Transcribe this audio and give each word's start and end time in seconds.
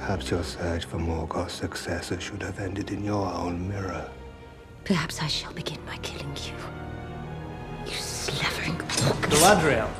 Perhaps 0.00 0.30
your 0.30 0.42
search 0.42 0.86
for 0.86 0.98
Morgoth's 0.98 1.52
successor 1.52 2.18
should 2.18 2.42
have 2.42 2.58
ended 2.58 2.90
in 2.90 3.04
your 3.04 3.30
own 3.34 3.68
mirror. 3.68 4.08
Perhaps 4.84 5.20
I 5.20 5.26
shall 5.26 5.52
begin 5.52 5.78
by 5.86 5.98
killing 5.98 6.34
you. 6.36 6.54
You 7.84 7.92
slavering 7.92 8.78
Galadriel. 9.28 9.90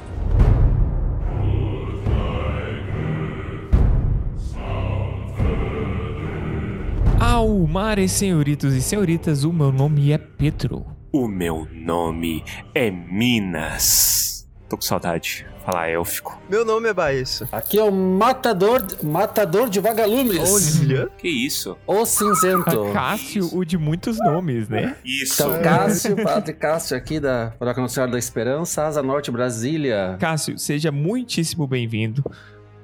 Ao 7.21 7.67
mares, 7.67 8.12
senhoritos 8.12 8.72
e 8.72 8.80
senhoritas, 8.80 9.44
o 9.44 9.53
meu 9.53 9.71
nome 9.71 10.12
é 10.12 10.19
Pedro. 10.19 10.87
O 11.12 11.28
meu 11.28 11.69
nome 11.71 12.42
é 12.74 12.90
Minas. 12.90 14.29
Tô 14.71 14.76
com 14.76 14.82
saudade. 14.82 15.44
Falar 15.66 15.88
élfico. 15.88 16.41
Meu 16.48 16.64
nome 16.64 16.88
é 16.88 16.95
Baesso. 16.95 17.48
Aqui 17.50 17.77
é 17.77 17.82
o 17.82 17.91
matador, 17.91 18.86
matador 19.02 19.68
de 19.68 19.80
vagalumes. 19.80 20.38
Olha. 20.80 21.09
Que 21.18 21.28
isso? 21.28 21.76
O 21.84 22.06
cinzento. 22.06 22.90
Cássio, 22.95 23.50
o 23.52 23.64
de 23.64 23.76
muitos 23.76 24.18
nomes, 24.18 24.68
né? 24.68 24.95
Isso. 25.04 25.42
Então, 25.42 25.60
Cássio, 25.60 26.22
Padre 26.22 26.54
Cássio 26.54 26.96
aqui 26.96 27.18
da 27.18 27.52
Paróquia 27.59 27.82
Nossa 27.82 27.95
Senhora 27.95 28.12
da 28.12 28.18
Esperança, 28.18 28.86
Asa 28.86 29.02
Norte, 29.02 29.32
Brasília. 29.32 30.16
Cássio, 30.20 30.56
seja 30.56 30.92
muitíssimo 30.92 31.66
bem-vindo. 31.66 32.24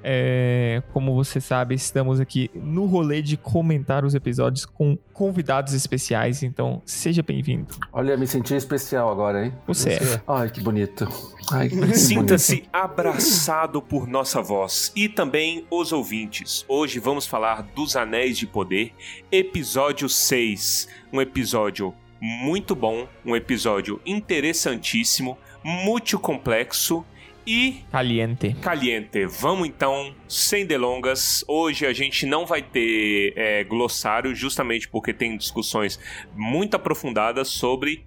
É, 0.09 0.85
como 0.93 1.17
você 1.17 1.41
sabe, 1.41 1.75
estamos 1.75 2.21
aqui 2.21 2.49
no 2.55 2.87
rolê 2.87 3.21
de 3.21 3.37
comentar 3.37 4.05
os 4.05 4.15
episódios 4.15 4.65
com 4.65 4.97
convidados 5.13 5.73
especiais, 5.75 6.45
então 6.45 6.81
seja 6.87 7.25
bem-vindo. 7.25 7.75
Olha, 7.93 8.17
me 8.17 8.25
senti 8.25 8.55
especial 8.55 9.11
agora, 9.11 9.47
hein? 9.47 9.53
Você 9.67 9.95
é. 9.95 10.23
Ai, 10.29 10.49
que 10.49 10.61
bonito. 10.61 11.09
Ai, 11.51 11.69
que 11.69 11.75
bonito. 11.75 11.99
Sinta-se 11.99 12.63
abraçado 12.73 13.83
por 13.83 14.07
nossa 14.07 14.41
voz 14.41 14.93
e 14.95 15.09
também 15.09 15.67
os 15.69 15.91
ouvintes. 15.91 16.65
Hoje 16.69 17.01
vamos 17.01 17.27
falar 17.27 17.63
dos 17.75 17.97
Anéis 17.97 18.39
de 18.39 18.47
Poder, 18.47 18.93
episódio 19.33 20.09
6. 20.09 20.89
Um 21.13 21.21
episódio 21.21 21.93
muito 22.21 22.77
bom, 22.77 23.09
um 23.25 23.35
episódio 23.35 24.01
interessantíssimo, 24.07 25.37
muito 25.65 26.17
complexo 26.17 27.05
e 27.47 27.85
Caliente. 27.93 28.55
caliente. 28.61 29.25
Vamos 29.27 29.69
então, 29.69 30.13
sem 30.29 30.67
delongas. 30.67 31.45
Hoje 31.47 31.87
a 31.87 31.93
gente 31.93 32.27
não 32.27 32.45
vai 32.45 32.61
ter 32.63 33.33
é, 33.37 33.63
glossário, 33.65 34.35
justamente 34.35 34.89
porque 34.89 35.13
tem 35.13 35.37
discussões 35.37 35.99
muito 36.35 36.75
aprofundadas 36.75 37.49
sobre 37.49 38.05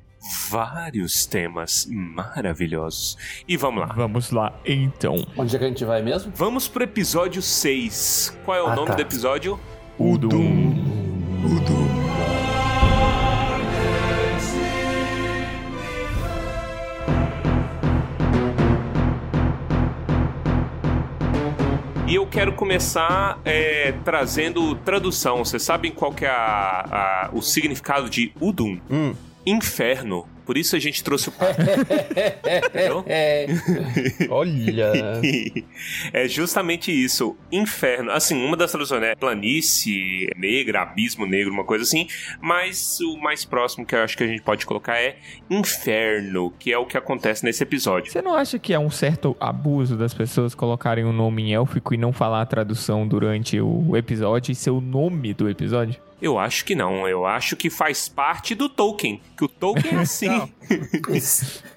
vários 0.49 1.25
temas 1.25 1.87
maravilhosos. 1.89 3.17
E 3.47 3.55
vamos 3.55 3.87
lá. 3.87 3.93
Vamos 3.95 4.31
lá, 4.31 4.59
então. 4.65 5.25
Onde 5.37 5.55
é 5.55 5.59
que 5.59 5.65
a 5.65 5.67
gente 5.69 5.85
vai 5.85 6.01
mesmo? 6.01 6.31
Vamos 6.35 6.67
pro 6.67 6.83
episódio 6.83 7.41
6. 7.41 8.37
Qual 8.43 8.57
é 8.57 8.61
o 8.61 8.67
Ah, 8.67 8.75
nome 8.75 8.87
tá. 8.89 8.95
do 8.95 9.01
episódio? 9.01 9.57
Udum. 9.97 10.75
E 22.09 22.15
eu 22.15 22.25
quero 22.25 22.53
começar 22.53 23.39
é, 23.45 23.93
trazendo 24.03 24.73
tradução. 24.77 25.45
Vocês 25.45 25.61
sabem 25.61 25.91
qual 25.91 26.11
que 26.11 26.25
é 26.25 26.29
a- 26.29 27.27
a- 27.27 27.29
o 27.31 27.39
significado 27.41 28.09
de 28.09 28.33
Udum? 28.41 28.79
Hum. 28.89 29.13
Inferno. 29.45 30.27
Por 30.50 30.58
isso 30.58 30.75
a 30.75 30.80
gente 30.80 31.03
trouxe 31.03 31.30
o 31.30 31.33
Entendeu? 32.66 33.05
É. 33.05 33.45
Olha. 34.31 34.94
é 36.11 36.28
justamente 36.28 36.92
isso, 36.92 37.38
inferno. 37.52 38.09
Assim, 38.09 38.44
uma 38.44 38.58
das 38.58 38.72
traduções 38.72 39.03
é 39.03 39.14
planície 39.14 40.27
negra, 40.36 40.81
abismo 40.81 41.27
negro, 41.27 41.53
uma 41.53 41.64
coisa 41.64 41.83
assim. 41.83 42.08
Mas 42.42 43.00
o 43.00 43.16
mais 43.17 43.45
próximo 43.45 43.86
que 43.86 43.94
eu 43.94 44.00
acho 44.00 44.17
que 44.17 44.23
a 44.23 44.27
gente 44.27 44.42
pode 44.42 44.66
colocar 44.66 44.97
é 44.97 45.17
inferno, 45.52 46.52
que 46.58 46.73
é 46.73 46.77
o 46.80 46.88
que 46.88 46.98
acontece 46.98 47.45
nesse 47.45 47.61
episódio. 47.61 48.11
Você 48.11 48.20
não 48.20 48.33
acha 48.33 48.58
que 48.58 48.73
é 48.73 48.80
um 48.80 48.89
certo 48.89 49.38
abuso 49.39 49.95
das 49.95 50.15
pessoas 50.15 50.55
colocarem 50.55 51.05
o 51.05 51.14
nome 51.14 51.43
em 51.43 51.54
élfico 51.54 51.93
e 51.93 51.98
não 51.98 52.11
falar 52.11 52.42
a 52.42 52.45
tradução 52.48 53.08
durante 53.08 53.61
o 53.61 53.95
episódio 53.95 54.52
e 54.52 54.55
ser 54.55 54.71
o 54.71 54.82
nome 54.82 55.32
do 55.32 55.48
episódio? 55.48 56.08
Eu 56.21 56.37
acho 56.37 56.65
que 56.65 56.75
não. 56.75 57.07
Eu 57.07 57.25
acho 57.25 57.55
que 57.55 57.69
faz 57.69 58.09
parte 58.09 58.53
do 58.55 58.67
Tolkien. 58.69 59.21
Que 59.37 59.45
o 59.45 59.47
Tolkien 59.47 59.95
é 59.95 59.99
assim. 59.99 60.52
É 60.69 60.75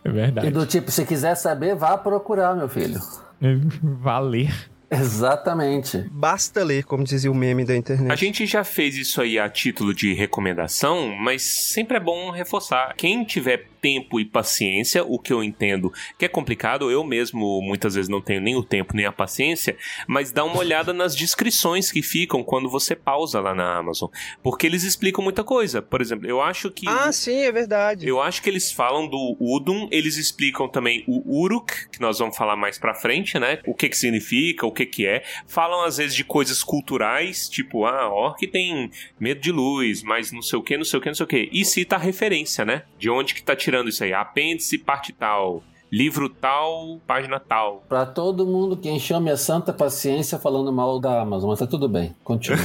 E 0.08 0.10
verdade. 0.10 0.50
do 0.50 0.66
tipo, 0.66 0.90
se 0.90 1.04
quiser 1.06 1.34
saber, 1.36 1.74
vá 1.76 1.96
procurar, 1.96 2.54
meu 2.56 2.68
filho. 2.68 3.00
Valer. 3.82 4.52
Exatamente. 4.90 6.04
Basta 6.10 6.62
ler, 6.62 6.84
como 6.84 7.02
dizia 7.02 7.30
o 7.30 7.34
meme 7.34 7.64
da 7.64 7.74
internet. 7.74 8.12
A 8.12 8.16
gente 8.16 8.44
já 8.44 8.62
fez 8.62 8.94
isso 8.96 9.22
aí 9.22 9.38
a 9.38 9.48
título 9.48 9.94
de 9.94 10.12
recomendação, 10.12 11.08
mas 11.16 11.42
sempre 11.42 11.96
é 11.96 12.00
bom 12.00 12.30
reforçar. 12.30 12.94
Quem 12.96 13.24
tiver 13.24 13.68
tempo 13.82 14.20
e 14.20 14.24
paciência, 14.24 15.04
o 15.04 15.18
que 15.18 15.32
eu 15.32 15.42
entendo 15.42 15.92
que 16.16 16.24
é 16.24 16.28
complicado, 16.28 16.90
eu 16.90 17.02
mesmo 17.02 17.60
muitas 17.60 17.94
vezes 17.96 18.08
não 18.08 18.20
tenho 18.22 18.40
nem 18.40 18.54
o 18.56 18.62
tempo 18.62 18.94
nem 18.96 19.04
a 19.04 19.12
paciência, 19.12 19.76
mas 20.06 20.30
dá 20.30 20.44
uma 20.44 20.58
olhada 20.58 20.92
nas 20.94 21.16
descrições 21.16 21.90
que 21.90 22.00
ficam 22.00 22.44
quando 22.44 22.70
você 22.70 22.94
pausa 22.94 23.40
lá 23.40 23.54
na 23.54 23.76
Amazon, 23.76 24.08
porque 24.42 24.66
eles 24.66 24.84
explicam 24.84 25.22
muita 25.24 25.42
coisa. 25.42 25.82
Por 25.82 26.00
exemplo, 26.00 26.28
eu 26.28 26.40
acho 26.40 26.70
que 26.70 26.88
Ah, 26.88 27.10
sim, 27.10 27.38
é 27.42 27.50
verdade. 27.50 28.06
eu 28.06 28.20
acho 28.22 28.40
que 28.40 28.48
eles 28.48 28.70
falam 28.70 29.08
do 29.08 29.36
Udum, 29.40 29.88
eles 29.90 30.16
explicam 30.16 30.68
também 30.68 31.02
o 31.08 31.40
Uruk, 31.42 31.88
que 31.90 32.00
nós 32.00 32.20
vamos 32.20 32.36
falar 32.36 32.54
mais 32.56 32.78
pra 32.78 32.94
frente, 32.94 33.38
né? 33.38 33.58
O 33.66 33.74
que 33.74 33.88
que 33.88 33.96
significa, 33.98 34.64
o 34.64 34.70
que 34.70 34.86
que 34.86 35.06
é. 35.06 35.24
Falam 35.46 35.82
às 35.84 35.96
vezes 35.96 36.14
de 36.14 36.22
coisas 36.22 36.62
culturais, 36.62 37.48
tipo, 37.48 37.84
ah, 37.84 38.08
orc 38.08 38.46
tem 38.46 38.90
medo 39.18 39.40
de 39.40 39.50
luz, 39.50 40.02
mas 40.02 40.30
não 40.30 40.42
sei 40.42 40.58
o 40.58 40.62
que, 40.62 40.76
não 40.76 40.84
sei 40.84 40.98
o 40.98 41.02
que, 41.02 41.08
não 41.08 41.14
sei 41.14 41.24
o 41.24 41.28
que. 41.28 41.48
E 41.52 41.64
cita 41.64 41.96
a 41.96 41.98
referência, 41.98 42.64
né? 42.64 42.84
De 42.96 43.10
onde 43.10 43.34
que 43.34 43.42
tá 43.42 43.56
tirando 43.56 43.71
isso 43.88 44.04
aí? 44.04 44.12
Apêndice, 44.12 44.78
parte 44.78 45.12
tal, 45.12 45.62
livro 45.90 46.28
tal, 46.28 46.98
página 47.06 47.38
tal. 47.38 47.82
Pra 47.88 48.06
todo 48.06 48.46
mundo 48.46 48.76
que 48.76 48.88
encheu 48.90 49.20
minha 49.20 49.36
santa 49.36 49.72
paciência 49.72 50.38
falando 50.38 50.72
mal 50.72 50.98
da 50.98 51.20
Amazon, 51.20 51.50
mas 51.50 51.58
tá 51.58 51.66
tudo 51.66 51.88
bem, 51.88 52.16
continua. 52.24 52.58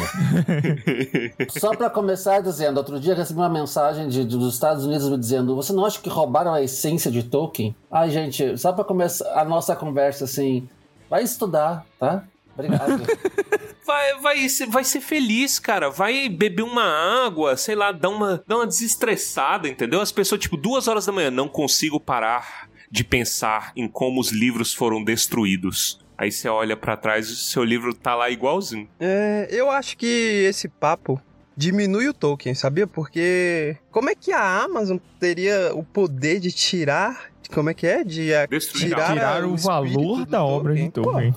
Só 1.60 1.76
pra 1.76 1.90
começar 1.90 2.40
dizendo, 2.40 2.78
outro 2.78 3.00
dia 3.00 3.14
recebi 3.14 3.40
uma 3.40 3.50
mensagem 3.50 4.08
de, 4.08 4.24
dos 4.24 4.54
Estados 4.54 4.86
Unidos 4.86 5.10
me 5.10 5.18
dizendo: 5.18 5.56
Você 5.58 5.74
não 5.74 5.86
acha 5.86 6.00
que 6.00 6.10
roubaram 6.10 6.54
a 6.54 6.62
essência 6.62 7.12
de 7.12 7.24
Tolkien? 7.24 7.76
Ai, 7.92 8.10
gente, 8.10 8.58
só 8.58 8.72
pra 8.72 8.86
começar 8.86 9.40
a 9.40 9.44
nossa 9.44 9.76
conversa 9.76 10.24
assim, 10.24 10.68
vai 11.10 11.24
estudar, 11.24 11.86
tá? 12.00 12.24
Obrigado. 12.58 13.04
Vai, 13.86 14.20
vai, 14.20 14.50
ser- 14.50 14.66
vai 14.68 14.84
ser 14.84 15.00
feliz, 15.00 15.60
cara. 15.60 15.90
Vai 15.90 16.28
beber 16.28 16.64
uma 16.64 16.84
água, 17.26 17.56
sei 17.56 17.74
lá, 17.74 17.94
dar 17.94 18.10
uma, 18.10 18.44
dar 18.46 18.58
uma 18.58 18.68
desestressada, 18.68 19.70
entendeu? 19.70 20.02
As 20.02 20.12
pessoas, 20.12 20.42
tipo, 20.42 20.58
duas 20.58 20.90
horas 20.90 21.06
da 21.06 21.14
manhã, 21.14 21.32
não 21.32 21.48
consigo 21.48 21.98
parar 21.98 22.68
de 22.92 23.06
pensar 23.06 23.72
em 23.78 23.88
como 23.88 24.20
os 24.20 24.30
livros 24.34 24.74
foram 24.74 25.02
destruídos. 25.02 26.02
Aí 26.18 26.30
você 26.34 26.50
olha 26.50 26.76
pra 26.76 26.98
trás 26.98 27.30
e 27.30 27.32
o 27.32 27.36
seu 27.38 27.64
livro 27.64 27.94
tá 27.94 28.14
lá 28.14 28.30
igualzinho. 28.30 28.90
É, 29.00 29.48
eu 29.52 29.72
acho 29.72 29.96
que 29.98 30.06
esse 30.50 30.68
papo 30.68 31.22
diminui 31.56 32.10
o 32.10 32.14
Tolkien, 32.14 32.56
sabia? 32.56 32.88
Porque 32.88 33.78
como 33.90 34.10
é 34.10 34.16
que 34.16 34.34
a 34.34 34.64
Amazon 34.64 34.98
teria 35.18 35.72
o 35.74 35.82
poder 35.84 36.42
de 36.42 36.52
tirar... 36.52 37.32
Como 37.54 37.70
é 37.70 37.74
que 37.74 37.88
é? 37.88 38.04
De 38.04 38.34
a- 38.34 38.46
Destruir 38.46 38.90
tirar, 38.90 39.14
Tirar 39.14 39.44
o 39.46 39.56
espírito 39.56 39.66
valor 39.68 40.26
da 40.26 40.44
obra 40.44 40.76
de 40.76 40.90
Tolkien. 40.90 41.34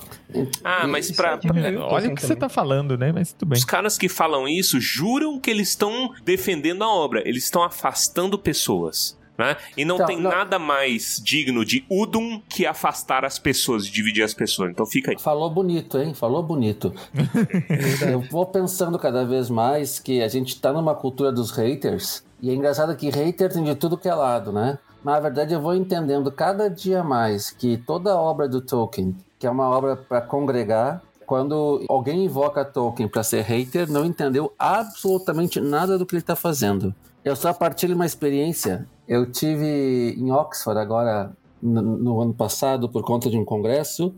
Ah, 0.63 0.85
mas 0.87 1.11
pra, 1.11 1.33
é 1.33 1.37
pra- 1.37 1.53
o 1.53 1.93
Olha 1.93 2.09
o 2.11 2.15
que 2.15 2.21
você 2.25 2.35
tá 2.35 2.49
falando, 2.49 2.97
né? 2.97 3.11
Mas 3.11 3.31
tudo 3.33 3.49
bem. 3.49 3.57
os 3.57 3.65
caras 3.65 3.97
que 3.97 4.09
falam 4.09 4.47
isso 4.47 4.79
juram 4.79 5.39
que 5.39 5.49
eles 5.49 5.69
estão 5.69 6.13
defendendo 6.25 6.83
a 6.83 6.89
obra. 6.89 7.21
Eles 7.27 7.43
estão 7.45 7.63
afastando 7.63 8.37
pessoas. 8.37 9.19
Né? 9.37 9.55
E 9.75 9.83
não 9.83 9.95
Então, 9.95 10.05
tem 10.05 10.19
não- 10.21 10.29
nada 10.29 10.59
mais 10.59 11.19
digno 11.23 11.65
de 11.65 11.83
Udum 11.89 12.39
que 12.47 12.63
afastar 12.65 13.25
as 13.25 13.39
pessoas, 13.39 13.87
dividir 13.87 14.21
as 14.23 14.35
pessoas. 14.35 14.69
Então 14.69 14.85
fica 14.85 15.09
aí. 15.11 15.17
Falou 15.19 15.49
bonito, 15.49 15.97
hein? 15.97 16.13
Falou 16.13 16.43
bonito. 16.43 16.93
Eu 18.11 18.21
vou 18.29 18.45
pensando 18.45 18.99
cada 18.99 19.25
vez 19.25 19.49
mais 19.49 19.97
que 19.97 20.21
a 20.21 20.27
gente 20.27 20.59
tá 20.59 20.71
numa 20.71 20.93
cultura 20.93 21.31
dos 21.31 21.49
haters. 21.51 22.23
E 22.39 22.49
é 22.51 22.53
engraçado 22.53 22.95
que 22.95 23.09
hater 23.09 23.51
tem 23.51 23.63
de 23.63 23.73
tudo 23.73 23.97
que 23.97 24.07
é 24.09 24.13
lado, 24.13 24.51
né? 24.51 24.77
Mas 25.03 25.15
na 25.15 25.19
verdade 25.19 25.53
eu 25.53 25.61
vou 25.61 25.75
entendendo 25.75 26.31
cada 26.31 26.69
dia 26.69 27.03
mais 27.03 27.49
que 27.49 27.77
toda 27.77 28.15
obra 28.15 28.47
do 28.47 28.61
Tolkien, 28.61 29.15
que 29.39 29.47
é 29.47 29.49
uma 29.49 29.69
obra 29.69 29.95
para 29.95 30.21
congregar, 30.21 31.01
quando 31.25 31.83
alguém 31.87 32.25
invoca 32.25 32.65
Tolkien 32.65 33.07
para 33.07 33.23
ser 33.23 33.41
hater, 33.41 33.89
não 33.89 34.05
entendeu 34.05 34.51
absolutamente 34.59 35.61
nada 35.61 35.97
do 35.97 36.05
que 36.05 36.13
ele 36.13 36.21
está 36.21 36.35
fazendo. 36.35 36.93
Eu 37.23 37.35
só 37.35 37.53
partilho 37.53 37.95
uma 37.95 38.05
experiência. 38.05 38.85
Eu 39.07 39.31
tive 39.31 40.15
em 40.17 40.31
Oxford 40.31 40.79
agora 40.79 41.31
no, 41.61 41.81
no 41.81 42.21
ano 42.21 42.33
passado 42.33 42.89
por 42.89 43.03
conta 43.03 43.29
de 43.29 43.37
um 43.37 43.45
congresso 43.45 44.13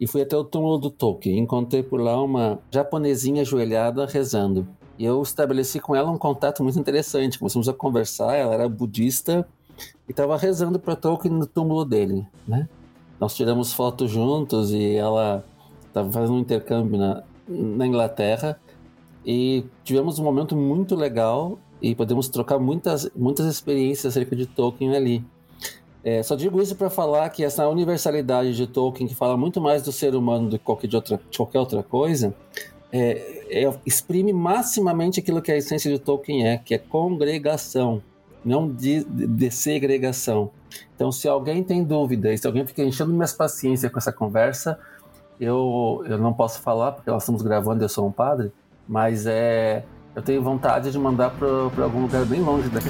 e 0.00 0.06
fui 0.06 0.22
até 0.22 0.36
o 0.36 0.44
túmulo 0.44 0.78
do 0.78 0.90
Tolkien. 0.90 1.38
Encontrei 1.38 1.82
por 1.82 2.00
lá 2.00 2.22
uma 2.22 2.58
japonesinha 2.70 3.42
ajoelhada 3.42 4.06
rezando. 4.06 4.66
E 4.98 5.04
eu 5.04 5.20
estabeleci 5.20 5.80
com 5.80 5.94
ela 5.94 6.10
um 6.10 6.18
contato 6.18 6.62
muito 6.62 6.78
interessante. 6.78 7.38
Começamos 7.38 7.68
a 7.68 7.72
conversar, 7.72 8.34
ela 8.36 8.54
era 8.54 8.68
budista 8.68 9.46
e 10.08 10.12
estava 10.12 10.36
rezando 10.36 10.78
para 10.78 10.96
Tolkien 10.96 11.32
no 11.32 11.46
túmulo 11.46 11.84
dele, 11.84 12.26
né? 12.46 12.68
Nós 13.20 13.34
tiramos 13.34 13.72
fotos 13.72 14.10
juntos 14.10 14.72
e 14.72 14.94
ela 14.96 15.44
estava 15.86 16.10
fazendo 16.10 16.34
um 16.34 16.40
intercâmbio 16.40 16.98
na, 16.98 17.22
na 17.48 17.86
Inglaterra 17.86 18.58
e 19.24 19.64
tivemos 19.82 20.18
um 20.18 20.24
momento 20.24 20.56
muito 20.56 20.94
legal 20.94 21.58
e 21.80 21.94
podemos 21.94 22.28
trocar 22.28 22.58
muitas, 22.58 23.10
muitas 23.14 23.46
experiências 23.46 24.12
acerca 24.12 24.34
de 24.34 24.46
Tolkien 24.46 24.94
ali. 24.94 25.24
É, 26.02 26.22
só 26.22 26.34
digo 26.34 26.60
isso 26.60 26.76
para 26.76 26.90
falar 26.90 27.30
que 27.30 27.42
essa 27.42 27.66
universalidade 27.66 28.54
de 28.54 28.66
Tolkien, 28.66 29.08
que 29.08 29.14
fala 29.14 29.36
muito 29.36 29.60
mais 29.60 29.82
do 29.82 29.90
ser 29.90 30.14
humano 30.14 30.50
do 30.50 30.58
que 30.58 30.64
qualquer, 30.64 30.86
de 30.86 30.96
outra, 30.96 31.20
de 31.30 31.36
qualquer 31.36 31.58
outra 31.58 31.82
coisa, 31.82 32.34
é, 32.92 33.64
é, 33.64 33.78
exprime 33.86 34.32
maximamente 34.32 35.20
aquilo 35.20 35.40
que 35.40 35.50
a 35.50 35.56
essência 35.56 35.90
de 35.90 35.98
Tolkien 35.98 36.46
é, 36.46 36.58
que 36.58 36.74
é 36.74 36.78
congregação, 36.78 38.02
não 38.44 38.70
de, 38.70 39.04
de, 39.04 39.26
de 39.26 39.50
segregação. 39.50 40.50
Então, 40.94 41.10
se 41.10 41.28
alguém 41.28 41.62
tem 41.62 41.82
dúvida, 41.82 42.36
se 42.36 42.46
alguém 42.46 42.66
fica 42.66 42.82
enchendo 42.82 43.12
minhas 43.12 43.32
paciências 43.32 43.90
com 43.90 43.98
essa 43.98 44.12
conversa, 44.12 44.78
eu, 45.40 46.04
eu 46.06 46.18
não 46.18 46.32
posso 46.32 46.60
falar, 46.60 46.92
porque 46.92 47.10
nós 47.10 47.22
estamos 47.22 47.42
gravando 47.42 47.82
eu 47.82 47.88
sou 47.88 48.06
um 48.06 48.12
padre, 48.12 48.52
mas 48.88 49.26
é, 49.26 49.84
eu 50.14 50.22
tenho 50.22 50.42
vontade 50.42 50.90
de 50.90 50.98
mandar 50.98 51.30
para 51.30 51.84
algum 51.84 52.02
lugar 52.02 52.24
bem 52.24 52.40
longe 52.40 52.68
daqui. 52.68 52.88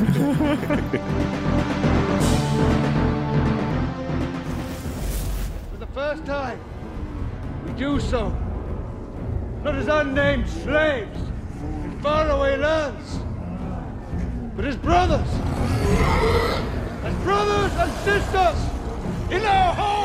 First 5.95 6.25
time, 6.25 6.59
we 7.65 7.73
do 7.75 8.01
so, 8.01 8.33
not 9.63 9.77
as 9.77 9.87
unnamed 9.87 10.49
slaves 10.49 11.17
in 11.85 11.97
faraway 12.03 12.57
lands, 12.57 13.21
but 14.57 14.65
as 14.65 14.77
brothers, 14.77 15.29
as 17.03 17.15
brothers 17.25 17.73
and 17.77 17.93
sisters 18.05 18.59
in 19.31 19.45
our 19.45 19.75
home. 19.75 20.05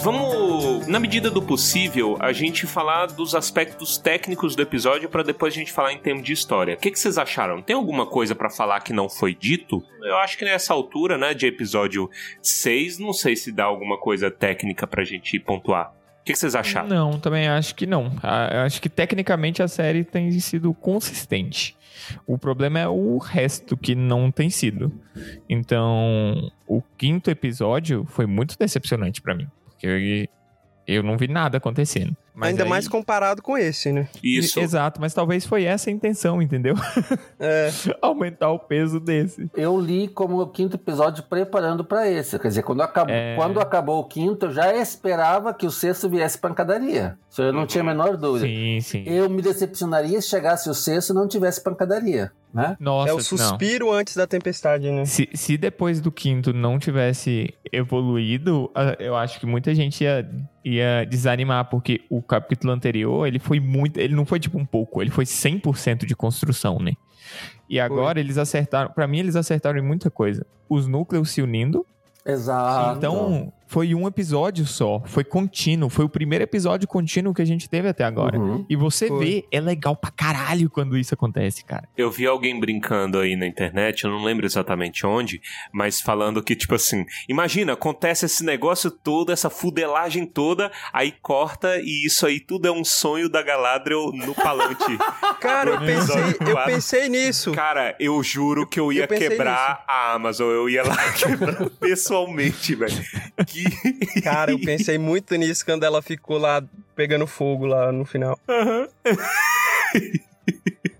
Vamos, 0.00 0.86
na 0.86 1.00
medida 1.00 1.28
do 1.28 1.42
possível, 1.42 2.16
a 2.20 2.32
gente 2.32 2.66
falar 2.66 3.06
dos 3.06 3.34
aspectos 3.34 3.98
técnicos 3.98 4.54
do 4.54 4.62
episódio 4.62 5.08
para 5.08 5.24
depois 5.24 5.52
a 5.52 5.56
gente 5.56 5.72
falar 5.72 5.92
em 5.92 5.98
termos 5.98 6.24
de 6.24 6.32
história. 6.32 6.76
O 6.76 6.78
que, 6.78 6.92
que 6.92 6.98
vocês 6.98 7.18
acharam? 7.18 7.60
Tem 7.60 7.74
alguma 7.74 8.06
coisa 8.06 8.34
para 8.34 8.48
falar 8.48 8.80
que 8.80 8.92
não 8.92 9.08
foi 9.08 9.34
dito? 9.34 9.82
Eu 10.00 10.16
acho 10.18 10.38
que 10.38 10.44
nessa 10.44 10.72
altura, 10.72 11.18
né, 11.18 11.34
de 11.34 11.46
episódio 11.46 12.08
6, 12.40 13.00
não 13.00 13.12
sei 13.12 13.34
se 13.34 13.50
dá 13.50 13.64
alguma 13.64 13.98
coisa 13.98 14.30
técnica 14.30 14.86
pra 14.86 15.04
gente 15.04 15.38
pontuar. 15.40 15.97
Que, 16.28 16.34
que 16.34 16.38
vocês 16.38 16.54
acharam? 16.54 16.88
Não, 16.88 17.18
também 17.18 17.48
acho 17.48 17.74
que 17.74 17.86
não. 17.86 18.12
Eu 18.52 18.60
acho 18.60 18.82
que 18.82 18.88
tecnicamente 18.90 19.62
a 19.62 19.68
série 19.68 20.04
tem 20.04 20.30
sido 20.40 20.74
consistente. 20.74 21.74
O 22.26 22.36
problema 22.36 22.78
é 22.78 22.86
o 22.86 23.16
resto 23.16 23.78
que 23.78 23.94
não 23.94 24.30
tem 24.30 24.50
sido. 24.50 24.92
Então, 25.48 26.52
o 26.66 26.82
quinto 26.98 27.30
episódio 27.30 28.04
foi 28.10 28.26
muito 28.26 28.58
decepcionante 28.58 29.22
para 29.22 29.34
mim. 29.34 29.48
Porque 29.64 30.28
eu, 30.88 31.02
não 31.02 31.16
vi 31.16 31.28
nada 31.28 31.58
acontecendo. 31.58 32.16
Mas 32.34 32.50
Ainda 32.50 32.62
aí- 32.64 32.68
mais 32.70 32.86
comparado 32.88 33.42
com 33.42 33.58
esse, 33.58 33.90
né? 33.92 34.08
Isso. 34.22 34.60
Exato, 34.60 35.00
mas 35.00 35.12
talvez 35.12 35.44
foi 35.44 35.64
essa 35.64 35.90
a 35.90 35.92
intenção, 35.92 36.40
entendeu? 36.40 36.74
É, 37.40 37.70
Aumentar 38.02 38.50
o 38.50 38.58
peso 38.58 38.98
desse. 38.98 39.48
Eu 39.54 39.78
li 39.80 40.08
como 40.08 40.40
o 40.40 40.46
quinto 40.48 40.76
episódio 40.76 41.22
preparando 41.24 41.84
para 41.84 42.08
esse. 42.10 42.36
Quer 42.38 42.48
dizer, 42.48 42.62
quando 42.62 42.80
acabou, 42.80 43.14
É. 43.14 43.36
quando 43.36 43.60
acabou 43.60 44.00
o 44.00 44.04
quinto, 44.04 44.46
eu 44.46 44.52
já 44.52 44.74
esperava 44.76 45.54
que 45.54 45.64
o 45.66 45.70
sexto 45.70 46.08
viesse 46.08 46.38
pancadaria. 46.38 47.16
Isso 47.30 47.42
eu 47.42 47.52
não 47.52 47.66
tinha 47.66 47.82
a 47.82 47.86
menor 47.86 48.16
dúvida. 48.16 48.46
Sim, 48.46 48.80
sim. 48.80 49.04
Eu 49.06 49.28
me 49.30 49.40
decepcionaria 49.42 50.20
se 50.20 50.28
chegasse 50.28 50.68
o 50.68 50.74
sexto 50.74 51.10
e 51.10 51.14
não 51.14 51.28
tivesse 51.28 51.62
pancadaria, 51.62 52.32
né? 52.52 52.76
Nossa, 52.80 53.10
é 53.10 53.12
o 53.12 53.16
não. 53.16 53.22
suspiro 53.22 53.92
antes 53.92 54.16
da 54.16 54.26
tempestade, 54.26 54.90
né? 54.90 55.04
Se, 55.04 55.28
se 55.34 55.56
depois 55.56 56.00
do 56.00 56.10
quinto 56.10 56.52
não 56.52 56.78
tivesse 56.78 57.54
evoluído, 57.72 58.70
eu 58.98 59.16
acho 59.16 59.38
que 59.38 59.46
muita 59.46 59.74
gente 59.74 60.02
ia, 60.02 60.28
ia 60.64 61.04
desanimar, 61.04 61.68
porque 61.68 62.02
o 62.08 62.22
capítulo 62.22 62.72
anterior, 62.72 63.26
ele 63.26 63.38
foi 63.38 63.60
muito. 63.60 63.98
Ele 63.98 64.14
não 64.14 64.24
foi 64.24 64.40
tipo 64.40 64.58
um 64.58 64.64
pouco, 64.64 65.02
ele 65.02 65.10
foi 65.10 65.24
100% 65.24 66.06
de 66.06 66.16
construção, 66.16 66.78
né? 66.78 66.92
E 67.68 67.78
agora 67.78 68.18
eles 68.18 68.38
acertaram. 68.38 68.90
Pra 68.90 69.06
mim, 69.06 69.18
eles 69.18 69.36
acertaram 69.36 69.78
em 69.78 69.82
muita 69.82 70.10
coisa. 70.10 70.46
Os 70.68 70.86
núcleos 70.86 71.30
se 71.30 71.42
unindo. 71.42 71.84
Exato. 72.24 72.98
Então, 72.98 73.52
foi 73.68 73.94
um 73.94 74.06
episódio 74.06 74.66
só. 74.66 75.02
Foi 75.04 75.22
contínuo. 75.22 75.90
Foi 75.90 76.06
o 76.06 76.08
primeiro 76.08 76.42
episódio 76.42 76.88
contínuo 76.88 77.34
que 77.34 77.42
a 77.42 77.44
gente 77.44 77.68
teve 77.68 77.86
até 77.86 78.02
agora. 78.02 78.38
Uhum. 78.38 78.64
E 78.68 78.74
você 78.74 79.08
Foi. 79.08 79.18
vê, 79.18 79.44
é 79.52 79.60
legal 79.60 79.94
pra 79.94 80.10
caralho 80.10 80.70
quando 80.70 80.96
isso 80.96 81.12
acontece, 81.12 81.62
cara. 81.64 81.86
Eu 81.96 82.10
vi 82.10 82.26
alguém 82.26 82.58
brincando 82.58 83.18
aí 83.18 83.36
na 83.36 83.46
internet, 83.46 84.04
eu 84.04 84.10
não 84.10 84.24
lembro 84.24 84.46
exatamente 84.46 85.06
onde, 85.06 85.40
mas 85.70 86.00
falando 86.00 86.42
que, 86.42 86.56
tipo 86.56 86.74
assim, 86.74 87.04
imagina, 87.28 87.74
acontece 87.74 88.24
esse 88.24 88.42
negócio 88.42 88.90
todo, 88.90 89.30
essa 89.30 89.50
fudelagem 89.50 90.24
toda, 90.24 90.72
aí 90.90 91.12
corta 91.20 91.78
e 91.78 92.06
isso 92.06 92.26
aí 92.26 92.40
tudo 92.40 92.66
é 92.66 92.72
um 92.72 92.84
sonho 92.84 93.28
da 93.28 93.42
Galadriel 93.42 94.12
no 94.14 94.34
Palante. 94.34 94.96
Cara, 95.40 95.72
eu 95.72 95.80
pensei, 95.80 96.22
eu 96.40 96.64
pensei 96.64 97.08
nisso. 97.10 97.52
Cara, 97.52 97.94
eu 98.00 98.22
juro 98.22 98.66
que 98.66 98.80
eu 98.80 98.90
ia 98.90 99.02
Eu 99.02 99.08
quebrar 99.08 99.84
a 99.86 100.14
Amazon, 100.14 100.48
eu 100.48 100.70
ia 100.70 100.82
lá 100.82 100.96
quebrar 101.12 101.68
pessoalmente, 101.78 102.74
velho. 102.74 103.04
Que... 103.46 103.57
Cara, 104.22 104.50
eu 104.52 104.58
pensei 104.60 104.98
muito 104.98 105.34
nisso 105.36 105.64
quando 105.64 105.84
ela 105.84 106.00
ficou 106.02 106.38
lá 106.38 106.62
pegando 106.96 107.26
fogo 107.26 107.66
lá 107.66 107.90
no 107.92 108.04
final. 108.04 108.38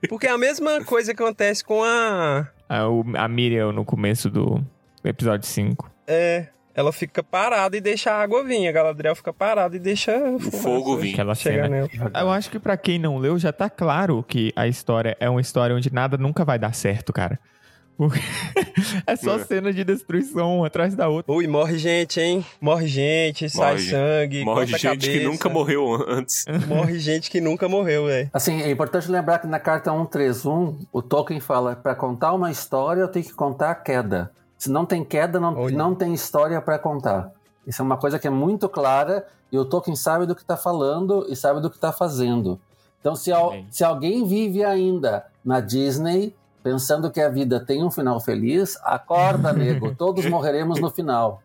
Porque 0.08 0.26
é 0.26 0.30
a 0.30 0.38
mesma 0.38 0.82
coisa 0.84 1.14
que 1.14 1.22
acontece 1.22 1.64
com 1.64 1.82
a. 1.82 2.46
A, 2.68 2.88
o- 2.88 3.04
a 3.16 3.26
Miriam 3.28 3.72
no 3.72 3.84
começo 3.84 4.30
do 4.30 4.64
episódio 5.04 5.46
5. 5.46 5.90
É. 6.06 6.46
Ela 6.74 6.92
fica 6.92 7.24
parada 7.24 7.76
e 7.76 7.80
deixa 7.80 8.12
a 8.12 8.22
água 8.22 8.44
vir. 8.44 8.68
A 8.68 8.72
Galadriel 8.72 9.16
fica 9.16 9.32
parada 9.32 9.74
e 9.74 9.80
deixa 9.80 10.16
O 10.16 10.38
fogo 10.38 10.96
vir. 10.96 11.12
Aquela 11.12 11.34
cena. 11.34 11.68
nela. 11.68 11.88
Eu 12.14 12.30
acho 12.30 12.48
que 12.50 12.58
pra 12.60 12.76
quem 12.76 13.00
não 13.00 13.18
leu, 13.18 13.36
já 13.36 13.52
tá 13.52 13.68
claro 13.68 14.22
que 14.22 14.52
a 14.54 14.68
história 14.68 15.16
é 15.18 15.28
uma 15.28 15.40
história 15.40 15.74
onde 15.74 15.92
nada 15.92 16.16
nunca 16.16 16.44
vai 16.44 16.56
dar 16.56 16.72
certo, 16.74 17.12
cara. 17.12 17.36
Porque 17.98 18.20
é 19.06 19.16
só 19.16 19.34
É. 19.34 19.44
cena 19.44 19.72
de 19.72 19.82
destruição 19.84 20.60
um 20.60 20.64
atrás 20.64 20.94
da 20.94 21.08
outra. 21.08 21.30
Ui, 21.32 21.46
morre 21.48 21.76
gente, 21.78 22.20
hein? 22.20 22.46
Morre 22.60 22.86
gente, 22.86 23.50
sai 23.50 23.72
Morre 23.72 23.78
gente. 23.82 23.90
sangue, 23.90 24.44
Morre 24.44 24.66
gente 24.66 24.80
que 24.80 25.08
cabeça. 25.08 25.28
nunca 25.28 25.48
morreu 25.48 26.04
antes. 26.08 26.44
Morre 26.68 26.98
gente 27.00 27.28
que 27.30 27.40
nunca 27.40 27.68
morreu, 27.68 28.06
velho. 28.06 28.30
Assim, 28.32 28.62
é 28.62 28.70
importante 28.70 29.10
lembrar 29.10 29.40
que 29.40 29.46
na 29.48 29.58
carta 29.58 29.90
131, 29.90 30.78
o 30.92 31.02
Tolkien 31.02 31.40
fala: 31.40 31.74
para 31.76 31.94
contar 31.94 32.32
uma 32.32 32.50
história, 32.50 33.00
eu 33.00 33.08
tenho 33.08 33.24
que 33.26 33.34
contar 33.34 33.72
a 33.72 33.74
queda. 33.74 34.30
Se 34.56 34.70
não 34.70 34.86
tem 34.86 35.04
queda, 35.04 35.38
não, 35.40 35.56
Olha. 35.56 35.76
não 35.76 35.94
tem 35.94 36.14
história 36.14 36.60
para 36.60 36.78
contar. 36.78 37.32
Isso 37.66 37.82
é 37.82 37.84
uma 37.84 37.96
coisa 37.96 38.18
que 38.18 38.26
é 38.26 38.30
muito 38.30 38.68
clara 38.68 39.26
e 39.52 39.58
o 39.58 39.64
Tolkien 39.64 39.94
sabe 39.96 40.24
do 40.24 40.34
que 40.34 40.40
está 40.42 40.56
falando 40.56 41.26
e 41.28 41.36
sabe 41.36 41.60
do 41.60 41.68
que 41.68 41.76
está 41.76 41.92
fazendo. 41.92 42.60
Então, 43.00 43.14
se, 43.14 43.30
al- 43.32 43.54
se 43.70 43.84
alguém 43.84 44.26
vive 44.26 44.64
ainda 44.64 45.24
na 45.44 45.60
Disney 45.60 46.34
pensando 46.68 47.10
que 47.10 47.18
a 47.18 47.30
vida 47.30 47.58
tem 47.58 47.82
um 47.82 47.90
final 47.90 48.20
feliz, 48.20 48.78
acorda, 48.82 49.54
nego. 49.54 49.94
Todos 49.94 50.26
morreremos 50.28 50.78
no 50.78 50.90
final. 50.90 51.42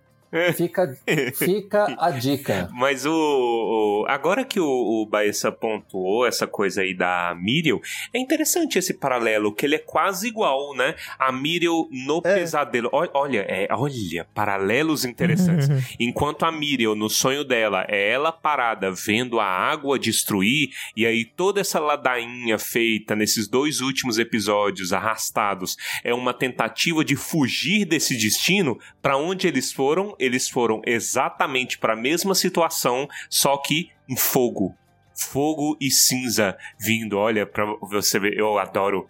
Fica, 0.55 0.97
fica 1.35 1.95
a 1.99 2.09
dica. 2.11 2.69
Mas 2.73 3.05
o, 3.05 3.11
o- 3.13 4.05
agora 4.07 4.43
que 4.43 4.59
o, 4.59 4.65
o 4.67 5.05
Baessa 5.05 5.51
pontuou 5.51 6.25
essa 6.25 6.47
coisa 6.47 6.81
aí 6.81 6.93
da 6.93 7.35
Miriel, 7.39 7.79
é 8.13 8.19
interessante 8.19 8.77
esse 8.77 8.93
paralelo, 8.93 9.53
que 9.53 9.65
ele 9.65 9.75
é 9.75 9.79
quase 9.79 10.27
igual, 10.27 10.75
né? 10.75 10.95
A 11.19 11.31
Miriel 11.31 11.87
no 11.91 12.21
É. 12.25 12.35
pesadelo. 12.35 12.89
Ol- 12.91 13.09
Olha, 13.13 13.45
é, 13.47 13.67
olha, 13.71 14.25
paralelos 14.33 15.05
interessantes. 15.05 15.67
Enquanto 15.99 16.43
a 16.43 16.51
Miriel, 16.51 16.95
no 16.95 17.09
sonho 17.09 17.43
dela, 17.43 17.85
é 17.87 18.09
ela 18.11 18.31
parada 18.31 18.91
vendo 18.91 19.39
a 19.39 19.45
água 19.45 19.97
destruir, 19.99 20.69
e 20.95 21.05
aí 21.05 21.25
toda 21.25 21.61
essa 21.61 21.79
ladainha 21.79 22.57
feita 22.57 23.15
nesses 23.15 23.47
dois 23.47 23.81
últimos 23.81 24.17
episódios 24.17 24.91
arrastados 24.93 25.75
é 26.03 26.13
uma 26.13 26.33
tentativa 26.33 27.03
de 27.05 27.15
fugir 27.15 27.85
desse 27.85 28.17
destino. 28.17 28.79
Pra 29.01 29.17
onde 29.17 29.47
eles 29.47 29.71
foram? 29.71 30.15
Eles 30.23 30.49
foram 30.49 30.81
exatamente 30.85 31.77
para 31.77 31.93
a 31.93 31.97
mesma 31.97 32.33
situação, 32.33 33.07
só 33.29 33.57
que 33.57 33.91
em 34.07 34.15
fogo. 34.15 34.75
Fogo 35.15 35.77
e 35.79 35.91
cinza 35.91 36.57
vindo, 36.79 37.17
olha, 37.17 37.45
pra 37.45 37.65
você 37.81 38.19
ver, 38.19 38.35
eu 38.37 38.57
adoro. 38.57 39.07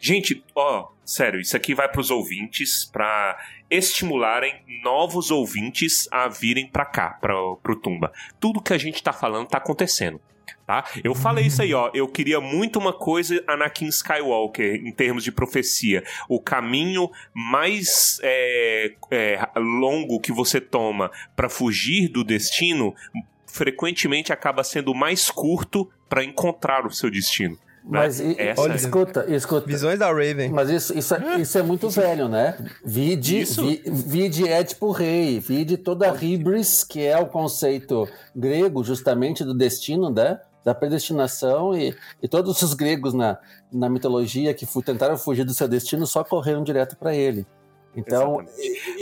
Gente, 0.00 0.44
ó, 0.54 0.88
sério, 1.04 1.40
isso 1.40 1.56
aqui 1.56 1.74
vai 1.74 1.88
pros 1.88 2.10
ouvintes 2.10 2.84
pra 2.84 3.38
estimularem 3.70 4.54
novos 4.82 5.30
ouvintes 5.30 6.08
a 6.10 6.28
virem 6.28 6.66
pra 6.66 6.84
cá, 6.84 7.16
pra, 7.20 7.34
pro 7.62 7.76
Tumba. 7.76 8.12
Tudo 8.38 8.60
que 8.60 8.74
a 8.74 8.78
gente 8.78 9.02
tá 9.02 9.12
falando 9.12 9.48
tá 9.48 9.58
acontecendo. 9.58 10.20
Tá? 10.66 10.84
Eu 11.02 11.14
falei 11.14 11.46
isso 11.46 11.62
aí, 11.62 11.74
ó. 11.74 11.90
Eu 11.94 12.06
queria 12.08 12.40
muito 12.40 12.78
uma 12.78 12.92
coisa 12.92 13.42
Anakin 13.46 13.86
Skywalker 13.88 14.76
em 14.86 14.92
termos 14.92 15.24
de 15.24 15.32
profecia. 15.32 16.04
O 16.28 16.40
caminho 16.40 17.10
mais 17.34 18.20
é, 18.22 18.92
é, 19.10 19.48
longo 19.56 20.20
que 20.20 20.32
você 20.32 20.60
toma 20.60 21.10
pra 21.34 21.48
fugir 21.48 22.08
do 22.08 22.22
destino 22.24 22.94
frequentemente 23.46 24.32
acaba 24.32 24.62
sendo 24.62 24.94
mais 24.94 25.30
curto 25.30 25.90
pra 26.08 26.24
encontrar 26.24 26.86
o 26.86 26.90
seu 26.90 27.10
destino. 27.10 27.58
Mas 27.82 28.20
e- 28.20 28.34
Essa 28.38 28.60
Olha, 28.60 28.72
é- 28.72 28.76
escuta, 28.76 29.24
escuta. 29.28 29.66
Visões 29.66 29.98
da 29.98 30.08
Raven. 30.08 30.50
Mas 30.50 30.68
isso, 30.70 30.96
isso, 30.96 31.14
é, 31.14 31.40
isso 31.40 31.56
é 31.58 31.62
muito 31.62 31.88
velho, 31.88 32.28
né? 32.28 32.56
Vide, 32.84 33.40
Isso? 33.40 33.62
vi, 33.62 33.82
vide 33.86 34.46
Édipo 34.48 34.90
Rei, 34.92 35.40
vide 35.40 35.76
toda 35.76 36.10
a 36.10 36.14
hibris, 36.24 36.84
que 36.84 37.00
é 37.04 37.18
o 37.18 37.26
conceito 37.26 38.08
grego 38.36 38.84
justamente 38.84 39.42
do 39.44 39.54
destino, 39.54 40.10
né? 40.10 40.38
Da 40.62 40.74
predestinação 40.74 41.74
e, 41.76 41.94
e 42.22 42.28
todos 42.28 42.60
os 42.60 42.74
gregos 42.74 43.14
na, 43.14 43.38
na 43.72 43.88
mitologia 43.88 44.52
que 44.52 44.66
fu- 44.66 44.82
tentaram 44.82 45.16
fugir 45.16 45.44
do 45.44 45.54
seu 45.54 45.66
destino 45.66 46.06
só 46.06 46.22
correram 46.22 46.62
direto 46.62 46.96
para 46.98 47.14
ele. 47.14 47.46
Então, 47.96 48.36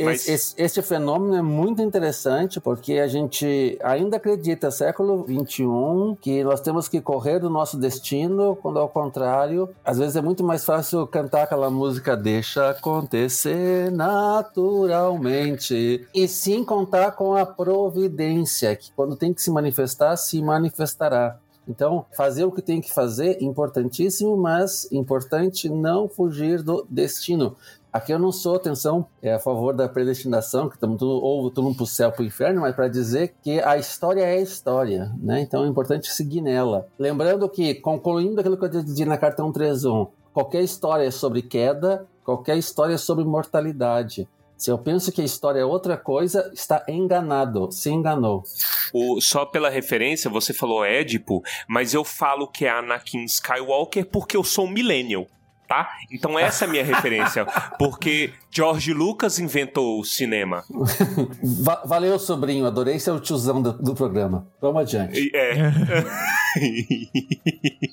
Mas- 0.00 0.22
esse, 0.26 0.32
esse- 0.32 0.54
esse 0.56 0.80
fenômeno 0.82 1.36
é 1.36 1.42
muito 1.42 1.82
interessante 1.82 2.58
porque 2.58 2.94
a 2.94 3.06
gente 3.06 3.78
ainda 3.82 4.16
acredita, 4.16 4.70
século 4.70 5.26
XXI, 5.28 6.16
que 6.22 6.42
nós 6.42 6.62
temos 6.62 6.88
que 6.88 6.98
correr 6.98 7.38
do 7.38 7.50
nosso 7.50 7.76
destino, 7.76 8.56
quando 8.56 8.78
ao 8.78 8.88
contrário, 8.88 9.68
às 9.84 9.98
vezes 9.98 10.16
é 10.16 10.22
muito 10.22 10.42
mais 10.42 10.64
fácil 10.64 11.06
cantar 11.06 11.42
aquela 11.42 11.68
música 11.70 12.16
Deixa 12.16 12.70
acontecer 12.70 13.90
naturalmente 13.92 16.06
e 16.14 16.26
sim 16.28 16.64
contar 16.64 17.12
com 17.12 17.34
a 17.34 17.44
providência, 17.44 18.74
que 18.74 18.90
quando 18.92 19.16
tem 19.16 19.34
que 19.34 19.42
se 19.42 19.50
manifestar, 19.50 20.16
se 20.16 20.40
manifestará. 20.42 21.36
Então, 21.70 22.06
fazer 22.16 22.44
o 22.44 22.50
que 22.50 22.62
tem 22.62 22.80
que 22.80 22.90
fazer, 22.90 23.42
importantíssimo, 23.42 24.34
mas 24.38 24.90
importante 24.90 25.68
não 25.68 26.08
fugir 26.08 26.62
do 26.62 26.86
destino. 26.88 27.54
Aqui 27.92 28.12
eu 28.12 28.18
não 28.18 28.30
sou, 28.30 28.56
atenção, 28.56 29.06
é 29.22 29.32
a 29.32 29.38
favor 29.38 29.74
da 29.74 29.88
predestinação, 29.88 30.68
que 30.68 30.74
estamos 30.74 31.00
ou 31.00 31.50
todo 31.50 31.64
mundo 31.64 31.76
para 31.76 31.84
o 31.84 31.86
céu, 31.86 32.12
para 32.12 32.22
o 32.22 32.26
inferno, 32.26 32.60
mas 32.60 32.74
para 32.74 32.86
dizer 32.88 33.34
que 33.42 33.60
a 33.60 33.76
história 33.78 34.22
é 34.22 34.40
história, 34.40 35.10
né? 35.18 35.40
Então 35.40 35.64
é 35.64 35.68
importante 35.68 36.08
seguir 36.10 36.42
nela. 36.42 36.86
Lembrando 36.98 37.48
que, 37.48 37.74
concluindo 37.76 38.40
aquilo 38.40 38.58
que 38.58 38.64
eu 38.64 38.68
disse 38.68 39.04
na 39.06 39.16
carta 39.16 39.42
131, 39.42 40.06
qualquer 40.34 40.62
história 40.62 41.04
é 41.04 41.10
sobre 41.10 41.40
queda, 41.42 42.06
qualquer 42.22 42.58
história 42.58 42.94
é 42.94 42.98
sobre 42.98 43.24
mortalidade. 43.24 44.28
Se 44.56 44.70
eu 44.70 44.76
penso 44.78 45.12
que 45.12 45.20
a 45.22 45.24
história 45.24 45.60
é 45.60 45.64
outra 45.64 45.96
coisa, 45.96 46.50
está 46.52 46.84
enganado, 46.88 47.70
se 47.70 47.90
enganou. 47.90 48.42
O- 48.92 49.20
só 49.20 49.46
pela 49.46 49.70
referência, 49.70 50.28
você 50.28 50.52
falou 50.52 50.84
Édipo, 50.84 51.42
mas 51.68 51.94
eu 51.94 52.04
falo 52.04 52.48
que 52.48 52.64
é 52.66 52.70
Anakin 52.70 53.24
Skywalker 53.24 54.04
porque 54.10 54.36
eu 54.36 54.42
sou 54.44 54.66
um 54.66 54.70
millennial. 54.70 55.26
Tá? 55.68 55.86
Então 56.10 56.38
essa 56.38 56.64
é 56.64 56.68
a 56.68 56.70
minha 56.70 56.82
referência. 56.84 57.44
Porque 57.78 58.32
George 58.50 58.94
Lucas 58.94 59.38
inventou 59.38 60.00
o 60.00 60.04
cinema. 60.04 60.64
Va- 61.62 61.82
valeu, 61.84 62.18
sobrinho, 62.18 62.64
adorei 62.66 62.98
ser 62.98 63.10
o 63.10 63.20
tiozão 63.20 63.60
do, 63.60 63.72
do 63.74 63.94
programa. 63.94 64.48
Vamos 64.62 64.80
adiante. 64.80 65.30
É. 65.36 65.52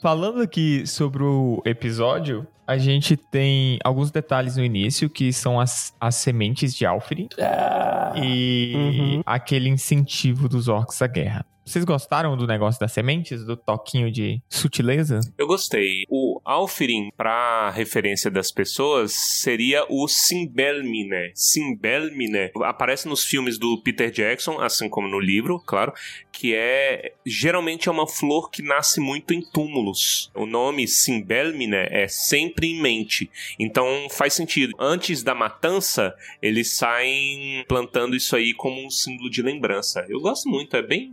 Falando 0.02 0.42
aqui 0.42 0.86
sobre 0.88 1.24
o 1.24 1.62
episódio, 1.66 2.48
a 2.68 2.78
gente 2.78 3.18
tem 3.18 3.78
alguns 3.84 4.12
detalhes 4.12 4.56
no 4.58 4.64
início, 4.64 5.10
que 5.10 5.32
são 5.34 5.60
as, 5.60 5.94
as 6.00 6.16
sementes 6.16 6.74
de 6.74 6.86
Alfred 6.86 7.30
Ah, 7.40 8.14
e 8.16 8.74
Uhum. 8.76 9.22
aquele 9.26 9.70
incentivo 9.70 10.48
dos 10.48 10.68
orcs 10.68 11.02
à 11.02 11.08
guerra. 11.08 11.46
Vocês 11.66 11.84
gostaram 11.84 12.38
do 12.38 12.46
negócio 12.46 12.80
das 12.80 12.92
sementes? 12.92 13.44
Do 13.44 13.58
toquinho 13.58 14.12
de 14.12 14.40
sutileza? 14.48 15.20
Eu 15.36 15.48
gostei. 15.48 16.04
O 16.10 16.35
Alfirin, 16.46 17.12
pra 17.18 17.72
referência 17.72 18.30
das 18.30 18.52
pessoas, 18.52 19.14
seria 19.14 19.84
o 19.90 20.08
Simbelmine. 20.08 21.32
Simbelmine 21.34 22.52
aparece 22.64 23.08
nos 23.08 23.24
filmes 23.24 23.58
do 23.58 23.82
Peter 23.82 24.12
Jackson, 24.12 24.60
assim 24.62 24.88
como 24.88 25.08
no 25.08 25.20
livro, 25.20 25.60
claro, 25.66 25.92
que 26.32 26.54
é 26.54 27.14
geralmente 27.26 27.90
é 27.90 27.92
uma 27.92 28.08
flor 28.08 28.52
que 28.52 28.62
nasce 28.62 29.00
muito 29.00 29.34
em 29.34 29.42
túmulos. 29.42 30.32
O 30.36 30.46
nome 30.46 30.88
Simbelmine 30.88 31.88
é 31.90 32.08
sempre 32.08 32.68
em 32.68 32.82
mente. 32.82 33.30
Então 33.58 34.08
faz 34.12 34.34
sentido. 34.34 34.76
Antes 34.80 35.24
da 35.24 35.34
matança, 35.34 36.16
eles 36.42 36.72
saem 36.72 37.66
plantando 37.68 38.16
isso 38.16 38.36
aí 38.36 38.54
como 38.54 38.86
um 38.86 38.90
símbolo 38.90 39.30
de 39.30 39.42
lembrança. 39.42 40.06
Eu 40.08 40.22
gosto 40.22 40.48
muito, 40.48 40.76
é 40.78 40.84
bem 40.84 41.12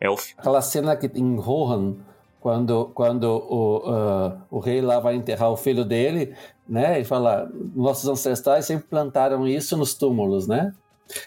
elf. 0.00 0.32
Aquela 0.36 0.60
cena 0.60 0.96
que 0.96 1.06
em 1.18 1.36
Rohan, 1.36 1.96
quando, 2.44 2.90
quando 2.92 3.24
o, 3.24 3.82
ah, 3.86 4.36
o 4.50 4.58
rei 4.58 4.82
lá 4.82 5.00
vai 5.00 5.14
enterrar 5.14 5.50
o 5.50 5.56
filho 5.56 5.82
dele, 5.82 6.36
né? 6.68 7.00
E 7.00 7.04
fala, 7.04 7.50
nossos 7.74 8.06
ancestrais 8.06 8.66
sempre 8.66 8.86
plantaram 8.86 9.48
isso 9.48 9.78
nos 9.78 9.94
túmulos, 9.94 10.46
né? 10.46 10.74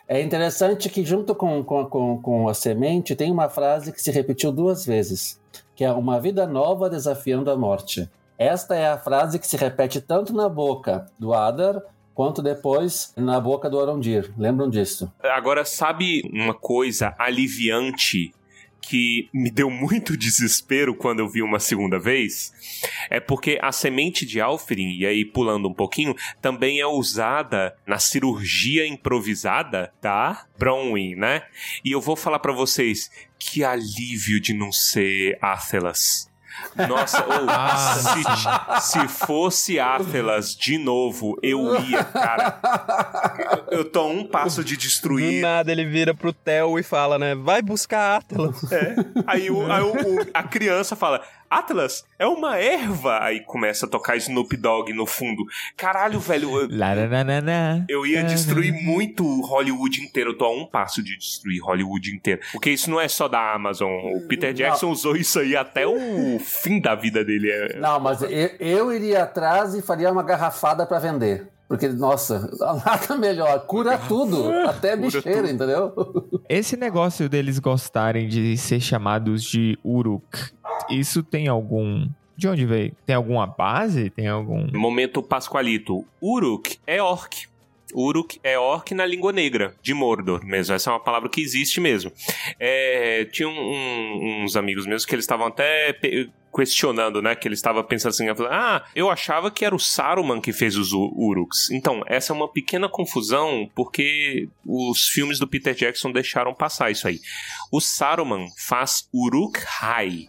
É 0.08 0.22
interessante 0.22 0.90
que 0.90 1.04
junto 1.04 1.34
com, 1.34 1.64
com, 1.64 2.22
com 2.22 2.48
a 2.48 2.54
semente 2.54 3.16
tem 3.16 3.32
uma 3.32 3.50
frase 3.50 3.92
que 3.92 4.00
se 4.00 4.12
repetiu 4.12 4.52
duas 4.52 4.86
vezes, 4.86 5.42
que 5.76 5.84
é 5.84 5.92
uma 5.92 6.20
vida 6.20 6.46
nova 6.46 6.88
desafiando 6.88 7.50
a 7.50 7.58
morte. 7.58 8.08
Esta 8.38 8.76
é 8.76 8.88
a 8.88 9.00
frase 9.00 9.40
que 9.40 9.48
se 9.48 9.58
repete 9.58 10.00
tanto 10.00 10.36
na 10.36 10.48
boca 10.48 11.08
do 11.18 11.34
Adar 11.34 11.82
quanto 12.14 12.44
depois 12.44 13.12
na 13.18 13.40
boca 13.40 13.68
do 13.68 13.80
Arondir. 13.80 14.32
Lembram 14.38 14.70
disso? 14.70 15.12
Agora, 15.24 15.66
sabe 15.66 16.22
uma 16.32 16.54
coisa 16.54 17.16
aliviante 17.18 18.32
que 18.82 19.30
me 19.34 19.50
deu 19.50 19.70
muito 19.70 20.16
desespero 20.18 20.96
quando 20.96 21.20
eu 21.20 21.30
vi 21.30 21.42
uma 21.42 21.60
segunda 21.60 22.00
vez? 22.00 22.54
É 23.10 23.20
porque 23.20 23.60
a 23.62 23.72
semente 23.72 24.26
de 24.26 24.40
Alferin, 24.40 24.98
e 24.98 25.06
aí 25.06 25.26
pulando 25.26 25.68
um 25.68 25.74
pouquinho, 25.74 26.16
também 26.42 26.80
é 26.80 26.88
usada 26.88 27.76
na 27.86 28.00
cirurgia 28.00 28.88
improvisada 28.88 29.92
da 30.02 30.46
Bronwyn, 30.58 31.16
né? 31.16 31.44
E 31.84 31.92
eu 31.92 32.02
vou 32.02 32.16
falar 32.16 32.40
pra 32.40 32.54
vocês 32.54 33.10
que 33.40 33.64
alívio 33.64 34.40
de 34.40 34.54
não 34.54 34.72
ser 34.72 35.38
Athelas. 35.42 36.27
Nossa, 36.88 37.26
ou 37.26 37.50
Ah, 37.50 38.78
se, 38.82 39.00
se 39.00 39.08
fosse 39.08 39.80
Athelas 39.80 40.56
de 40.56 40.78
novo, 40.78 41.38
eu 41.42 41.80
ia, 41.82 42.04
cara. 42.04 42.60
Eu 43.72 43.84
tô 43.86 44.02
a 44.02 44.08
um 44.08 44.24
passo 44.26 44.64
de 44.64 44.76
Do 44.76 44.82
destruir. 44.82 45.42
nada 45.42 45.72
ele 45.72 45.86
vira 45.86 46.14
pro 46.14 46.32
Theo 46.34 46.78
e 46.78 46.84
fala, 46.84 47.18
né? 47.18 47.34
Vai 47.36 47.62
buscar 47.62 48.18
Atlas. 48.18 48.62
Aí, 49.26 49.50
o- 49.50 49.72
aí 49.72 49.82
o- 49.82 49.92
o- 50.22 50.28
a 50.34 50.44
criança 50.44 50.96
fala: 50.96 51.22
Atlas, 51.50 52.04
é 52.20 52.26
uma 52.28 52.58
erva. 52.58 53.20
Aí 53.24 53.40
começa 53.42 53.86
a 53.86 53.90
tocar 53.90 54.16
Snoop 54.18 54.56
Dogg 54.58 54.92
no 54.94 55.06
fundo. 55.06 55.44
Caralho, 55.76 56.20
velho. 56.20 56.68
eu- 57.90 58.06
ia 58.06 58.24
destruir 58.24 58.72
muito 58.72 59.24
Hollywood 59.42 60.02
inteiro. 60.02 60.32
Eu 60.32 60.38
tô 60.38 60.46
a 60.46 60.52
um 60.54 60.66
passo 60.66 61.04
de 61.04 61.18
destruir 61.18 61.60
Hollywood 61.62 62.14
inteiro. 62.14 62.42
Porque 62.52 62.70
isso 62.70 62.90
não 62.90 63.00
é 63.02 63.08
só 63.08 63.28
da 63.28 63.54
Amazon. 63.54 63.90
O 64.16 64.28
Peter 64.28 64.54
Jackson 64.54 64.90
usou 64.90 65.16
isso 65.16 65.40
aí 65.40 65.56
até 65.56 65.86
o 65.86 66.40
fim 66.40 66.80
da 66.80 66.96
vida 66.96 67.24
dele. 67.24 67.50
É- 67.52 67.78
Não, 67.80 68.00
mas 68.00 68.22
eu, 68.22 68.30
eu 68.60 68.94
iria 68.94 69.24
atrás 69.24 69.74
e 69.76 69.82
faria 69.82 70.12
uma 70.12 70.24
garrafada 70.24 70.86
pra 70.86 71.00
vender. 71.00 71.48
Porque, 71.68 71.88
nossa, 71.90 72.50
nada 72.86 73.18
melhor. 73.18 73.60
Cura 73.66 73.98
tudo. 73.98 74.50
Até 74.68 74.96
bicheira, 74.96 75.42
tudo. 75.42 75.50
entendeu? 75.50 75.94
Esse 76.48 76.78
negócio 76.78 77.28
deles 77.28 77.60
gostarem 77.60 78.28
de 78.28 78.56
ser 78.58 78.80
chamados 78.80 79.44
de 79.44 79.78
Uruk, 79.84 80.52
isso 80.90 81.22
tem 81.24 81.48
algum. 81.48 82.08
De 82.36 82.48
onde 82.48 82.66
veio? 82.66 82.96
Tem 83.06 83.16
alguma 83.16 83.48
base? 83.48 84.10
Tem 84.12 84.28
algum. 84.28 84.68
Momento 84.78 85.24
Pasqualito. 85.24 86.06
Uruk 86.22 86.78
é 86.86 87.02
orc. 87.02 87.48
Uruk 87.94 88.40
é 88.44 88.58
orc 88.60 88.94
na 88.94 89.06
língua 89.06 89.32
negra, 89.32 89.76
de 89.82 89.94
Mordor 89.94 90.46
mesmo. 90.46 90.76
Essa 90.76 90.90
é 90.90 90.94
uma 90.94 91.00
palavra 91.00 91.30
que 91.30 91.42
existe 91.42 91.80
mesmo. 91.80 92.12
É, 92.60 93.26
tinha 93.32 93.48
um- 93.48 93.52
um- 93.52 94.44
uns 94.44 94.56
amigos 94.56 94.86
meus 94.86 95.06
que 95.06 95.16
eles 95.16 95.24
estavam 95.24 95.48
até 95.48 95.98
questionando, 96.56 97.22
né? 97.22 97.36
Que 97.36 97.48
eles 97.48 97.60
estavam 97.60 97.84
pensando 97.84 98.10
assim, 98.10 98.28
ah, 98.50 98.84
eu 98.96 99.10
achava 99.12 99.52
que 99.52 99.64
era 99.64 99.76
o 99.76 99.80
Saruman 99.80 100.42
que 100.42 100.52
fez 100.52 100.76
os 100.76 100.92
Uruks. 100.92 101.70
Então, 101.72 102.02
essa 102.08 102.34
é 102.34 102.36
uma 102.36 102.52
pequena 102.52 102.90
confusão 102.90 103.70
porque 103.76 104.48
os 104.66 105.08
filmes 105.10 105.38
do 105.40 105.48
Peter 105.48 105.76
Jackson 105.76 106.12
deixaram 106.12 106.54
passar 106.56 106.90
isso 106.90 107.08
aí. 107.08 107.20
O 107.72 107.80
Saruman 107.80 108.48
faz 108.58 109.08
Uruk-hai. 109.14 110.28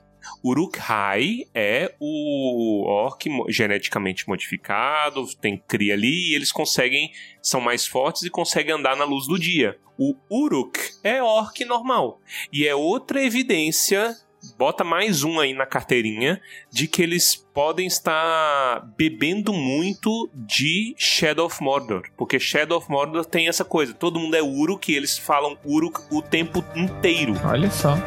Uruk-hai 0.49 1.45
é 1.55 1.95
o 2.01 2.87
orc 2.87 3.29
geneticamente 3.49 4.27
modificado, 4.27 5.27
tem 5.37 5.63
cria 5.69 5.93
ali 5.93 6.31
e 6.31 6.35
eles 6.35 6.51
conseguem, 6.51 7.11
são 7.43 7.61
mais 7.61 7.87
fortes 7.87 8.23
e 8.23 8.31
conseguem 8.31 8.75
andar 8.75 8.97
na 8.97 9.05
luz 9.05 9.27
do 9.27 9.39
dia. 9.39 9.79
O 9.99 10.15
Uruk 10.31 10.79
é 11.05 11.23
orc 11.23 11.63
normal. 11.67 12.21
E 12.51 12.67
é 12.67 12.75
outra 12.75 13.23
evidência, 13.23 14.17
bota 14.57 14.83
mais 14.85 15.23
um 15.23 15.39
aí 15.39 15.53
na 15.53 15.67
carteirinha, 15.67 16.41
de 16.73 16.89
que 16.89 17.03
eles 17.03 17.37
podem 17.53 17.87
estar 17.87 18.81
bebendo 18.97 19.53
muito 19.53 20.31
de 20.33 20.95
Shadow 20.97 21.45
of 21.47 21.63
Mordor. 21.63 22.09
Porque 22.17 22.41
Shadow 22.41 22.79
of 22.79 22.91
Mordor 22.91 23.27
tem 23.27 23.49
essa 23.49 23.67
coisa, 23.67 23.93
todo 23.93 24.19
mundo 24.19 24.35
é 24.35 24.43
Uruk 24.43 24.91
e 24.91 24.97
eles 24.97 25.19
falam 25.19 25.59
Uruk 25.63 26.01
o 26.11 26.23
tempo 26.23 26.65
inteiro. 26.75 27.35
Olha 27.45 27.71
só. 27.71 27.99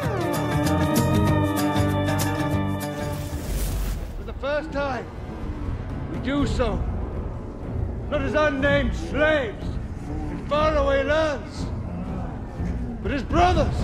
do 6.22 6.46
so. 6.46 6.78
Not 8.10 8.22
as 8.22 8.34
unnamed 8.34 8.94
slaves 8.94 9.66
in 10.30 10.46
faraway 10.48 11.02
lands, 11.02 11.66
but 13.02 13.12
as 13.12 13.22
brothers. 13.22 13.74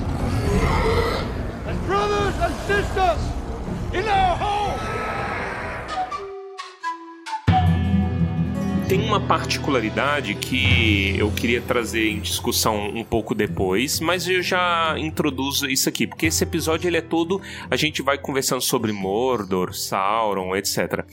As 1.67 1.77
brothers 1.87 2.35
and 2.41 2.55
sisters 2.67 3.21
in 3.93 4.09
our 4.09 4.37
home. 4.37 4.79
Tem 8.89 9.05
uma 9.05 9.21
particularidade 9.21 10.35
que 10.35 11.15
eu 11.19 11.31
queria 11.31 11.61
trazer 11.61 12.09
em 12.09 12.21
discussão 12.21 12.89
um 12.89 13.05
pouco 13.05 13.35
depois, 13.35 14.01
mas 14.01 14.27
eu 14.27 14.41
já 14.41 14.95
introduzo 14.97 15.69
isso 15.69 15.91
aqui, 15.91 16.07
porque 16.07 16.25
esse 16.27 16.43
episódio 16.43 16.89
ele 16.89 16.97
é 16.97 17.03
todo 17.03 17.39
a 17.71 17.77
gente 17.77 18.01
vai 18.01 18.17
conversando 18.17 18.63
sobre 18.63 18.91
Mordor, 18.91 19.75
Sauron, 19.75 20.57
etc. 20.57 21.05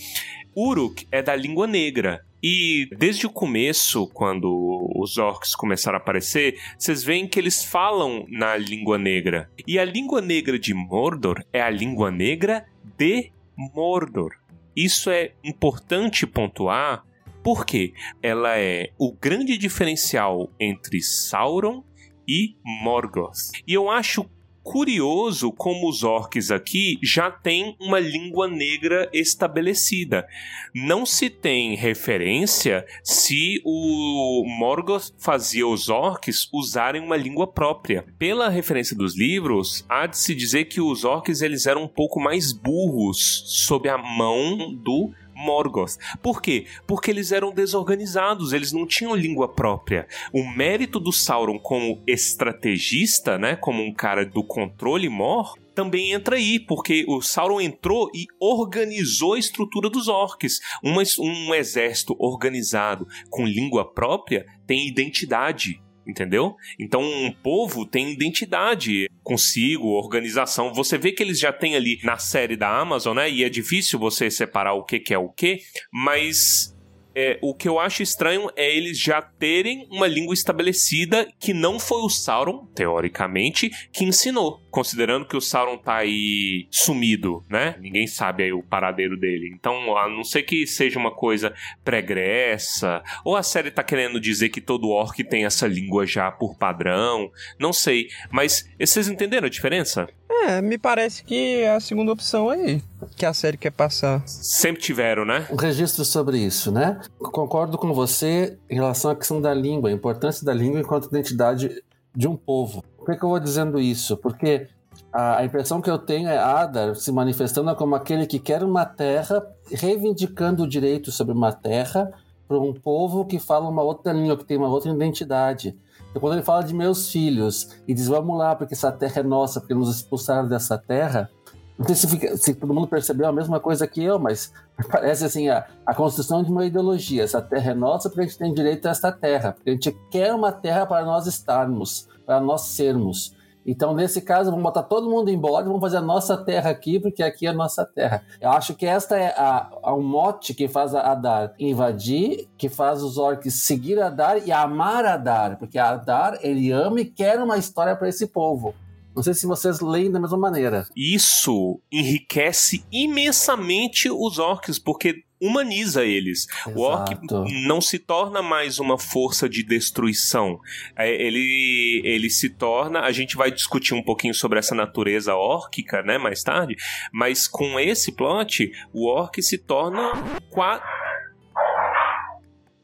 Uruk 0.56 1.08
é 1.12 1.22
da 1.22 1.36
língua 1.36 1.68
negra. 1.68 2.26
E 2.42 2.88
desde 2.98 3.26
o 3.26 3.30
começo, 3.30 4.08
quando 4.08 4.90
os 4.96 5.18
orcs 5.18 5.56
começaram 5.56 5.98
a 5.98 6.02
aparecer, 6.02 6.60
vocês 6.78 7.04
veem 7.04 7.28
que 7.28 7.40
eles 7.40 7.64
falam 7.64 8.26
na 8.30 8.56
língua 8.56 8.98
negra. 8.98 9.50
E 9.68 9.80
a 9.80 9.84
língua 9.84 10.22
negra 10.22 10.60
de 10.60 10.74
Mordor 10.74 11.44
é 11.52 11.62
a 11.62 11.70
língua 11.70 12.12
negra 12.12 12.66
de 12.98 13.32
Mordor. 13.58 14.32
Isso 14.76 15.10
é 15.10 15.32
importante 15.44 16.28
pontuar 16.28 17.04
porque 17.44 17.94
ela 18.22 18.58
é 18.58 18.92
o 18.98 19.12
grande 19.14 19.58
diferencial 19.58 20.52
entre 20.60 21.02
Sauron 21.02 21.84
e 22.28 22.56
Morgoth. 22.64 23.52
E 23.68 23.74
eu 23.74 23.90
acho 23.90 24.30
curioso 24.66 25.52
como 25.52 25.88
os 25.88 26.04
orcs 26.04 26.50
aqui 26.50 26.98
já 27.04 27.30
têm 27.30 27.78
uma 27.80 28.00
língua 28.00 28.48
negra 28.48 29.08
estabelecida. 29.14 30.28
Não 30.74 31.06
se 31.06 31.30
tem 31.30 31.76
referência 31.76 32.84
se 33.04 33.62
o 33.64 34.44
Morgoth 34.48 35.14
fazia 35.20 35.68
os 35.68 35.88
orcs 35.88 36.50
usarem 36.52 37.00
uma 37.00 37.16
língua 37.16 37.46
própria. 37.46 38.06
Pela 38.18 38.50
referência 38.50 38.98
dos 38.98 39.16
livros, 39.16 39.86
há 39.88 40.08
de 40.08 40.18
se 40.18 40.34
dizer 40.34 40.66
que 40.66 40.82
os 40.82 41.06
orcs 41.06 41.44
eles 41.44 41.68
eram 41.68 41.84
um 41.84 41.88
pouco 41.88 42.20
mais 42.20 42.52
burros 42.52 43.44
sob 43.46 43.88
a 43.88 44.00
mão 44.00 44.74
do 44.74 45.12
Morgoth. 45.36 45.98
Por 46.22 46.42
quê? 46.42 46.66
Porque 46.88 47.12
eles 47.12 47.32
eram 47.32 47.52
desorganizados, 47.52 48.54
eles 48.54 48.72
não 48.72 48.88
tinham 48.88 49.16
língua 49.16 49.48
própria. 49.48 50.08
O 50.34 50.44
mérito 50.44 51.00
do 51.00 51.12
Sauron 51.12 51.60
como 51.60 52.02
estrategista, 52.08 53.38
né, 53.38 53.56
como 53.56 53.84
um 53.84 53.94
cara 53.94 54.26
do 54.26 54.44
controle 54.44 55.10
mor, 55.10 55.56
também 55.76 56.14
entra 56.14 56.38
aí, 56.38 56.58
porque 56.58 57.04
o 57.06 57.22
Sauron 57.22 57.60
entrou 57.60 58.10
e 58.16 58.26
organizou 58.40 59.34
a 59.34 59.40
estrutura 59.40 59.90
dos 59.90 60.08
orcs. 60.08 60.62
Um, 60.82 60.96
um 61.20 61.54
exército 61.54 62.16
organizado 62.18 63.06
com 63.30 63.46
língua 63.46 63.94
própria 63.94 64.46
tem 64.66 64.88
identidade, 64.88 65.82
entendeu? 66.06 66.56
Então 66.80 67.02
um 67.02 67.32
povo 67.32 67.86
tem 67.86 68.12
identidade 68.12 69.10
consigo, 69.24 69.88
organização. 69.88 70.74
Você 70.74 70.98
vê 70.98 71.12
que 71.12 71.24
eles 71.24 71.40
já 71.40 71.52
têm 71.52 71.76
ali 71.76 72.00
na 72.04 72.18
série 72.18 72.56
da 72.56 72.70
Amazon, 72.70 73.16
né? 73.16 73.30
E 73.30 73.44
é 73.44 73.50
difícil 73.50 74.00
você 74.00 74.30
separar 74.30 74.74
o 74.74 74.84
que, 74.84 75.00
que 75.00 75.14
é 75.14 75.18
o 75.18 75.30
que, 75.30 75.60
mas 75.92 76.76
é, 77.16 77.40
o 77.42 77.56
que 77.56 77.68
eu 77.68 77.80
acho 77.80 78.04
estranho 78.04 78.50
é 78.58 78.76
eles 78.76 79.00
já 79.00 79.22
terem 79.22 79.88
uma 79.90 80.06
língua 80.06 80.34
estabelecida 80.34 81.28
que 81.40 81.54
não 81.54 81.80
foi 81.80 82.02
o 82.02 82.10
Sauron, 82.10 82.66
teoricamente, 82.76 83.72
que 83.94 84.04
ensinou. 84.04 84.62
Considerando 84.76 85.26
que 85.26 85.38
o 85.38 85.42
Sauron 85.42 85.78
tá 85.78 85.96
aí 85.96 86.68
sumido, 86.70 87.42
né? 87.50 87.78
Ninguém 87.80 88.06
sabe 88.08 88.44
aí 88.44 88.52
o 88.52 88.62
paradeiro 88.62 89.18
dele. 89.18 89.50
Então, 89.58 89.98
a 89.98 90.10
não 90.10 90.22
ser 90.22 90.44
que 90.44 90.68
seja 90.68 91.00
uma 91.00 91.12
coisa 91.16 91.54
pregressa, 91.82 93.02
ou 93.24 93.38
a 93.38 93.42
série 93.42 93.72
tá 93.72 93.82
querendo 93.82 94.20
dizer 94.20 94.50
que 94.50 94.60
todo 94.60 94.90
orc 94.90 95.24
tem 95.24 95.46
essa 95.46 95.66
língua 95.66 96.06
já 96.06 96.30
por 96.30 96.58
padrão, 96.58 97.32
não 97.58 97.72
sei. 97.72 98.10
Mas 98.30 98.70
vocês 98.78 99.08
entenderam 99.08 99.48
a 99.48 99.50
diferença? 99.50 100.10
É, 100.30 100.62
me 100.62 100.78
parece 100.78 101.24
que 101.24 101.62
é 101.62 101.72
a 101.74 101.80
segunda 101.80 102.12
opção 102.12 102.50
aí 102.50 102.84
que 103.16 103.26
a 103.26 103.34
série 103.34 103.56
quer 103.56 103.72
passar. 103.72 104.28
Sempre 104.28 104.82
tiveram, 104.82 105.24
né? 105.24 105.48
Um 105.50 105.56
registro 105.56 106.04
sobre 106.04 106.38
isso, 106.38 106.70
né? 106.70 107.00
Concordo 107.18 107.78
com 107.78 107.94
você 107.94 108.58
em 108.70 108.76
relação 108.76 109.12
à 109.12 109.16
questão 109.16 109.40
da 109.40 109.54
língua, 109.54 109.90
a 109.90 109.94
importância 109.94 110.46
da 110.46 110.54
língua 110.54 110.82
enquanto 110.82 111.08
identidade 111.08 111.82
de 112.14 112.28
um 112.28 112.36
povo. 112.36 112.84
Por 113.06 113.14
que, 113.14 113.20
que 113.20 113.26
eu 113.26 113.30
vou 113.30 113.40
dizendo 113.40 113.80
isso? 113.80 114.18
Porque 114.18 114.68
a, 115.14 115.38
a 115.38 115.46
impressão 115.46 115.80
que 115.80 115.90
eu 115.90 116.00
tenho 116.00 116.28
é 116.28 116.40
Adar 116.40 116.96
se 116.96 117.12
manifestando 117.12 117.74
como 117.76 117.94
aquele 117.94 118.26
que 118.26 118.40
quer 118.40 118.64
uma 118.64 118.84
terra, 118.84 119.46
reivindicando 119.72 120.64
o 120.64 120.68
direito 120.68 121.12
sobre 121.12 121.34
uma 121.34 121.52
terra 121.52 122.12
para 122.48 122.60
um 122.60 122.74
povo 122.74 123.24
que 123.24 123.38
fala 123.38 123.70
uma 123.70 123.84
outra 123.84 124.12
língua, 124.12 124.36
que 124.36 124.44
tem 124.44 124.58
uma 124.58 124.68
outra 124.68 124.92
identidade. 124.92 125.78
Então, 126.10 126.20
quando 126.20 126.34
ele 126.34 126.44
fala 126.44 126.64
de 126.64 126.74
meus 126.74 127.12
filhos 127.12 127.70
e 127.88 127.94
diz, 127.94 128.08
vamos 128.08 128.36
lá, 128.38 128.56
porque 128.56 128.74
essa 128.74 128.92
terra 128.92 129.20
é 129.20 129.24
nossa, 129.24 129.60
porque 129.60 129.76
nos 129.76 129.96
expulsaram 129.96 130.48
dessa 130.48 130.78
terra, 130.78 131.30
não 131.78 131.86
sei 131.86 131.96
se, 131.96 132.08
fica, 132.08 132.38
se, 132.38 132.54
todo 132.54 132.74
mundo 132.74 132.88
percebeu 132.88 133.28
a 133.28 133.34
mesma 133.34 133.60
coisa 133.60 133.86
que 133.86 134.02
eu, 134.02 134.18
mas 134.18 134.52
parece 134.90 135.26
assim 135.26 135.50
a, 135.50 135.66
a, 135.86 135.94
construção 135.94 136.42
de 136.42 136.50
uma 136.50 136.66
ideologia. 136.66 137.24
Essa 137.24 137.42
terra 137.42 137.72
é 137.72 137.76
nossa 137.76 138.10
porque 138.10 138.22
a 138.22 138.24
gente 138.24 138.38
tem 138.38 138.54
direito 138.54 138.86
a 138.88 138.92
esta 138.92 139.12
terra, 139.12 139.52
porque 139.52 139.70
a 139.70 139.74
gente 139.74 139.92
quer 140.10 140.34
uma 140.34 140.52
terra 140.52 140.86
para 140.86 141.06
nós 141.06 141.28
estarmos, 141.28 142.08
para 142.26 142.40
nós 142.40 142.62
sermos. 142.62 143.36
Então, 143.66 143.96
nesse 143.96 144.22
caso, 144.22 144.52
vamos 144.52 144.64
botar 144.64 144.84
todo 144.84 145.10
mundo 145.10 145.32
embora 145.32 145.66
e 145.66 145.68
vamos 145.68 145.82
fazer 145.82 145.98
a 145.98 146.02
nossa 146.02 146.38
terra 146.38 146.70
aqui, 146.70 147.00
porque 147.00 147.24
aqui 147.24 147.48
é 147.48 147.50
a 147.50 147.54
nossa 147.54 147.84
terra. 147.84 148.24
Eu 148.40 148.52
acho 148.52 148.76
que 148.76 148.86
esta 148.86 149.18
é 149.18 149.34
a, 149.36 149.72
a 149.82 149.96
um 149.96 150.04
mote 150.04 150.54
que 150.54 150.68
faz 150.68 150.94
a 150.94 151.12
Adar 151.12 151.56
invadir, 151.58 152.48
que 152.58 152.70
faz 152.70 153.02
os 153.02 153.18
orcs 153.18 153.64
seguir 153.64 154.00
Adar 154.00 154.38
e 154.48 154.52
amar 154.52 155.04
Adar, 155.06 155.58
porque 155.58 155.80
Adar, 155.80 156.38
ele 156.42 156.72
ama 156.72 157.02
e 157.02 157.06
quer 157.06 157.42
uma 157.42 157.58
história 157.58 157.96
para 157.96 158.08
esse 158.08 158.28
povo. 158.28 158.76
Não 159.16 159.24
sei 159.24 159.34
se 159.34 159.48
vocês 159.48 159.80
leem 159.80 160.12
da 160.12 160.20
mesma 160.20 160.38
maneira. 160.38 160.86
Isso 160.96 161.80
enriquece 161.92 162.86
imensamente 162.92 164.12
os 164.12 164.38
orcs, 164.38 164.78
porque 164.78 165.24
humaniza 165.46 166.06
eles. 166.06 166.48
Exato. 166.68 166.80
O 166.80 166.82
orc 166.82 167.18
não 167.66 167.82
se 167.82 168.00
torna 168.00 168.42
mais 168.42 168.80
uma 168.80 168.98
força 168.98 169.48
de 169.48 169.64
destruição. 169.64 170.60
É, 170.96 171.10
ele, 171.10 172.02
ele 172.04 172.30
se 172.30 172.50
torna. 172.50 173.02
A 173.02 173.12
gente 173.12 173.36
vai 173.36 173.52
discutir 173.52 173.94
um 173.94 174.04
pouquinho 174.04 174.34
sobre 174.34 174.60
essa 174.60 174.76
natureza 174.76 175.36
órquica, 175.36 176.02
né, 176.02 176.18
mais 176.18 176.44
tarde. 176.44 176.76
Mas 177.12 177.48
com 177.48 177.80
esse 177.80 178.12
plot, 178.12 178.72
o 178.94 179.08
orc 179.08 179.42
se 179.42 179.58
torna. 179.58 180.12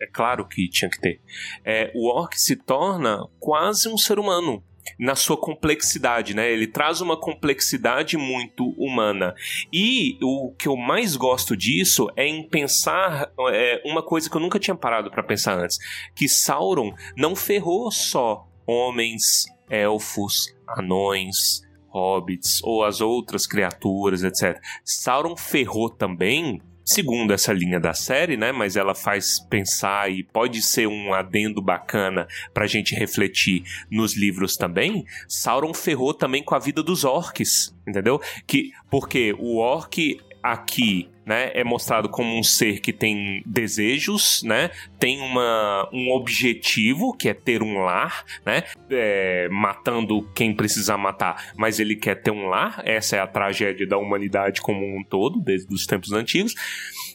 É 0.02 0.08
claro 0.08 0.48
que 0.48 0.68
tinha 0.70 0.90
que 0.90 1.00
ter. 1.00 1.22
É, 1.64 1.92
o 1.94 2.10
orc 2.10 2.40
se 2.40 2.56
torna 2.56 3.28
quase 3.40 3.88
um 3.88 3.98
ser 3.98 4.18
humano 4.18 4.64
na 5.00 5.16
sua 5.16 5.38
complexidade, 5.38 6.34
né? 6.34 6.52
Ele 6.52 6.68
traz 6.68 7.02
uma 7.02 7.20
complexidade 7.20 8.18
muito 8.18 8.70
humana. 8.78 9.34
E 9.72 10.18
o 10.22 10.54
que 10.58 10.68
eu 10.68 10.76
mais 10.76 11.16
gosto 11.16 11.56
disso 11.56 12.10
é 12.16 12.28
em 12.28 12.48
pensar 12.48 13.32
é, 13.52 13.82
uma 13.86 14.04
coisa 14.04 14.30
que 14.30 14.36
eu 14.36 14.42
nunca 14.42 14.60
tinha 14.60 14.76
parado 14.76 15.10
para 15.12 15.24
pensar 15.24 15.58
antes, 15.58 15.78
que 16.16 16.28
Sauron 16.28 16.94
não 17.18 17.36
ferrou 17.36 17.92
só 17.92 18.48
homens, 18.66 19.46
elfos, 19.70 20.54
anões, 20.68 21.62
hobbits 21.90 22.62
ou 22.64 22.84
as 22.84 23.02
outras 23.02 23.46
criaturas, 23.46 24.24
etc. 24.24 24.60
Sauron 24.84 25.36
ferrou 25.36 25.90
também 25.90 26.62
segundo 26.84 27.34
essa 27.34 27.54
linha 27.54 27.80
da 27.80 27.94
série, 27.94 28.38
né? 28.38 28.52
Mas 28.52 28.76
ela 28.76 28.96
faz 28.96 29.40
pensar 29.40 30.12
e 30.12 30.24
pode 30.24 30.62
ser 30.62 30.88
um 30.88 31.14
adendo 31.14 31.62
bacana 31.62 32.28
pra 32.54 32.68
gente 32.68 32.96
refletir 32.96 33.64
nos 33.90 34.16
livros 34.16 34.58
também. 34.58 35.06
Sauron 35.28 35.74
ferrou 35.74 36.14
também 36.14 36.44
com 36.44 36.56
a 36.56 36.60
vida 36.60 36.84
dos 36.84 37.04
orcs, 37.04 37.76
entendeu? 37.88 38.20
Que 38.46 38.72
porque 38.90 39.36
o 39.40 39.58
orc 39.58 40.20
aqui 40.44 41.10
né, 41.26 41.52
é 41.54 41.64
mostrado 41.64 42.10
como 42.10 42.38
um 42.38 42.44
ser 42.44 42.80
que 42.80 42.92
tem 42.92 43.44
desejos, 43.46 44.42
né, 44.44 44.72
tem 45.00 45.22
uma, 45.22 45.88
um 45.94 46.12
objetivo 46.12 47.16
que 47.16 47.30
é 47.30 47.34
ter 47.34 47.62
um 47.62 47.80
lar, 47.80 48.26
né, 48.46 48.64
é, 48.90 49.48
matando 49.50 50.28
quem 50.34 50.54
precisar 50.54 50.98
matar, 50.98 51.52
mas 51.58 51.80
ele 51.80 51.96
quer 51.96 52.16
ter 52.16 52.32
um 52.32 52.48
lar. 52.48 52.82
Essa 52.86 53.18
é 53.18 53.20
a 53.20 53.28
tragédia 53.28 53.88
da 53.88 53.98
humanidade 53.98 54.62
como 54.62 54.86
um 54.86 55.04
todo 55.04 55.40
desde 55.40 55.74
os 55.74 55.86
tempos 55.86 56.12
antigos. 56.12 56.54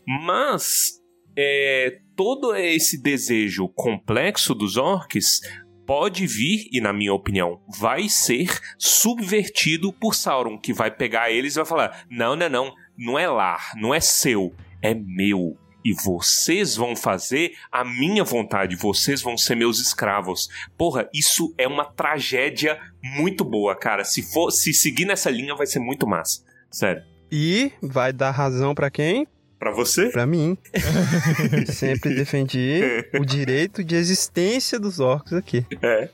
Mas 0.06 1.00
é, 1.36 1.98
todo 2.16 2.54
esse 2.54 3.02
desejo 3.02 3.68
complexo 3.68 4.54
dos 4.54 4.76
orcs 4.76 5.40
pode 5.86 6.26
vir, 6.26 6.68
e 6.72 6.80
na 6.80 6.92
minha 6.92 7.14
opinião, 7.14 7.60
vai 7.78 8.08
ser 8.08 8.58
subvertido 8.76 9.92
por 9.92 10.14
Sauron, 10.14 10.58
que 10.58 10.72
vai 10.72 10.90
pegar 10.90 11.30
eles 11.30 11.54
e 11.54 11.56
vai 11.56 11.66
falar: 11.66 12.04
não, 12.10 12.34
não, 12.34 12.48
não, 12.48 12.74
não 12.96 13.18
é 13.18 13.28
lar, 13.28 13.72
não 13.76 13.94
é 13.94 14.00
seu, 14.00 14.54
é 14.82 14.94
meu. 14.94 15.56
E 15.84 15.92
vocês 15.92 16.74
vão 16.74 16.96
fazer 16.96 17.52
a 17.70 17.84
minha 17.84 18.24
vontade, 18.24 18.74
vocês 18.74 19.22
vão 19.22 19.38
ser 19.38 19.54
meus 19.54 19.78
escravos. 19.78 20.48
Porra, 20.76 21.08
isso 21.14 21.54
é 21.56 21.68
uma 21.68 21.84
tragédia 21.84 22.76
muito 23.00 23.44
boa, 23.44 23.76
cara. 23.76 24.04
Se 24.04 24.20
for, 24.20 24.50
se 24.50 24.72
seguir 24.72 25.04
nessa 25.04 25.30
linha 25.30 25.54
vai 25.54 25.66
ser 25.66 25.78
muito 25.78 26.04
massa. 26.04 26.42
Sério. 26.70 27.04
E 27.30 27.70
vai 27.80 28.12
dar 28.12 28.32
razão 28.32 28.74
para 28.74 28.90
quem? 28.90 29.28
Para 29.58 29.70
você? 29.70 30.10
Para 30.10 30.26
mim. 30.26 30.58
Sempre 31.72 32.14
defendi 32.14 32.80
o 33.14 33.24
direito 33.24 33.82
de 33.82 33.94
existência 33.94 34.78
dos 34.78 35.00
orcs 35.00 35.32
aqui. 35.32 35.64
É. 35.80 36.08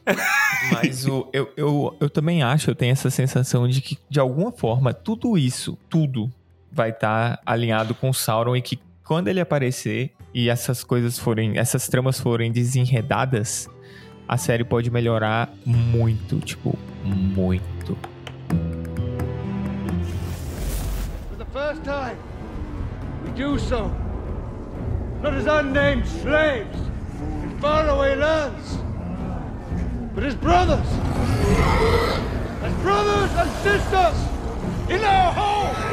Mas 0.71 1.07
o, 1.07 1.29
eu, 1.33 1.51
eu, 1.57 1.97
eu 2.01 2.11
também 2.11 2.42
acho, 2.42 2.71
eu 2.71 2.75
tenho 2.75 2.92
essa 2.92 3.11
sensação 3.11 3.66
de 3.66 3.81
que, 3.81 3.99
de 4.09 4.21
alguma 4.21 4.53
forma, 4.53 4.95
tudo 4.95 5.37
isso, 5.37 5.77
tudo 5.88 6.31
vai 6.73 6.91
estar 6.91 7.37
tá 7.37 7.43
alinhado 7.45 7.95
com 7.95 8.13
Sauron 8.13 8.57
e 8.57 8.63
que 8.63 8.79
quando 9.05 9.29
ele 9.29 9.41
aparecer, 9.41 10.13
e 10.33 10.49
essas 10.49 10.83
coisas 10.83 11.19
forem, 11.19 11.59
essas 11.59 11.87
tramas 11.87 12.19
forem 12.19 12.51
desenredadas, 12.51 13.69
a 14.27 14.39
série 14.39 14.65
pode 14.65 14.91
melhorar 14.91 15.51
muito, 15.67 16.41
tipo, 16.41 16.79
muito. 17.05 17.99
For 21.29 21.37
the 21.37 21.45
first 21.53 21.83
time, 21.83 22.17
we 23.25 23.33
do 23.33 23.59
so. 23.59 23.91
Not 25.21 25.35
as 25.35 25.47
unnamed 25.47 26.07
slaves 26.07 26.79
in 27.45 27.59
faraway 27.61 28.17
lands, 28.17 28.79
but 30.15 30.25
as 30.25 30.35
brothers. 30.35 30.89
As 32.65 32.73
brothers 32.83 33.31
and 33.37 33.51
sisters 33.63 34.33
in 34.89 35.05
our 35.05 35.33
home. 35.33 35.93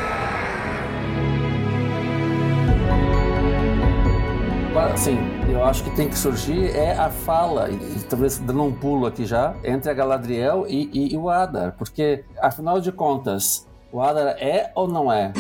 Sim, 4.98 5.18
eu 5.50 5.64
acho 5.64 5.84
que 5.84 5.92
tem 5.96 6.08
que 6.10 6.18
surgir 6.18 6.76
é 6.76 6.92
a 6.98 7.10
fala, 7.10 7.70
e, 7.70 7.74
e 7.76 8.04
talvez 8.10 8.38
dando 8.38 8.64
um 8.64 8.72
pulo 8.72 9.06
aqui 9.08 9.26
já, 9.26 9.54
entre 9.64 9.90
a 9.90 9.94
Galadriel 9.94 10.66
e, 10.68 10.90
e- 10.94 11.14
e 11.14 11.18
o 11.18 11.30
Adar, 11.30 11.74
porque, 11.78 12.24
afinal 12.42 12.80
de 12.80 12.92
contas, 12.92 13.66
o 13.92 14.02
Adar 14.02 14.36
é 14.40 14.72
ou 14.76 14.88
não 14.88 15.12
é? 15.12 15.32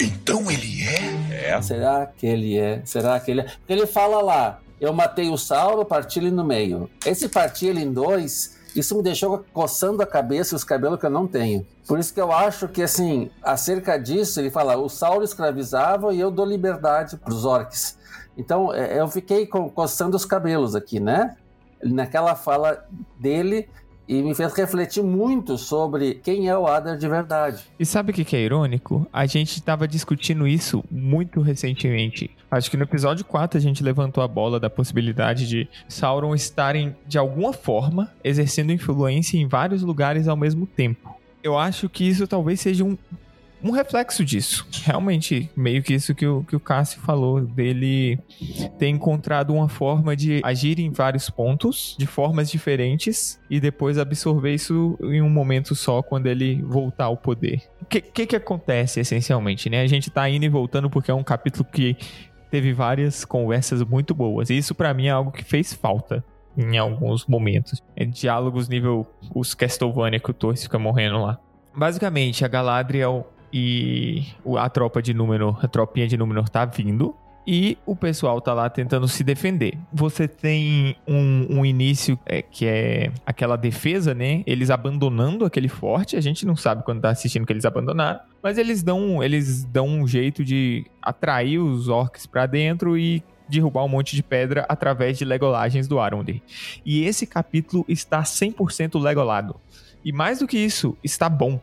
Então 0.00 0.50
ele 0.50 0.82
é? 0.82 1.50
É. 1.50 1.62
Será 1.62 2.06
que 2.06 2.26
ele 2.26 2.58
é? 2.58 2.80
Será 2.84 3.18
que 3.20 3.30
ele 3.30 3.42
é? 3.42 3.44
Porque 3.44 3.72
ele 3.72 3.86
fala 3.86 4.20
lá, 4.22 4.58
eu 4.80 4.92
matei 4.92 5.28
o 5.30 5.36
Sauro, 5.38 5.84
parti 5.84 6.18
ele 6.18 6.30
no 6.30 6.44
meio. 6.44 6.88
Esse 7.06 7.28
partir 7.28 7.66
ele 7.68 7.82
em 7.82 7.92
dois, 7.92 8.56
isso 8.74 8.96
me 8.96 9.02
deixou 9.02 9.44
coçando 9.52 10.02
a 10.02 10.06
cabeça 10.06 10.54
e 10.54 10.56
os 10.56 10.64
cabelos 10.64 10.98
que 10.98 11.06
eu 11.06 11.10
não 11.10 11.26
tenho. 11.26 11.64
Por 11.86 11.98
isso 11.98 12.12
que 12.14 12.20
eu 12.20 12.32
acho 12.32 12.66
que, 12.68 12.82
assim, 12.82 13.30
acerca 13.42 13.98
disso, 13.98 14.40
ele 14.40 14.50
fala, 14.50 14.76
o 14.76 14.88
Sauro 14.88 15.22
escravizava 15.24 16.12
e 16.14 16.18
eu 16.20 16.30
dou 16.30 16.46
liberdade 16.46 17.16
pros 17.16 17.44
orcs. 17.44 18.00
Então, 18.36 18.72
é, 18.72 18.98
eu 19.00 19.08
fiquei 19.08 19.46
co- 19.46 19.68
coçando 19.70 20.16
os 20.16 20.24
cabelos 20.24 20.74
aqui, 20.74 20.98
né? 21.00 21.36
Naquela 21.82 22.34
fala 22.34 22.84
dele 23.18 23.68
e 24.08 24.20
me 24.22 24.34
fez 24.34 24.52
refletir 24.54 25.02
muito 25.02 25.56
sobre 25.56 26.14
quem 26.14 26.48
é 26.48 26.56
o 26.58 26.66
Adar 26.66 26.96
de 26.98 27.08
verdade. 27.08 27.64
E 27.78 27.86
sabe 27.86 28.10
o 28.10 28.14
que, 28.14 28.24
que 28.24 28.36
é 28.36 28.40
irônico? 28.40 29.06
A 29.12 29.26
gente 29.26 29.62
tava 29.62 29.86
discutindo 29.86 30.46
isso 30.46 30.82
muito 30.90 31.40
recentemente. 31.40 32.30
Acho 32.50 32.70
que 32.70 32.76
no 32.76 32.82
episódio 32.82 33.24
4 33.24 33.58
a 33.58 33.60
gente 33.60 33.82
levantou 33.82 34.22
a 34.22 34.28
bola 34.28 34.58
da 34.60 34.68
possibilidade 34.68 35.46
de 35.48 35.68
Sauron 35.88 36.34
estarem, 36.34 36.94
de 37.06 37.16
alguma 37.16 37.52
forma, 37.52 38.12
exercendo 38.24 38.72
influência 38.72 39.38
em 39.38 39.46
vários 39.46 39.82
lugares 39.82 40.26
ao 40.28 40.36
mesmo 40.36 40.66
tempo. 40.66 41.14
Eu 41.42 41.56
acho 41.58 41.88
que 41.88 42.06
isso 42.06 42.26
talvez 42.26 42.60
seja 42.60 42.84
um, 42.84 42.96
um 43.62 43.70
reflexo 43.70 44.24
disso. 44.24 44.66
Realmente, 44.84 45.50
meio 45.56 45.82
que 45.82 45.94
isso 45.94 46.14
que 46.14 46.26
o, 46.26 46.44
que 46.44 46.56
o 46.56 46.60
Cássio 46.60 47.00
falou, 47.00 47.40
dele 47.40 48.18
ter 48.78 48.88
encontrado 48.88 49.52
uma 49.54 49.68
forma 49.68 50.16
de 50.16 50.40
agir 50.44 50.78
em 50.78 50.90
vários 50.90 51.30
pontos, 51.30 51.96
de 51.98 52.06
formas 52.06 52.50
diferentes, 52.50 53.40
e 53.48 53.60
depois 53.60 53.98
absorver 53.98 54.54
isso 54.54 54.98
em 55.02 55.22
um 55.22 55.30
momento 55.30 55.74
só, 55.74 56.02
quando 56.02 56.26
ele 56.26 56.62
voltar 56.62 57.04
ao 57.04 57.16
poder. 57.16 57.62
O 57.80 57.84
que, 57.84 58.00
que 58.00 58.26
que 58.26 58.36
acontece, 58.36 59.00
essencialmente, 59.00 59.70
né? 59.70 59.82
A 59.82 59.86
gente 59.86 60.10
tá 60.10 60.28
indo 60.28 60.44
e 60.44 60.48
voltando 60.48 60.90
porque 60.90 61.10
é 61.10 61.14
um 61.14 61.24
capítulo 61.24 61.64
que 61.64 61.96
teve 62.50 62.72
várias 62.72 63.24
conversas 63.24 63.82
muito 63.82 64.14
boas, 64.14 64.50
e 64.50 64.56
isso 64.56 64.74
pra 64.74 64.92
mim 64.92 65.06
é 65.06 65.10
algo 65.10 65.30
que 65.30 65.44
fez 65.44 65.72
falta. 65.72 66.24
Em 66.54 66.76
alguns 66.76 67.24
momentos. 67.24 67.82
É 67.96 68.04
diálogos 68.04 68.68
nível 68.68 69.06
os 69.34 69.54
Castlevania 69.54 70.20
que 70.20 70.30
o 70.30 70.34
Torres 70.34 70.62
fica 70.62 70.78
morrendo 70.78 71.22
lá. 71.22 71.40
Basicamente, 71.74 72.44
a 72.44 72.48
Galadriel 72.48 73.31
e 73.52 74.24
a 74.56 74.68
tropa 74.68 75.02
de 75.02 75.12
Númenor, 75.12 75.64
a 75.64 75.68
tropinha 75.68 76.06
de 76.08 76.16
Númenor 76.16 76.48
tá 76.48 76.64
vindo 76.64 77.14
e 77.46 77.76
o 77.84 77.96
pessoal 77.96 78.40
tá 78.40 78.54
lá 78.54 78.70
tentando 78.70 79.08
se 79.08 79.24
defender. 79.24 79.76
Você 79.92 80.28
tem 80.28 80.96
um, 81.06 81.58
um 81.58 81.66
início 81.66 82.18
é, 82.24 82.40
que 82.40 82.66
é 82.66 83.10
aquela 83.26 83.56
defesa, 83.56 84.14
né? 84.14 84.42
Eles 84.46 84.70
abandonando 84.70 85.44
aquele 85.44 85.68
forte. 85.68 86.16
A 86.16 86.20
gente 86.20 86.46
não 86.46 86.54
sabe 86.54 86.84
quando 86.84 87.00
tá 87.00 87.10
assistindo 87.10 87.44
que 87.44 87.52
eles 87.52 87.64
abandonaram, 87.64 88.20
mas 88.42 88.58
eles 88.58 88.82
dão, 88.82 89.22
eles 89.22 89.64
dão 89.64 89.88
um 89.88 90.06
jeito 90.06 90.44
de 90.44 90.86
atrair 91.00 91.58
os 91.58 91.88
orcs 91.88 92.26
pra 92.26 92.46
dentro 92.46 92.96
e 92.96 93.22
derrubar 93.48 93.84
um 93.84 93.88
monte 93.88 94.16
de 94.16 94.22
pedra 94.22 94.64
através 94.68 95.18
de 95.18 95.24
legolagens 95.24 95.88
do 95.88 95.98
Arondir. 95.98 96.40
E 96.86 97.04
esse 97.04 97.26
capítulo 97.26 97.84
está 97.88 98.22
100% 98.22 99.00
legolado. 99.02 99.56
E 100.04 100.12
mais 100.12 100.38
do 100.38 100.46
que 100.46 100.58
isso, 100.58 100.96
está 101.02 101.28
bom. 101.28 101.60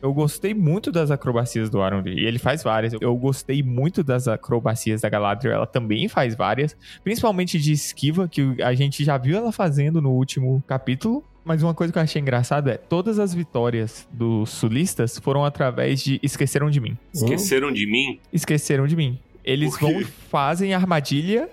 Eu 0.00 0.12
gostei 0.14 0.54
muito 0.54 0.92
das 0.92 1.10
acrobacias 1.10 1.68
do 1.68 1.82
Arondir, 1.82 2.16
e 2.16 2.24
ele 2.24 2.38
faz 2.38 2.62
várias. 2.62 2.92
Eu 3.00 3.16
gostei 3.16 3.62
muito 3.62 4.02
das 4.04 4.28
acrobacias 4.28 5.00
da 5.00 5.08
Galadriel, 5.08 5.54
ela 5.54 5.66
também 5.66 6.08
faz 6.08 6.34
várias, 6.34 6.76
principalmente 7.02 7.58
de 7.58 7.72
esquiva, 7.72 8.28
que 8.28 8.62
a 8.62 8.74
gente 8.74 9.04
já 9.04 9.18
viu 9.18 9.36
ela 9.36 9.50
fazendo 9.50 10.00
no 10.00 10.10
último 10.10 10.62
capítulo. 10.66 11.24
Mas 11.44 11.62
uma 11.62 11.72
coisa 11.72 11.92
que 11.92 11.98
eu 11.98 12.02
achei 12.02 12.20
engraçado 12.20 12.68
é 12.68 12.76
todas 12.76 13.18
as 13.18 13.32
vitórias 13.32 14.06
dos 14.12 14.50
sulistas 14.50 15.18
foram 15.18 15.44
através 15.44 16.02
de 16.02 16.20
Esqueceram 16.22 16.70
de 16.70 16.78
Mim. 16.78 16.96
Esqueceram 17.12 17.72
de 17.72 17.86
mim? 17.86 18.20
Esqueceram 18.32 18.86
de 18.86 18.94
Mim. 18.94 19.18
Eles 19.42 19.78
vão 19.78 20.04
fazem 20.30 20.74
armadilha 20.74 21.48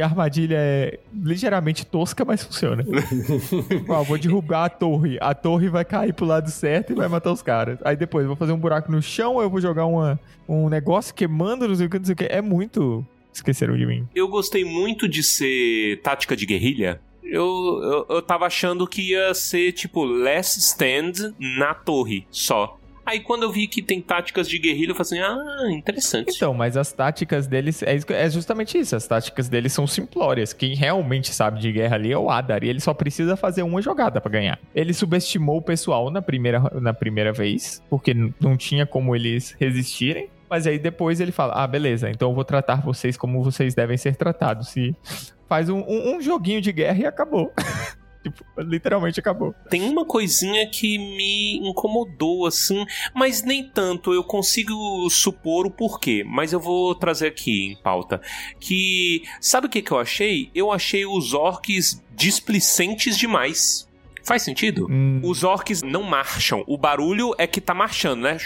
e 0.00 0.02
a 0.02 0.06
armadilha 0.06 0.56
é 0.56 0.98
ligeiramente 1.12 1.84
tosca, 1.84 2.24
mas 2.24 2.42
funciona. 2.42 2.82
Ó, 3.86 4.02
vou 4.02 4.16
derrubar 4.16 4.64
a 4.64 4.68
torre. 4.70 5.18
A 5.20 5.34
torre 5.34 5.68
vai 5.68 5.84
cair 5.84 6.14
pro 6.14 6.24
lado 6.24 6.50
certo 6.50 6.92
e 6.92 6.96
vai 6.96 7.06
matar 7.06 7.30
os 7.30 7.42
caras. 7.42 7.78
Aí 7.84 7.96
depois 7.96 8.24
eu 8.24 8.28
vou 8.28 8.36
fazer 8.36 8.52
um 8.52 8.58
buraco 8.58 8.90
no 8.90 9.02
chão, 9.02 9.42
eu 9.42 9.50
vou 9.50 9.60
jogar 9.60 9.84
uma, 9.84 10.18
um 10.48 10.70
negócio 10.70 11.14
queimando, 11.14 11.68
não 11.68 11.74
sei 11.74 11.86
o 11.86 11.90
que, 11.90 11.98
não 11.98 12.04
sei 12.06 12.14
o 12.14 12.16
que. 12.16 12.24
É 12.24 12.40
muito. 12.40 13.06
Esqueceram 13.30 13.76
de 13.76 13.84
mim. 13.84 14.08
Eu 14.14 14.26
gostei 14.26 14.64
muito 14.64 15.06
de 15.06 15.22
ser 15.22 16.00
tática 16.02 16.34
de 16.34 16.46
guerrilha. 16.46 16.98
Eu, 17.22 17.46
eu, 17.82 18.16
eu 18.16 18.22
tava 18.22 18.46
achando 18.46 18.86
que 18.86 19.10
ia 19.10 19.34
ser 19.34 19.72
tipo 19.72 20.02
last 20.02 20.58
stand 20.58 21.34
na 21.38 21.74
torre 21.74 22.26
só. 22.30 22.79
Aí 23.10 23.20
quando 23.20 23.42
eu 23.42 23.50
vi 23.50 23.66
que 23.66 23.82
tem 23.82 24.00
táticas 24.00 24.48
de 24.48 24.56
guerrilha, 24.58 24.92
eu 24.92 24.94
falei 24.94 25.20
assim: 25.20 25.20
ah, 25.20 25.70
interessante. 25.72 26.32
Então, 26.36 26.54
mas 26.54 26.76
as 26.76 26.92
táticas 26.92 27.46
deles. 27.48 27.82
É, 27.82 27.98
é 28.10 28.30
justamente 28.30 28.78
isso. 28.78 28.94
As 28.94 29.06
táticas 29.06 29.48
deles 29.48 29.72
são 29.72 29.86
simplórias. 29.86 30.52
Quem 30.52 30.74
realmente 30.76 31.32
sabe 31.32 31.58
de 31.58 31.72
guerra 31.72 31.96
ali 31.96 32.12
é 32.12 32.16
o 32.18 32.30
Adar. 32.30 32.62
E 32.62 32.68
ele 32.68 32.78
só 32.80 32.94
precisa 32.94 33.36
fazer 33.36 33.62
uma 33.62 33.82
jogada 33.82 34.20
pra 34.20 34.30
ganhar. 34.30 34.58
Ele 34.74 34.94
subestimou 34.94 35.56
o 35.58 35.62
pessoal 35.62 36.08
na 36.10 36.22
primeira, 36.22 36.60
na 36.80 36.94
primeira 36.94 37.32
vez, 37.32 37.82
porque 37.90 38.14
não 38.40 38.56
tinha 38.56 38.86
como 38.86 39.16
eles 39.16 39.56
resistirem. 39.58 40.28
Mas 40.48 40.66
aí 40.66 40.78
depois 40.78 41.20
ele 41.20 41.32
fala: 41.32 41.54
Ah, 41.54 41.66
beleza, 41.66 42.08
então 42.10 42.30
eu 42.30 42.34
vou 42.34 42.44
tratar 42.44 42.80
vocês 42.82 43.16
como 43.16 43.42
vocês 43.42 43.74
devem 43.74 43.96
ser 43.96 44.14
tratados. 44.16 44.76
E 44.76 44.94
faz 45.48 45.68
um, 45.68 45.78
um- 45.80 46.16
um 46.16 46.20
joguinho 46.22 46.60
de 46.60 46.70
guerra 46.72 46.98
e 47.00 47.06
acabou. 47.06 47.52
tipo, 48.22 48.44
literalmente 48.58 49.18
acabou. 49.20 49.54
Tem 49.68 49.82
uma 49.82 50.04
coisinha 50.04 50.68
que 50.70 50.98
me 50.98 51.58
incomodou, 51.68 52.46
assim, 52.46 52.84
mas 53.14 53.42
nem 53.42 53.68
tanto. 53.68 54.12
Eu 54.12 54.22
consigo 54.24 55.08
supor 55.10 55.66
o 55.66 55.70
porquê, 55.70 56.24
mas 56.26 56.52
eu 56.52 56.60
vou 56.60 56.94
trazer 56.94 57.28
aqui 57.28 57.72
em 57.72 57.82
pauta. 57.82 58.20
Que. 58.58 59.22
Sabe 59.40 59.66
o 59.66 59.70
que, 59.70 59.82
que 59.82 59.90
eu 59.92 59.98
achei? 59.98 60.50
Eu 60.54 60.70
achei 60.70 61.04
os 61.06 61.32
orcs 61.34 62.02
displicentes 62.14 63.16
demais. 63.16 63.88
Faz 64.22 64.42
sentido? 64.42 64.86
Hum, 64.90 65.20
Os 65.24 65.42
orcs 65.44 65.82
não 65.82 66.02
marcham. 66.02 66.62
O 66.66 66.76
barulho 66.76 67.34
é 67.38 67.46
que 67.46 67.60
tá 67.60 67.72
marchando, 67.74 68.20
né? 68.20 68.36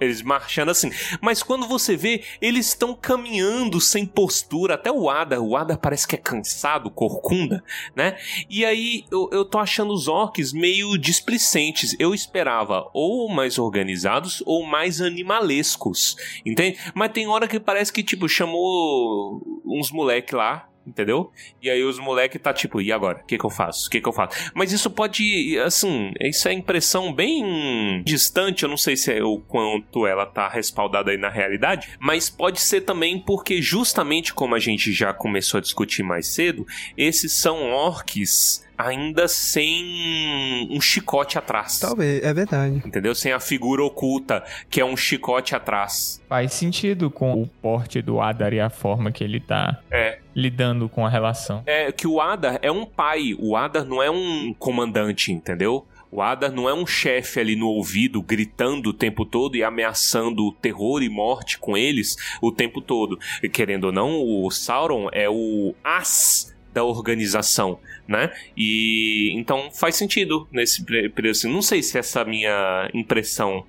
Eles 0.00 0.22
marchando 0.22 0.70
assim. 0.70 0.90
Mas 1.20 1.42
quando 1.42 1.66
você 1.66 1.96
vê, 1.96 2.22
eles 2.40 2.68
estão 2.68 2.94
caminhando 2.94 3.80
sem 3.80 4.06
postura. 4.06 4.74
Até 4.74 4.90
o 4.90 5.08
Ada. 5.08 5.40
O 5.40 5.56
Ada 5.56 5.76
parece 5.76 6.06
que 6.06 6.14
é 6.14 6.18
cansado, 6.18 6.90
corcunda, 6.90 7.62
né? 7.94 8.16
E 8.48 8.64
aí 8.64 9.04
eu, 9.10 9.28
eu 9.32 9.44
tô 9.44 9.58
achando 9.58 9.92
os 9.92 10.08
orcs 10.08 10.52
meio 10.52 10.96
displicentes. 10.98 11.94
Eu 11.98 12.14
esperava 12.14 12.88
ou 12.92 13.28
mais 13.28 13.58
organizados 13.58 14.42
ou 14.46 14.64
mais 14.64 15.00
animalescos. 15.00 16.16
Entende? 16.44 16.78
Mas 16.94 17.12
tem 17.12 17.26
hora 17.26 17.48
que 17.48 17.60
parece 17.60 17.92
que, 17.92 18.02
tipo, 18.02 18.28
chamou 18.28 19.42
uns 19.64 19.90
moleque 19.90 20.34
lá. 20.34 20.68
Entendeu? 20.88 21.30
E 21.62 21.68
aí 21.68 21.82
os 21.84 21.98
moleque 21.98 22.38
tá 22.38 22.52
tipo, 22.52 22.80
e 22.80 22.90
agora? 22.90 23.20
O 23.22 23.26
que 23.26 23.36
que 23.36 23.44
eu 23.44 23.50
faço? 23.50 23.86
O 23.86 23.90
que 23.90 24.00
que 24.00 24.08
eu 24.08 24.12
faço? 24.12 24.50
Mas 24.54 24.72
isso 24.72 24.90
pode, 24.90 25.58
assim, 25.58 26.12
isso 26.20 26.48
é 26.48 26.52
impressão 26.52 27.12
bem 27.12 28.02
distante, 28.04 28.62
eu 28.62 28.68
não 28.68 28.76
sei 28.76 28.96
se 28.96 29.12
é 29.12 29.22
o 29.22 29.38
quanto 29.38 30.06
ela 30.06 30.24
tá 30.24 30.48
respaldada 30.48 31.10
aí 31.10 31.18
na 31.18 31.28
realidade, 31.28 31.90
mas 32.00 32.30
pode 32.30 32.60
ser 32.60 32.80
também 32.80 33.18
porque 33.18 33.60
justamente 33.60 34.32
como 34.32 34.54
a 34.54 34.58
gente 34.58 34.92
já 34.92 35.12
começou 35.12 35.58
a 35.58 35.60
discutir 35.60 36.02
mais 36.02 36.26
cedo, 36.28 36.66
esses 36.96 37.32
são 37.32 37.70
orcs 37.70 38.66
ainda 38.78 39.26
sem 39.26 40.68
um 40.70 40.80
chicote 40.80 41.36
atrás. 41.36 41.78
Talvez, 41.80 42.22
é 42.22 42.32
verdade. 42.32 42.76
Entendeu? 42.86 43.14
Sem 43.14 43.32
a 43.32 43.40
figura 43.40 43.82
oculta, 43.84 44.44
que 44.70 44.80
é 44.80 44.84
um 44.84 44.96
chicote 44.96 45.54
atrás. 45.54 46.22
faz 46.28 46.52
sentido 46.52 47.10
com 47.10 47.42
o 47.42 47.46
porte 47.46 48.00
do 48.02 48.20
Adar 48.20 48.52
e 48.52 48.60
a 48.60 48.70
forma 48.70 49.10
que 49.10 49.24
ele 49.24 49.40
tá 49.40 49.80
É. 49.90 50.18
lidando 50.34 50.88
com 50.88 51.04
a 51.04 51.08
relação. 51.08 51.62
É 51.66 51.90
que 51.90 52.06
o 52.06 52.20
Adar 52.20 52.58
é 52.62 52.70
um 52.70 52.84
pai, 52.86 53.34
o 53.38 53.56
Adar 53.56 53.84
não 53.84 54.02
é 54.02 54.10
um 54.10 54.54
comandante, 54.58 55.32
entendeu? 55.32 55.86
O 56.10 56.22
Adar 56.22 56.50
não 56.52 56.68
é 56.68 56.72
um 56.74 56.86
chefe 56.86 57.38
ali 57.40 57.54
no 57.56 57.66
ouvido 57.68 58.22
gritando 58.22 58.90
o 58.90 58.92
tempo 58.94 59.24
todo 59.26 59.56
e 59.56 59.62
ameaçando 59.64 60.52
terror 60.52 61.02
e 61.02 61.08
morte 61.08 61.58
com 61.58 61.76
eles 61.76 62.16
o 62.40 62.50
tempo 62.52 62.80
todo. 62.80 63.18
E, 63.42 63.48
querendo 63.48 63.84
ou 63.84 63.92
não, 63.92 64.10
o 64.22 64.50
Sauron 64.50 65.08
é 65.12 65.28
o 65.28 65.74
as 65.84 66.54
da 66.72 66.84
organização, 66.84 67.78
né? 68.08 68.32
E 68.56 69.30
então 69.36 69.70
faz 69.70 69.94
sentido 69.94 70.48
nesse. 70.50 70.84
Assim, 71.30 71.52
não 71.52 71.60
sei 71.60 71.82
se 71.82 71.98
essa 71.98 72.24
minha 72.24 72.90
impressão 72.94 73.64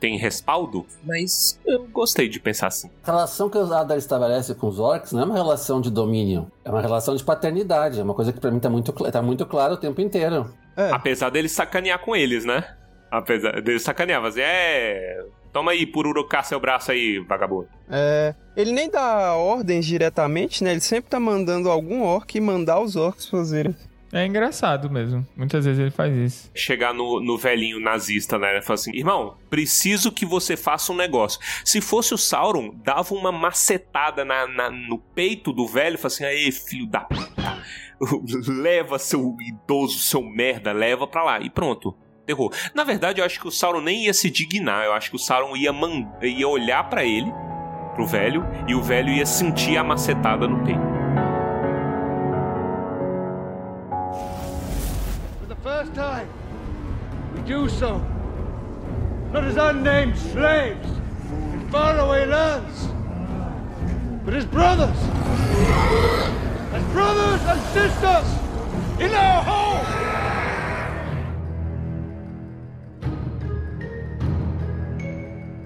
tem 0.00 0.18
respaldo, 0.18 0.84
mas 1.04 1.58
eu 1.64 1.86
gostei 1.86 2.28
de 2.28 2.40
pensar 2.40 2.66
assim. 2.66 2.90
A 3.04 3.12
relação 3.12 3.48
que 3.48 3.56
o 3.56 3.72
Adar 3.72 3.96
estabelece 3.96 4.54
com 4.54 4.66
os 4.66 4.80
orcs 4.80 5.12
não 5.12 5.22
é 5.22 5.24
uma 5.24 5.34
relação 5.34 5.80
de 5.80 5.90
domínio, 5.90 6.50
é 6.64 6.70
uma 6.70 6.80
relação 6.80 7.14
de 7.14 7.22
paternidade. 7.22 8.00
É 8.00 8.02
uma 8.02 8.14
coisa 8.14 8.32
que 8.32 8.40
para 8.40 8.50
mim 8.50 8.58
tá 8.58 8.68
muito, 8.68 8.92
tá 8.92 9.22
muito 9.22 9.46
claro 9.46 9.74
o 9.74 9.78
tempo 9.78 10.00
inteiro. 10.00 10.52
É. 10.76 10.90
Apesar 10.90 11.30
dele 11.30 11.48
sacanear 11.48 12.00
com 12.00 12.16
eles, 12.16 12.44
né? 12.44 12.76
Apesar 13.10 13.62
dele 13.62 13.78
sacanear, 13.78 14.20
mas 14.20 14.36
é. 14.36 15.24
Toma 15.54 15.70
aí, 15.70 15.86
pururucar 15.86 16.44
seu 16.44 16.60
braço 16.60 16.90
aí, 16.92 17.18
vagabundo. 17.20 17.68
É, 17.88 18.34
ele 18.56 18.72
nem 18.72 18.90
dá 18.90 19.34
ordens 19.34 19.86
diretamente, 19.86 20.62
né? 20.64 20.72
Ele 20.72 20.80
sempre 20.80 21.08
tá 21.08 21.18
mandando 21.20 21.70
algum 21.70 22.02
orc 22.02 22.38
mandar 22.40 22.80
os 22.80 22.96
orcs 22.96 23.26
fazerem. 23.28 23.74
É 24.12 24.26
engraçado 24.26 24.90
mesmo. 24.90 25.26
Muitas 25.36 25.64
vezes 25.64 25.80
ele 25.80 25.90
faz 25.90 26.14
isso. 26.16 26.50
Chegar 26.54 26.92
no, 26.94 27.20
no 27.20 27.36
velhinho 27.38 27.80
nazista, 27.80 28.38
né? 28.38 28.52
Ele 28.52 28.62
fala 28.62 28.74
assim: 28.74 28.92
irmão, 28.96 29.36
preciso 29.48 30.12
que 30.12 30.26
você 30.26 30.56
faça 30.56 30.92
um 30.92 30.96
negócio. 30.96 31.40
Se 31.64 31.80
fosse 31.80 32.12
o 32.14 32.18
Sauron, 32.18 32.74
dava 32.84 33.14
uma 33.14 33.32
macetada 33.32 34.24
na, 34.24 34.46
na- 34.46 34.70
no 34.70 34.98
peito 34.98 35.52
do 35.52 35.66
velho 35.66 35.94
e 35.94 35.98
fala 35.98 36.06
assim: 36.14 36.24
aí, 36.24 36.52
filho 36.52 36.86
da 36.86 37.00
puta, 37.00 37.58
leva 38.46 38.98
seu 38.98 39.36
idoso, 39.40 39.98
seu 39.98 40.22
merda, 40.22 40.72
leva 40.72 41.06
pra 41.06 41.24
lá. 41.24 41.40
E 41.40 41.50
pronto. 41.50 41.96
Terror. 42.26 42.50
Na 42.74 42.84
verdade, 42.84 43.20
eu 43.20 43.24
acho 43.26 43.38
que 43.38 43.46
o 43.48 43.50
Sauron 43.50 43.80
nem 43.80 44.04
ia 44.04 44.14
se 44.14 44.30
dignar. 44.30 44.84
Eu 44.84 44.92
acho 44.94 45.10
que 45.10 45.16
o 45.16 45.18
Sauron 45.18 45.54
ia, 45.56 45.72
man- 45.72 46.08
ia 46.22 46.48
olhar 46.48 46.84
pra 46.84 47.04
ele, 47.04 47.32
pro 47.94 48.06
velho, 48.06 48.44
e 48.66 48.74
o 48.74 48.82
velho 48.82 49.10
ia 49.10 49.26
sentir 49.26 49.76
a 49.76 49.84
macetada 49.84 50.48
no 50.48 50.64
peito. 50.64 50.80
For 55.40 55.46
the 55.48 55.56
first 55.62 55.92
time, 55.94 56.28
we 57.34 57.42
do 57.42 57.68
so. 57.68 58.00
Not 59.32 59.44
as 59.44 59.56
unnamed 59.56 60.16
slaves 60.16 60.88
in 61.52 61.68
faraway 61.70 62.24
lands, 62.24 62.88
but 64.24 64.34
as 64.34 64.44
brothers. 64.46 64.96
As 66.72 66.82
brothers 66.92 67.40
and 67.48 67.60
sisters 67.72 68.26
in 69.00 69.12
our 69.14 69.42
home. 69.44 69.84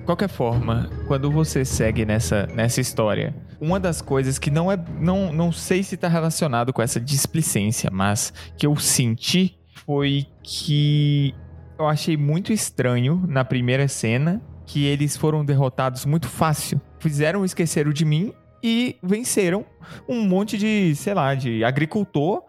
Qualquer 0.08 0.28
forma, 0.30 0.88
quando 1.06 1.30
você 1.30 1.66
segue 1.66 2.06
nessa, 2.06 2.46
nessa 2.46 2.80
história, 2.80 3.34
uma 3.60 3.78
das 3.78 4.00
coisas 4.00 4.38
que 4.38 4.50
não 4.50 4.72
é. 4.72 4.78
Não, 4.98 5.30
não 5.30 5.52
sei 5.52 5.82
se 5.82 5.98
tá 5.98 6.08
relacionado 6.08 6.72
com 6.72 6.80
essa 6.80 6.98
displicência, 6.98 7.90
mas 7.92 8.32
que 8.56 8.66
eu 8.66 8.74
senti 8.76 9.58
foi 9.84 10.26
que 10.42 11.34
eu 11.78 11.86
achei 11.86 12.16
muito 12.16 12.54
estranho 12.54 13.22
na 13.28 13.44
primeira 13.44 13.86
cena 13.86 14.40
que 14.64 14.86
eles 14.86 15.14
foram 15.14 15.44
derrotados 15.44 16.06
muito 16.06 16.26
fácil. 16.26 16.80
Fizeram 16.98 17.44
esquecer 17.44 17.86
o 17.86 17.92
de 17.92 18.06
mim 18.06 18.32
e 18.62 18.96
venceram 19.02 19.62
um 20.08 20.22
monte 20.22 20.56
de, 20.56 20.94
sei 20.96 21.12
lá, 21.12 21.34
de 21.34 21.62
agricultor. 21.62 22.44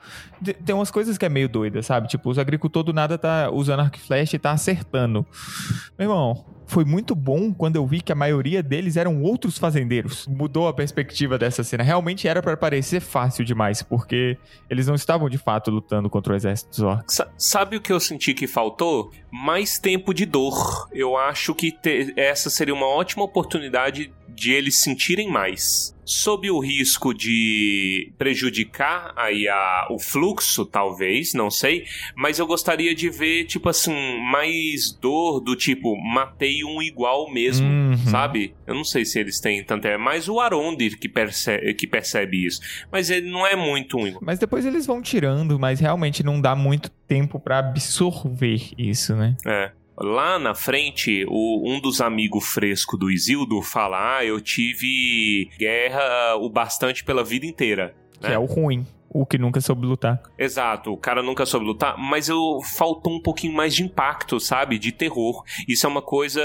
Tem 0.66 0.74
umas 0.74 0.92
coisas 0.92 1.18
que 1.18 1.26
é 1.26 1.30
meio 1.30 1.50
doida, 1.50 1.84
sabe? 1.84 2.08
Tipo, 2.08 2.30
os 2.30 2.40
agricultores 2.40 2.86
do 2.86 2.94
nada 2.94 3.18
tá 3.18 3.50
usando 3.52 3.82
arco 3.82 3.98
e 3.98 4.00
flecha 4.00 4.38
e 4.38 4.40
tá 4.40 4.52
acertando. 4.52 5.26
Meu 5.98 6.10
irmão, 6.10 6.46
foi 6.70 6.86
muito 6.86 7.16
bom 7.16 7.54
quando 7.54 7.76
eu 7.76 7.86
vi 7.86 8.00
que 8.00 8.12
a 8.12 8.16
maioria 8.16 8.62
deles 8.64 8.96
eram 8.96 9.22
outros 9.24 9.58
fazendeiros. 9.58 10.28
Mudou 10.28 10.68
a 10.68 10.74
perspectiva 10.74 11.38
dessa 11.38 11.64
cena. 11.64 11.84
Realmente 11.84 12.28
era 12.28 12.42
pra 12.42 12.56
parecer 12.56 13.00
fácil 13.00 13.44
demais, 13.44 13.82
porque 13.82 14.38
eles 14.70 14.86
não 14.88 14.96
estavam 14.96 15.28
de 15.30 15.38
fato 15.38 15.72
lutando 15.72 16.10
contra 16.10 16.32
o 16.34 16.36
exército 16.36 16.70
dos 16.70 16.80
orcs. 16.82 17.16
Sa- 17.16 17.28
sabe 17.38 17.76
o 17.76 17.82
que 17.82 17.92
eu 17.92 18.00
senti 18.00 18.34
que 18.34 18.46
faltou? 18.48 19.12
Mais 19.32 19.80
tempo 19.80 20.14
de 20.14 20.26
dor. 20.26 20.88
Eu 20.94 21.18
acho 21.18 21.54
que 21.56 21.76
essa 22.16 22.50
seria 22.50 22.74
uma 22.74 22.88
ótima 22.88 23.24
oportunidade 23.24 24.14
de 24.40 24.52
eles 24.54 24.76
sentirem 24.80 25.30
mais. 25.30 25.94
Sob 26.06 26.50
o 26.50 26.60
risco 26.60 27.14
de 27.14 28.12
prejudicar 28.18 29.14
aí 29.16 29.48
a, 29.48 29.88
o 29.92 30.00
fluxo, 30.00 30.66
talvez, 30.66 31.34
não 31.36 31.52
sei. 31.52 31.86
Mas 32.16 32.40
eu 32.40 32.48
gostaria 32.48 32.96
de 32.96 33.10
ver, 33.12 33.46
tipo 33.46 33.70
assim, 33.70 33.94
mais 34.32 34.92
dor 35.00 35.40
do 35.40 35.56
tipo, 35.56 35.96
matei 35.96 36.64
um 36.64 36.82
igual 36.82 37.32
mesmo, 37.32 37.68
Uhum. 37.68 37.98
sabe? 38.08 38.56
Eu 38.66 38.74
não 38.74 38.84
sei 38.84 39.06
se 39.06 39.20
eles 39.20 39.40
têm 39.40 39.64
tanto. 39.64 39.88
É 39.88 39.98
mais 40.00 40.28
o 40.28 40.40
Arondir 40.40 40.98
que 40.98 41.08
percebe, 41.08 41.76
que 41.76 41.86
percebe 41.86 42.44
isso. 42.44 42.60
Mas 42.92 43.12
ele 43.12 43.30
não 43.30 43.46
é 43.46 43.56
muito 43.56 43.96
um 43.98 44.08
igual. 44.08 44.24
Mas 44.26 44.40
depois 44.40 44.66
eles 44.66 44.88
vão 44.88 45.04
tirando, 45.04 45.60
mas 45.60 45.80
realmente 45.80 46.24
não 46.24 46.42
dá 46.42 46.56
muito 46.56 46.90
tempo 47.08 47.40
pra 47.40 47.60
absorver 47.60 48.72
isso, 48.78 49.16
né? 49.16 49.36
É. 49.46 49.72
Lá 50.00 50.40
na 50.40 50.56
frente, 50.56 51.26
o- 51.28 51.70
um 51.70 51.80
dos 51.80 52.00
amigos 52.02 52.46
frescos 52.48 52.98
do 53.00 53.12
Isildo 53.12 53.62
fala: 53.62 54.18
Ah, 54.18 54.26
eu 54.26 54.40
tive 54.42 55.50
guerra 55.58 56.36
o 56.38 56.50
bastante 56.50 57.04
pela 57.04 57.24
vida 57.24 57.46
inteira. 57.46 57.94
Que 58.22 58.28
né? 58.28 58.34
é 58.36 58.40
o 58.40 58.46
ruim. 58.46 58.86
O 59.12 59.26
que 59.26 59.38
nunca 59.38 59.60
soube 59.60 59.86
lutar. 59.86 60.22
Exato, 60.38 60.94
o 60.94 60.98
cara 60.98 61.24
nunca 61.24 61.46
soube 61.46 61.66
lutar, 61.66 61.98
mas 61.98 62.30
eu 62.30 62.60
faltou 62.78 63.14
um 63.14 63.22
pouquinho 63.22 63.54
mais 63.54 63.74
de 63.74 63.84
impacto, 63.84 64.40
sabe? 64.40 64.78
De 64.78 64.92
terror. 64.92 65.44
Isso 65.68 65.86
é 65.86 65.90
uma 65.90 66.02
coisa 66.02 66.42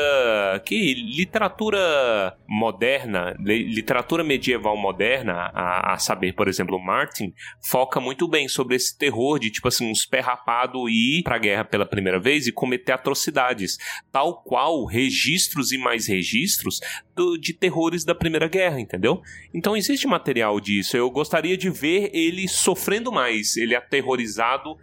que 0.65 0.95
literatura 0.95 2.37
moderna, 2.49 3.37
li- 3.39 3.65
literatura 3.65 4.25
medieval 4.25 4.77
moderna, 4.77 5.51
a, 5.53 5.95
a 5.95 5.99
saber, 5.99 6.33
por 6.33 6.49
exemplo, 6.49 6.79
Martin, 6.83 7.33
foca 7.61 8.01
muito 8.01 8.27
bem 8.27 8.49
sobre 8.49 8.77
esse 8.77 8.97
terror 8.97 9.39
de, 9.39 9.51
tipo 9.51 9.69
assim, 9.69 9.91
uns 9.91 10.07
pé 10.07 10.21
rapado 10.21 10.89
ir 10.89 11.23
pra 11.23 11.39
guerra 11.39 11.65
pela 11.65 11.85
primeira 11.87 12.19
vez 12.19 12.47
e 12.47 12.53
cometer 12.53 12.93
atrocidades. 12.93 13.77
Tal 14.11 14.43
qual 14.43 14.85
registros 14.87 15.73
e 15.73 15.79
mais 15.79 16.07
registros 16.07 16.81
do- 17.15 17.37
de 17.39 17.53
terrores 17.53 18.05
da 18.05 18.15
Primeira 18.15 18.49
Guerra, 18.49 18.81
entendeu? 18.81 19.21
Então 19.53 19.77
existe 19.77 20.07
material 20.07 20.59
disso. 20.61 20.97
Eu 20.97 21.11
gostaria 21.11 21.57
de 21.57 21.71
ver 21.71 22.11
ele 22.13 22.49
sofrendo 22.55 23.13
mais, 23.13 23.57
ele 23.57 23.75
aterrorizado 23.75 24.77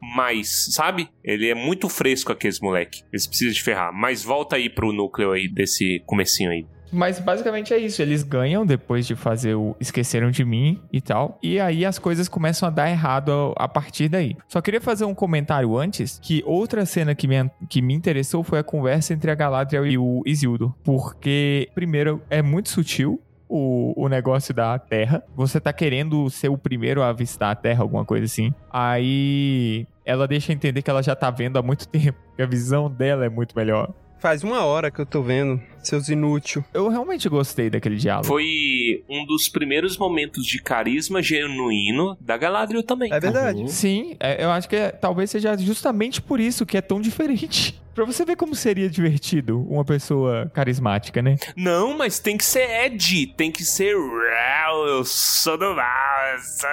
mais, 0.00 0.74
sabe? 0.74 1.08
Ele 1.22 1.48
é 1.48 1.54
muito 1.54 1.88
fresco 1.88 2.32
aqueles 2.32 2.60
moleque. 2.60 3.04
Eles 3.12 3.26
precisam 3.26 3.52
de 3.52 3.62
ferrar. 3.62 3.92
Mas 3.92 4.24
volta 4.24 4.56
aí 4.56 4.68
pro 4.68 4.92
núcleo 4.92 5.30
aí 5.30 5.48
desse 5.48 6.02
comecinho 6.06 6.50
aí. 6.50 6.66
Mas 6.92 7.18
basicamente 7.18 7.72
é 7.72 7.78
isso. 7.78 8.02
Eles 8.02 8.22
ganham 8.22 8.66
depois 8.66 9.06
de 9.06 9.16
fazer 9.16 9.54
o 9.54 9.74
Esqueceram 9.80 10.30
de 10.30 10.44
Mim 10.44 10.78
e 10.92 11.00
tal. 11.00 11.38
E 11.42 11.58
aí 11.58 11.86
as 11.86 11.98
coisas 11.98 12.28
começam 12.28 12.68
a 12.68 12.70
dar 12.70 12.90
errado 12.90 13.54
a 13.56 13.66
partir 13.66 14.10
daí. 14.10 14.36
Só 14.46 14.60
queria 14.60 14.80
fazer 14.80 15.06
um 15.06 15.14
comentário 15.14 15.74
antes: 15.76 16.20
que 16.22 16.42
outra 16.44 16.84
cena 16.84 17.14
que 17.14 17.26
me, 17.26 17.50
que 17.70 17.80
me 17.80 17.94
interessou 17.94 18.44
foi 18.44 18.58
a 18.58 18.62
conversa 18.62 19.14
entre 19.14 19.30
a 19.30 19.34
Galadriel 19.34 19.86
e 19.86 19.96
o 19.96 20.22
Isildur. 20.26 20.74
Porque, 20.84 21.70
primeiro, 21.74 22.20
é 22.28 22.42
muito 22.42 22.68
sutil. 22.68 23.18
O, 23.54 23.92
o 24.04 24.08
negócio 24.08 24.54
da 24.54 24.78
Terra. 24.78 25.22
Você 25.36 25.60
tá 25.60 25.72
querendo 25.74 26.30
ser 26.30 26.48
o 26.48 26.56
primeiro 26.56 27.02
a 27.02 27.08
avistar 27.10 27.50
a 27.50 27.54
Terra, 27.54 27.82
alguma 27.82 28.02
coisa 28.04 28.24
assim. 28.24 28.50
Aí 28.70 29.86
ela 30.06 30.26
deixa 30.26 30.52
entender 30.54 30.80
que 30.80 30.88
ela 30.90 31.02
já 31.02 31.14
tá 31.14 31.30
vendo 31.30 31.58
há 31.58 31.62
muito 31.62 31.86
tempo. 31.92 32.18
Que 32.34 32.42
a 32.42 32.46
visão 32.46 32.90
dela 32.90 33.26
é 33.26 33.28
muito 33.28 33.54
melhor. 33.54 33.92
Faz 34.20 34.44
uma 34.44 34.64
hora 34.64 34.88
que 34.88 35.00
eu 35.00 35.04
tô 35.04 35.20
vendo, 35.20 35.60
seus 35.82 36.08
inútil. 36.08 36.64
Eu 36.72 36.88
realmente 36.88 37.28
gostei 37.28 37.68
daquele 37.68 37.96
diálogo. 37.96 38.28
Foi 38.28 39.02
um 39.08 39.26
dos 39.26 39.48
primeiros 39.48 39.98
momentos 39.98 40.46
de 40.46 40.62
carisma 40.62 41.20
genuíno 41.20 42.16
da 42.20 42.36
Galadriel 42.38 42.84
também. 42.84 43.12
É 43.12 43.18
verdade. 43.18 43.62
Uhum. 43.62 43.66
Sim, 43.66 44.16
é, 44.20 44.44
eu 44.44 44.50
acho 44.52 44.68
que 44.68 44.76
é- 44.76 44.92
talvez 44.92 45.28
seja 45.28 45.58
justamente 45.58 46.22
por 46.22 46.38
isso 46.38 46.64
que 46.64 46.76
é 46.76 46.80
tão 46.80 47.00
diferente. 47.00 47.82
Pra 47.94 48.04
você 48.04 48.24
ver 48.24 48.36
como 48.36 48.54
seria 48.54 48.88
divertido 48.88 49.60
uma 49.68 49.84
pessoa 49.84 50.50
carismática, 50.54 51.20
né? 51.20 51.36
Não, 51.56 51.96
mas 51.96 52.18
tem 52.18 52.36
que 52.36 52.44
ser 52.44 52.86
Ed, 52.86 53.26
tem 53.36 53.50
que 53.52 53.64
ser 53.64 53.94
"Rau, 53.94 54.86
eu 54.86 55.04
sou 55.04 55.58
do 55.58 55.74
mal. 55.74 56.38
sou-" 56.38 56.68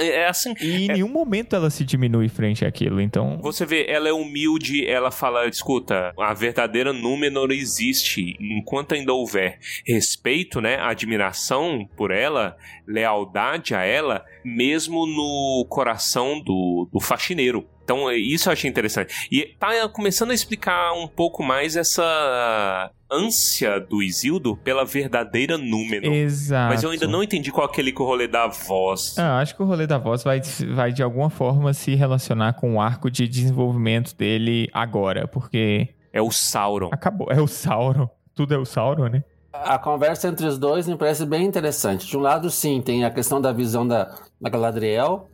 É 0.00 0.26
assim. 0.26 0.54
E 0.60 0.84
em 0.86 0.88
nenhum 0.88 1.08
momento 1.08 1.54
ela 1.54 1.70
se 1.70 1.84
diminui 1.84 2.28
frente 2.28 2.64
àquilo, 2.64 3.00
então. 3.00 3.38
Você 3.42 3.64
vê, 3.64 3.86
ela 3.88 4.08
é 4.08 4.12
humilde, 4.12 4.84
ela 4.86 5.10
fala, 5.10 5.46
escuta, 5.46 6.12
a 6.18 6.34
verdadeira 6.34 6.92
Númenor 6.92 7.52
existe. 7.52 8.36
Enquanto 8.40 8.94
ainda 8.94 9.12
houver 9.12 9.58
respeito, 9.86 10.60
né, 10.60 10.80
admiração 10.80 11.88
por 11.96 12.10
ela, 12.10 12.56
lealdade 12.86 13.74
a 13.74 13.82
ela, 13.84 14.24
mesmo 14.44 15.06
no 15.06 15.66
coração 15.68 16.40
do, 16.40 16.88
do 16.92 17.00
faxineiro. 17.00 17.66
Então, 17.84 18.10
isso 18.10 18.48
eu 18.48 18.52
achei 18.52 18.68
interessante. 18.68 19.28
E 19.30 19.54
tá 19.58 19.88
começando 19.88 20.30
a 20.30 20.34
explicar 20.34 20.92
um 20.94 21.06
pouco 21.06 21.42
mais 21.42 21.76
essa 21.76 22.90
ânsia 23.10 23.78
do 23.78 24.02
Isildo 24.02 24.56
pela 24.56 24.84
verdadeira 24.84 25.58
Númenor. 25.58 26.12
Exato. 26.12 26.72
Mas 26.72 26.82
eu 26.82 26.90
ainda 26.90 27.06
não 27.06 27.22
entendi 27.22 27.52
qual 27.52 27.66
é 27.66 27.70
aquele 27.70 27.92
que 27.92 28.00
o 28.00 28.06
rolê 28.06 28.26
da 28.26 28.46
voz. 28.46 29.18
Ah, 29.18 29.38
acho 29.38 29.54
que 29.54 29.62
o 29.62 29.66
rolê 29.66 29.86
da 29.86 29.98
voz 29.98 30.24
vai, 30.24 30.40
vai 30.74 30.92
de 30.92 31.02
alguma 31.02 31.28
forma 31.28 31.74
se 31.74 31.94
relacionar 31.94 32.54
com 32.54 32.74
o 32.74 32.80
arco 32.80 33.10
de 33.10 33.28
desenvolvimento 33.28 34.16
dele 34.16 34.68
agora, 34.72 35.28
porque. 35.28 35.88
É 36.12 36.22
o 36.22 36.30
Sauron. 36.30 36.88
Acabou. 36.90 37.28
É 37.30 37.40
o 37.40 37.46
Sauron. 37.46 38.08
Tudo 38.34 38.54
é 38.54 38.58
o 38.58 38.64
Sauron, 38.64 39.08
né? 39.08 39.24
A 39.62 39.78
conversa 39.78 40.26
entre 40.26 40.46
os 40.46 40.58
dois 40.58 40.88
me 40.88 40.96
parece 40.96 41.24
bem 41.24 41.46
interessante. 41.46 42.08
De 42.08 42.16
um 42.16 42.20
lado, 42.20 42.50
sim, 42.50 42.82
tem 42.82 43.04
a 43.04 43.10
questão 43.10 43.40
da 43.40 43.52
visão 43.52 43.86
da, 43.86 44.12
da 44.40 44.50
Galadriel. 44.50 45.28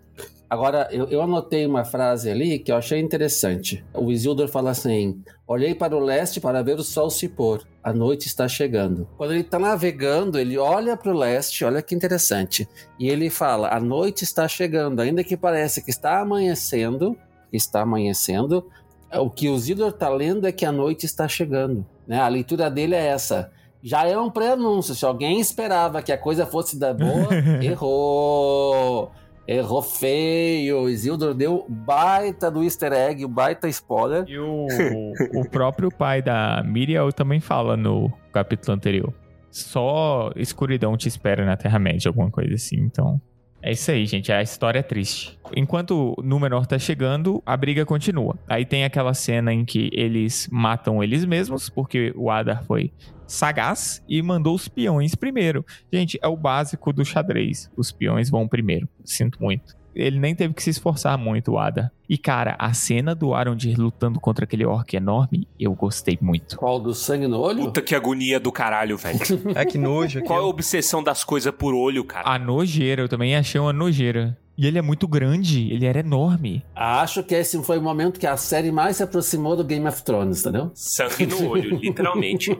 Agora, 0.48 0.88
eu, 0.90 1.06
eu 1.06 1.22
anotei 1.22 1.64
uma 1.64 1.87
frase 1.87 2.30
ali 2.30 2.59
que 2.59 2.70
eu 2.70 2.76
achei 2.76 3.00
interessante. 3.00 3.83
O 3.94 4.12
Isildur 4.12 4.46
fala 4.46 4.72
assim: 4.72 5.22
Olhei 5.46 5.74
para 5.74 5.96
o 5.96 6.00
leste 6.00 6.38
para 6.38 6.62
ver 6.62 6.78
o 6.78 6.83
sol 6.83 7.09
se 7.09 7.30
pôr. 7.30 7.66
A 7.83 7.94
noite 7.94 8.26
está 8.26 8.46
chegando. 8.46 9.09
Quando 9.16 9.30
ele 9.30 9.40
está 9.40 9.59
navegando, 9.59 10.38
ele 10.38 10.59
olha 10.59 10.98
para 10.98 11.11
o 11.11 11.16
leste, 11.16 11.64
olha 11.64 11.80
que 11.80 11.94
interessante. 11.94 12.68
E 12.98 13.09
ele 13.09 13.30
fala: 13.30 13.74
A 13.74 13.80
noite 13.80 14.22
está 14.22 14.46
chegando. 14.46 15.00
Ainda 15.00 15.24
que 15.24 15.35
pareça 15.35 15.80
que 15.80 15.90
está 15.90 16.20
amanhecendo, 16.20 17.16
está 17.50 17.80
amanhecendo, 17.80 18.68
o 19.14 19.30
que 19.30 19.48
o 19.48 19.56
Isildur 19.56 19.88
está 19.88 20.11
lendo 20.11 20.46
é 20.46 20.52
que 20.52 20.66
a 20.66 20.72
noite 20.72 21.06
está 21.06 21.26
chegando. 21.26 21.87
Né? 22.06 22.20
A 22.20 22.28
leitura 22.28 22.70
dele 22.70 22.94
é 22.94 23.06
essa 23.06 23.50
já 23.83 24.07
é 24.07 24.19
um 24.19 24.31
pré-anúncio. 24.31 24.95
Se 24.95 25.05
alguém 25.05 25.40
esperava 25.40 26.03
que 26.03 26.12
a 26.12 26.19
coisa 26.19 26.47
fosse 26.47 26.79
da 26.79 26.93
boa, 26.93 27.29
errou. 27.62 29.11
Errou 29.47 29.83
feio. 29.83 30.88
Isildur 30.88 31.35
deu 31.35 31.66
baita 31.69 32.51
do 32.51 32.62
easter 32.62 32.93
egg, 32.93 33.25
o 33.25 33.29
baita 33.29 33.69
spoiler. 33.69 34.25
E 34.29 34.38
o, 34.38 34.66
o 35.35 35.49
próprio 35.49 35.90
pai 35.90 36.23
da 36.23 36.62
Miriam 36.64 37.11
também 37.11 37.40
fala 37.40 37.77
no 37.77 38.12
capítulo 38.33 38.75
anterior. 38.75 39.12
Só 39.51 40.31
escuridão 40.37 40.97
te 40.97 41.09
espera 41.09 41.45
na 41.45 41.57
Terra-média, 41.57 42.09
alguma 42.09 42.31
coisa 42.31 42.55
assim, 42.55 42.77
então... 42.77 43.21
É 43.62 43.73
isso 43.73 43.90
aí, 43.90 44.07
gente. 44.07 44.33
A 44.33 44.40
história 44.40 44.79
é 44.79 44.83
triste. 44.83 45.38
Enquanto 45.55 46.14
o 46.16 46.23
Númenor 46.23 46.66
tá 46.66 46.79
chegando, 46.79 47.43
a 47.45 47.55
briga 47.57 47.85
continua. 47.85 48.38
Aí 48.49 48.64
tem 48.64 48.85
aquela 48.85 49.12
cena 49.12 49.53
em 49.53 49.66
que 49.66 49.90
eles 49.93 50.49
matam 50.51 51.03
eles 51.05 51.27
mesmos, 51.27 51.69
porque 51.69 52.11
o 52.16 52.31
Adar 52.31 52.64
foi 52.64 52.90
sagaz 53.31 54.03
e 54.09 54.21
mandou 54.23 54.55
os 54.55 54.69
peões 54.69 55.14
primeiro. 55.14 55.64
Gente, 55.93 56.19
é 56.23 56.29
o 56.29 56.37
básico 56.37 56.93
do 56.93 57.05
xadrez. 57.05 57.71
Os 57.77 57.93
peões 57.93 58.29
vão 58.29 58.49
primeiro. 58.49 58.88
Sinto 59.05 59.43
muito. 59.43 59.79
Ele 59.95 60.19
nem 60.19 60.35
teve 60.35 60.55
que 60.55 60.62
se 60.62 60.71
esforçar 60.71 61.19
muito, 61.19 61.53
o 61.53 61.59
Ada. 61.59 61.90
E, 62.09 62.16
cara, 62.16 62.55
a 62.59 62.73
cena 62.73 63.14
do 63.14 63.35
Arondir 63.35 63.79
lutando 63.79 64.21
contra 64.21 64.45
aquele 64.45 64.64
orc 64.64 64.95
enorme, 64.95 65.49
eu 65.59 65.73
gostei 65.75 66.16
muito. 66.21 66.57
Qual 66.57 66.79
do 66.79 66.95
sangue 66.95 67.27
no 67.27 67.40
olho? 67.40 67.64
Puta 67.64 67.83
que 67.83 67.95
agonia 67.95 68.38
do 68.38 68.53
caralho, 68.53 68.97
velho. 68.97 69.19
É 69.55 69.64
que 69.64 69.79
nojo. 69.79 70.23
Qual 70.23 70.38
é 70.38 70.43
a 70.43 70.47
obsessão 70.47 71.03
das 71.03 71.25
coisas 71.25 71.53
por 71.53 71.75
olho, 71.75 72.05
cara? 72.05 72.29
A 72.29 72.38
nojeira, 72.38 73.03
eu 73.03 73.09
também 73.09 73.37
achei 73.37 73.61
uma 73.61 73.73
nojeira. 73.73 74.37
E 74.61 74.66
ele 74.66 74.79
é 74.79 74.83
muito 74.83 75.09
grande, 75.09 75.73
ele 75.73 75.87
era 75.87 76.01
enorme. 76.01 76.62
Acho 76.77 77.23
que 77.23 77.35
esse 77.35 77.59
foi 77.64 77.79
o 77.79 77.83
momento 77.83 78.20
que 78.20 78.27
a 78.27 78.37
série 78.37 78.70
mais 78.70 78.99
se 78.99 79.03
aproximou 79.03 79.57
do 79.57 79.64
Game 79.64 79.88
of 79.88 80.03
Thrones, 80.03 80.42
entendeu? 80.42 80.70
Sangue 80.75 81.25
no 81.25 81.49
olho, 81.49 81.77
literalmente. 81.81 82.51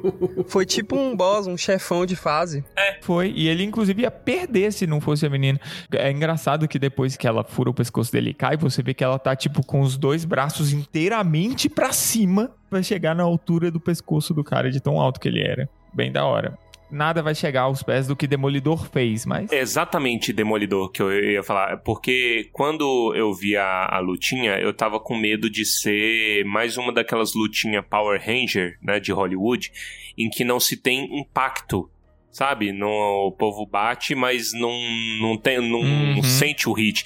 Foi 0.47 0.65
tipo 0.65 0.97
um 0.97 1.15
boss, 1.15 1.47
um 1.47 1.59
chefão 1.59 2.07
de 2.07 2.17
fase. 2.17 2.65
É. 2.75 3.01
Foi, 3.03 3.35
e 3.37 3.49
ele 3.49 3.65
inclusive 3.65 4.01
ia 4.01 4.11
perder 4.11 4.73
se 4.73 4.87
não 4.87 4.99
fosse 4.99 5.27
a 5.27 5.29
menina. 5.29 5.61
É 5.93 6.11
engraçado 6.11 6.67
que 6.67 6.79
depois 6.79 7.19
que 7.19 7.27
ela 7.27 7.45
fura 7.45 7.69
o 7.69 7.75
pescoço 7.75 8.11
dele 8.11 8.31
e 8.31 8.35
cai, 8.35 8.57
você 8.57 8.83
vê 8.83 8.95
que 8.95 9.05
ela 9.05 9.19
tá 9.19 9.37
tipo 9.37 9.63
com 9.63 9.83
os 9.83 9.99
dois 9.99 10.25
braços 10.25 10.73
inteiramente 10.73 11.69
pra 11.69 11.93
cima 11.93 12.51
pra 12.71 12.83
chegar 12.83 13.15
na 13.15 13.25
altura 13.25 13.71
do 13.71 13.79
pescoço 13.79 14.33
do 14.33 14.43
cara 14.43 14.71
de 14.71 14.81
tão 14.81 14.99
alto 14.99 15.21
que 15.21 15.29
ele 15.29 15.43
era. 15.43 15.69
Bem 15.93 16.11
da 16.11 16.25
hora 16.25 16.59
nada 16.91 17.23
vai 17.23 17.35
chegar 17.35 17.63
aos 17.63 17.83
pés 17.83 18.07
do 18.07 18.17
que 18.17 18.27
Demolidor 18.27 18.89
fez, 18.91 19.27
mas. 19.27 19.51
É 19.53 19.59
exatamente 19.59 20.33
Demolidor 20.33 20.91
que 20.91 21.03
eu 21.03 21.13
ia 21.13 21.43
falar. 21.43 21.79
Porque 21.79 22.49
quando 22.53 23.15
eu 23.15 23.33
vi 23.33 23.57
a, 23.57 23.87
a 23.87 23.99
lutinha, 23.99 24.59
eu 24.59 24.73
tava 24.73 24.99
com 25.01 25.17
medo 25.17 25.49
de 25.51 25.65
ser 25.65 26.45
mais 26.45 26.77
uma 26.77 26.93
daquelas 26.93 27.35
lutinhas 27.35 27.85
Power 27.89 28.21
Ranger, 28.25 28.79
né, 28.83 29.01
de 29.01 29.13
Hollywood, 29.13 29.73
em 30.17 30.29
que 30.29 30.45
não 30.45 30.61
se 30.61 30.77
tem 30.77 31.19
impacto 31.19 31.91
sabe? 32.31 32.73
Não, 32.73 32.89
o 32.89 33.33
povo 33.33 33.67
bate, 33.67 34.15
mas 34.15 34.53
não, 34.53 34.73
não, 35.21 35.37
tem, 35.37 35.59
não, 35.59 35.81
Uhum. 35.81 36.15
não 36.17 36.23
sente 36.23 36.69
o 36.69 36.73
hit. 36.73 37.05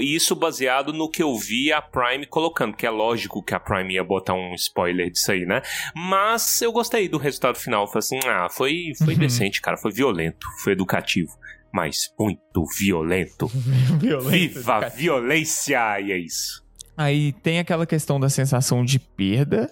Isso 0.00 0.34
baseado 0.36 0.92
no 0.92 1.10
que 1.10 1.22
eu 1.22 1.34
vi 1.36 1.72
a 1.72 1.80
Prime 1.80 2.26
colocando, 2.26 2.76
que 2.76 2.86
é 2.86 2.90
lógico 2.90 3.42
que 3.42 3.54
a 3.54 3.60
Prime 3.60 3.94
ia 3.94 4.04
botar 4.04 4.34
um 4.34 4.54
spoiler 4.54 5.10
disso 5.10 5.32
aí, 5.32 5.44
né? 5.46 5.62
Mas 5.94 6.60
eu 6.62 6.70
gostei 6.72 7.08
do 7.08 7.18
resultado 7.18 7.56
final. 7.58 7.86
Falei 7.86 7.98
assim, 7.98 8.18
ah, 8.26 8.48
foi, 8.50 8.92
foi 9.02 9.14
Uhum. 9.14 9.20
decente, 9.20 9.60
cara. 9.60 9.76
Foi 9.76 9.90
violento, 9.92 10.46
foi 10.62 10.72
educativo. 10.72 11.30
Mas 11.72 12.12
muito 12.18 12.64
violento. 12.78 13.46
Violento, 14.00 14.30
Viva 14.54 14.76
a 14.76 14.88
violência! 14.88 16.00
E 16.00 16.12
é 16.12 16.18
isso. 16.18 16.64
Aí 16.96 17.32
tem 17.32 17.58
aquela 17.58 17.86
questão 17.86 18.18
da 18.18 18.28
sensação 18.28 18.84
de 18.84 18.98
perda 18.98 19.70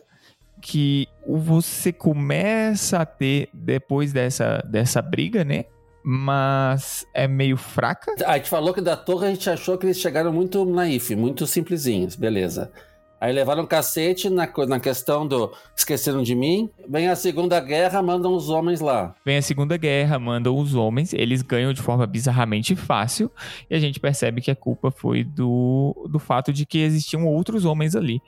que 0.61 1.09
você 1.27 1.93
começa 1.93 2.99
a 2.99 3.07
ter 3.07 3.49
depois 3.53 4.13
dessa, 4.13 4.59
dessa 4.69 5.03
briga, 5.03 5.45
né? 5.45 5.65
Mas 6.03 7.05
é 7.13 7.27
meio 7.27 7.57
fraca. 7.57 8.15
A 8.25 8.37
gente 8.37 8.49
falou 8.49 8.73
que 8.73 8.81
da 8.81 8.97
torre 8.97 9.27
a 9.27 9.31
gente 9.31 9.51
achou 9.51 9.77
que 9.77 9.87
eles 9.87 9.99
chegaram 9.99 10.33
muito 10.33 10.65
naif, 10.65 11.15
muito 11.17 11.47
simplesinhos, 11.47 12.15
beleza. 12.15 12.71
Aí 13.21 13.33
levaram 13.33 13.63
um 13.63 13.67
cacete 13.67 14.29
na, 14.29 14.49
na 14.69 14.79
questão 14.79 15.27
do 15.27 15.53
esqueceram 15.75 16.23
de 16.23 16.35
mim. 16.35 16.69
Vem 16.89 17.09
a 17.09 17.17
Segunda 17.17 17.59
Guerra, 17.61 18.03
mandam 18.03 18.35
os 18.35 18.51
homens 18.51 18.81
lá. 18.81 19.15
Vem 19.25 19.39
a 19.39 19.43
Segunda 19.43 19.77
Guerra, 19.77 20.19
mandam 20.19 20.57
os 20.57 20.75
homens, 20.75 21.13
eles 21.15 21.43
ganham 21.43 21.73
de 21.73 21.81
forma 21.81 22.07
bizarramente 22.07 22.77
fácil, 22.77 23.31
e 23.71 23.75
a 23.75 23.79
gente 23.79 23.99
percebe 23.99 24.41
que 24.41 24.51
a 24.51 24.57
culpa 24.57 24.91
foi 24.91 25.25
do, 25.25 26.09
do 26.11 26.19
fato 26.19 26.53
de 26.53 26.67
que 26.67 26.79
existiam 26.79 27.27
outros 27.27 27.65
homens 27.65 27.97
ali. 27.97 28.21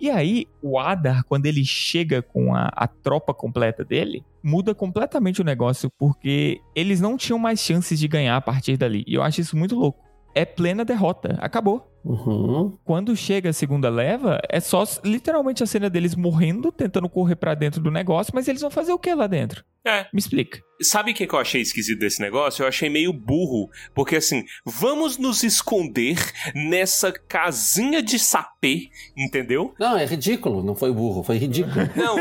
E 0.00 0.10
aí, 0.10 0.46
o 0.62 0.78
Adar, 0.78 1.24
quando 1.24 1.46
ele 1.46 1.64
chega 1.64 2.22
com 2.22 2.54
a, 2.54 2.70
a 2.72 2.86
tropa 2.86 3.34
completa 3.34 3.84
dele, 3.84 4.24
muda 4.42 4.74
completamente 4.74 5.40
o 5.40 5.44
negócio, 5.44 5.90
porque 5.98 6.60
eles 6.74 7.00
não 7.00 7.16
tinham 7.16 7.38
mais 7.38 7.58
chances 7.58 7.98
de 7.98 8.06
ganhar 8.06 8.36
a 8.36 8.40
partir 8.40 8.76
dali. 8.76 9.02
E 9.06 9.14
eu 9.14 9.22
acho 9.22 9.40
isso 9.40 9.56
muito 9.56 9.74
louco. 9.74 10.04
É 10.34 10.44
plena 10.44 10.84
derrota, 10.84 11.36
acabou. 11.40 11.90
Uhum. 12.06 12.78
Quando 12.84 13.16
chega 13.16 13.50
a 13.50 13.52
segunda 13.52 13.88
leva, 13.88 14.40
é 14.48 14.60
só 14.60 14.84
literalmente 15.04 15.62
a 15.62 15.66
cena 15.66 15.90
deles 15.90 16.14
morrendo, 16.14 16.70
tentando 16.70 17.08
correr 17.08 17.34
pra 17.34 17.54
dentro 17.54 17.80
do 17.80 17.90
negócio, 17.90 18.32
mas 18.34 18.46
eles 18.46 18.60
vão 18.62 18.70
fazer 18.70 18.92
o 18.92 18.98
que 18.98 19.12
lá 19.12 19.26
dentro? 19.26 19.64
É. 19.84 20.06
Me 20.12 20.18
explica. 20.18 20.60
Sabe 20.82 21.12
o 21.12 21.14
que 21.14 21.26
que 21.26 21.34
eu 21.34 21.38
achei 21.38 21.60
esquisito 21.60 22.00
desse 22.00 22.20
negócio? 22.20 22.62
Eu 22.62 22.68
achei 22.68 22.88
meio 22.88 23.12
burro. 23.12 23.70
Porque 23.94 24.16
assim, 24.16 24.44
vamos 24.64 25.16
nos 25.16 25.42
esconder 25.44 26.18
nessa 26.54 27.12
casinha 27.12 28.02
de 28.02 28.18
sapê, 28.18 28.88
entendeu? 29.16 29.74
Não, 29.78 29.96
é 29.96 30.04
ridículo, 30.04 30.62
não 30.62 30.74
foi 30.74 30.92
burro, 30.92 31.22
foi 31.22 31.38
ridículo. 31.38 31.76
Não, 31.96 32.16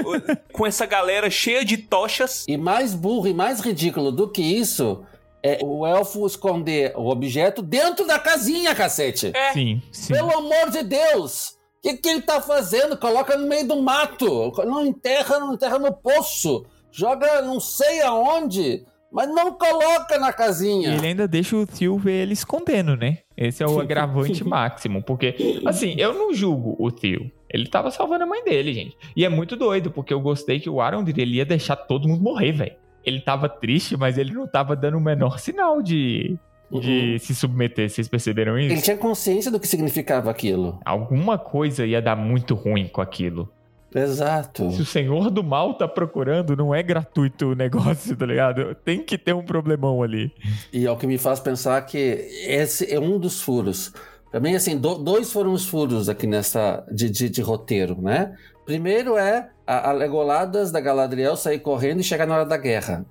com 0.51 0.65
essa 0.65 0.85
galera 0.85 1.29
cheia 1.29 1.65
de 1.65 1.77
tochas. 1.77 2.45
e 2.47 2.55
mais 2.55 2.93
burro 2.93 3.27
e 3.27 3.33
mais 3.33 3.59
ridículo 3.59 4.11
do 4.11 4.29
que 4.29 4.41
isso 4.41 5.03
é 5.45 5.60
o 5.63 5.86
elfo 5.86 6.25
esconder 6.25 6.93
o 6.95 7.08
objeto 7.10 7.62
dentro 7.62 8.05
da 8.08 8.17
casinha, 8.17 8.73
cacete. 8.73 9.31
É. 9.36 9.53
Sim, 9.53 9.81
sim. 9.91 10.13
Pelo 10.13 10.36
amor 10.38 10.69
de 10.71 10.84
Deus! 10.84 11.49
O 11.49 11.88
que, 11.88 11.97
que 11.97 12.10
ele 12.10 12.21
tá 12.21 12.41
fazendo? 12.41 12.97
Coloca 12.97 13.38
no 13.38 13.47
meio 13.47 13.67
do 13.67 13.79
mato. 13.81 14.51
Não 14.65 14.84
enterra, 14.84 15.38
não 15.39 15.53
enterra 15.53 15.77
no 15.77 15.93
poço. 15.93 16.65
Joga 16.91 17.43
não 17.43 17.60
sei 17.60 18.01
aonde. 18.01 18.84
Mas 19.12 19.29
não 19.29 19.53
coloca 19.53 20.17
na 20.17 20.29
E 20.29 20.34
casinha. 20.34 20.95
ele 20.95 21.08
ainda 21.08 21.27
deixa 21.27 21.55
o 21.55 21.65
tio 21.65 21.97
ver 21.97 22.23
ele 22.23 22.34
escondendo, 22.34 22.97
né? 22.97 23.19
Esse 23.38 23.63
é 23.63 23.67
o 23.67 23.79
agravante 23.79 24.43
máximo. 24.43 25.03
Porque, 25.03 25.62
assim, 25.65 25.93
eu 25.97 26.13
não 26.13 26.34
julgo 26.34 26.75
o 26.79 26.89
tio. 26.91 27.31
Ele 27.49 27.67
tava 27.67 27.91
salvando 27.91 28.23
a 28.23 28.27
mãe 28.27 28.43
dele, 28.43 28.73
gente. 28.73 28.97
E 29.15 29.23
é 29.23 29.29
muito 29.29 29.55
doido, 29.55 29.89
porque 29.91 30.13
eu 30.13 30.19
gostei 30.19 30.60
que 30.60 30.69
o 30.69 30.81
Arondir, 30.81 31.13
ele 31.19 31.36
ia 31.38 31.45
deixar 31.45 31.75
todo 31.75 32.08
mundo 32.08 32.21
morrer, 32.23 32.51
velho. 32.51 32.75
Ele 33.05 33.21
tava 33.21 33.47
triste, 33.47 33.95
mas 33.95 34.17
ele 34.17 34.33
não 34.33 34.47
tava 34.47 34.75
dando 34.75 34.97
o 34.97 35.01
menor 35.01 35.39
sinal 35.39 35.81
de, 35.81 36.37
de 36.71 37.19
se 37.19 37.35
submeter. 37.35 37.89
Vocês 37.89 38.07
perceberam 38.07 38.57
isso? 38.57 38.73
Ele 38.73 38.81
tinha 38.81 38.97
consciência 38.97 39.51
do 39.51 39.59
que 39.59 39.67
significava 39.67 40.31
aquilo. 40.31 40.79
Alguma 40.83 41.37
coisa 41.37 41.85
ia 41.85 42.01
dar 42.01 42.15
muito 42.15 42.55
ruim 42.55 42.87
com 42.87 43.01
aquilo. 43.01 43.49
Exato. 43.93 44.71
Se 44.71 44.81
o 44.81 44.85
senhor 44.85 45.29
do 45.29 45.41
mal 45.41 45.73
tá 45.73 45.87
procurando, 45.87 46.53
não 46.53 46.75
é 46.75 46.83
gratuito 46.83 47.51
o 47.51 47.55
negócio, 47.55 48.15
tá 48.17 48.25
ligado? 48.25 48.75
Tem 48.83 49.01
que 49.01 49.17
ter 49.17 49.33
um 49.33 49.43
problemão 49.43 50.03
ali. 50.03 50.34
E 50.73 50.86
é 50.86 50.91
o 50.91 50.97
que 50.97 51.07
me 51.07 51.17
faz 51.17 51.39
pensar 51.39 51.82
que 51.84 51.97
esse 51.97 52.93
é 52.93 52.99
um 52.99 53.17
dos 53.17 53.41
furos. 53.41 53.93
Mim, 54.39 54.55
assim, 54.55 54.77
do- 54.77 54.97
dois 54.97 55.31
foram 55.31 55.53
os 55.53 55.65
furos 55.65 56.09
aqui 56.09 56.27
nessa 56.27 56.86
de, 56.91 57.09
de, 57.09 57.29
de 57.29 57.41
roteiro, 57.41 58.01
né? 58.01 58.36
Primeiro 58.65 59.17
é 59.17 59.49
a, 59.65 59.89
a 59.89 59.91
Legoladas 59.93 60.71
da 60.71 60.79
Galadriel 60.81 61.38
sair 61.38 61.59
correndo 61.59 62.01
e 62.01 62.03
chegar 62.03 62.25
na 62.25 62.36
hora 62.36 62.45
da 62.45 62.57
guerra. 62.57 63.05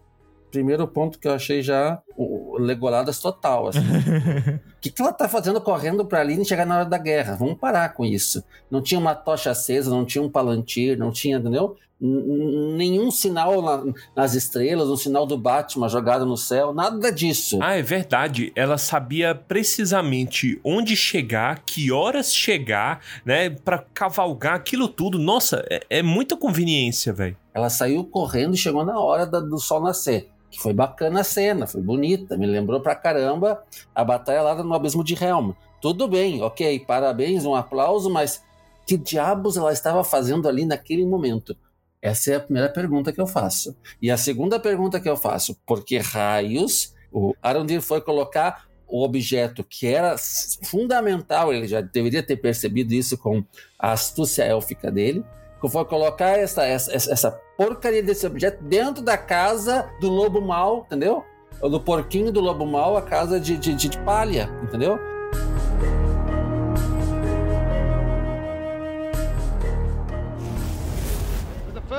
Primeiro 0.51 0.87
ponto 0.87 1.19
que 1.19 1.27
eu 1.27 1.33
achei 1.33 1.63
já 1.63 2.01
o 2.17 2.59
Legoladas 2.59 3.19
total, 3.19 3.69
assim. 3.69 3.81
O 3.81 4.61
que, 4.81 4.91
que 4.91 5.03
ela 5.03 5.13
tá 5.13 5.29
fazendo 5.29 5.61
correndo 5.61 6.05
pra 6.05 6.21
ali 6.21 6.41
e 6.41 6.45
chegar 6.45 6.67
na 6.67 6.77
hora 6.77 6.85
da 6.85 6.99
guerra? 6.99 7.37
Vamos 7.37 7.59
parar 7.59 7.95
com 7.95 8.05
isso. 8.05 8.45
Não 8.71 8.81
tinha 8.81 8.99
uma 8.99 9.15
tocha 9.15 9.51
acesa, 9.51 9.91
não 9.91 10.05
tinha 10.05 10.23
um 10.23 10.31
palantir, 10.31 10.99
não 10.99 11.11
tinha, 11.11 11.39
entendeu? 11.39 11.77
nenhum 12.01 13.11
sinal 13.11 13.63
na, 13.63 13.93
nas 14.15 14.35
estrelas, 14.35 14.89
um 14.89 14.97
sinal 14.97 15.27
do 15.27 15.39
Batman 15.39 15.89
jogado 15.89 16.27
no 16.27 16.37
céu, 16.37 16.75
nada 16.75 17.11
disso. 17.11 17.59
Ah, 17.63 17.75
é 17.75 17.83
verdade. 17.83 18.53
Ela 18.55 18.77
sabia 18.77 19.35
precisamente 19.35 20.61
onde 20.63 20.97
chegar, 20.97 21.63
que 21.65 21.91
horas 21.91 22.35
chegar, 22.35 23.01
né, 23.25 23.49
para 23.49 23.79
cavalgar 23.95 24.55
aquilo 24.55 24.89
tudo. 24.89 25.19
Nossa, 25.19 25.65
é, 25.71 25.81
é 25.89 26.03
muita 26.03 26.37
conveniência, 26.37 27.13
velho. 27.13 27.37
Ela 27.55 27.71
saiu 27.71 28.05
correndo 28.05 28.55
e 28.55 28.59
chegou 28.59 28.85
na 28.85 28.99
hora 28.99 29.27
da, 29.27 29.41
do 29.41 29.59
sol 29.59 29.81
nascer. 29.81 30.29
Que 30.55 30.61
foi 30.61 30.73
bacana 30.73 31.23
a 31.23 31.25
cena, 31.25 31.67
foi 31.67 31.83
bonita, 31.83 32.37
me 32.37 32.47
lembrou 32.47 32.81
pra 32.81 32.95
caramba 32.95 33.65
a 33.93 34.05
batalha 34.05 34.41
lá 34.41 34.63
no 34.63 34.73
Abismo 34.73 35.03
de 35.03 35.15
Helm. 35.15 35.51
Tudo 35.81 36.07
bem, 36.07 36.41
ok, 36.43 36.79
parabéns, 36.87 37.45
um 37.45 37.57
aplauso, 37.57 38.09
mas 38.09 38.41
que 38.87 38.97
diabos 38.97 39.57
ela 39.57 39.73
estava 39.73 40.05
fazendo 40.05 40.49
ali 40.49 40.65
naquele 40.65 41.05
momento? 41.05 41.57
Essa 42.01 42.35
é 42.35 42.37
a 42.37 42.41
primeira 42.41 42.69
pergunta 42.69 43.13
que 43.13 43.21
eu 43.21 43.27
faço. 43.27 43.77
E 44.01 44.13
a 44.13 44.17
segunda 44.17 44.61
pergunta 44.61 45.01
que 45.01 45.09
eu 45.09 45.17
faço, 45.17 45.57
por 45.67 45.85
que 45.85 45.99
raios 45.99 46.95
o 47.11 47.35
Arondir 47.43 47.83
foi 47.83 48.01
colocar 48.01 48.69
o 48.87 49.03
objeto 49.03 49.65
que 49.65 49.89
era 49.89 50.15
fundamental, 50.63 51.53
ele 51.53 51.67
já 51.67 51.81
deveria 51.81 52.23
ter 52.23 52.37
percebido 52.37 52.95
isso 52.95 53.19
com 53.19 53.43
a 53.77 53.91
astúcia 53.91 54.45
élfica 54.45 54.89
dele, 54.89 55.25
que 55.61 55.69
foi 55.69 55.85
colocar 55.85 56.39
essa, 56.39 56.65
essa, 56.65 56.93
essa 56.93 57.41
porcaria 57.57 58.03
desse 58.03 58.27
objeto 58.27 58.63
dentro 58.63 59.03
da 59.03 59.17
casa 59.17 59.91
do 60.01 60.09
lobo 60.09 60.41
mal, 60.41 60.85
entendeu? 60.87 61.25
Do 61.61 61.81
porquinho 61.81 62.33
do 62.33 62.41
lobo 62.41 62.67
mal, 62.67 62.97
a 62.97 63.03
casa 63.03 63.39
de, 63.41 63.57
de, 63.57 63.75
de 63.75 63.99
palha, 63.99 64.51
entendeu? 64.63 64.99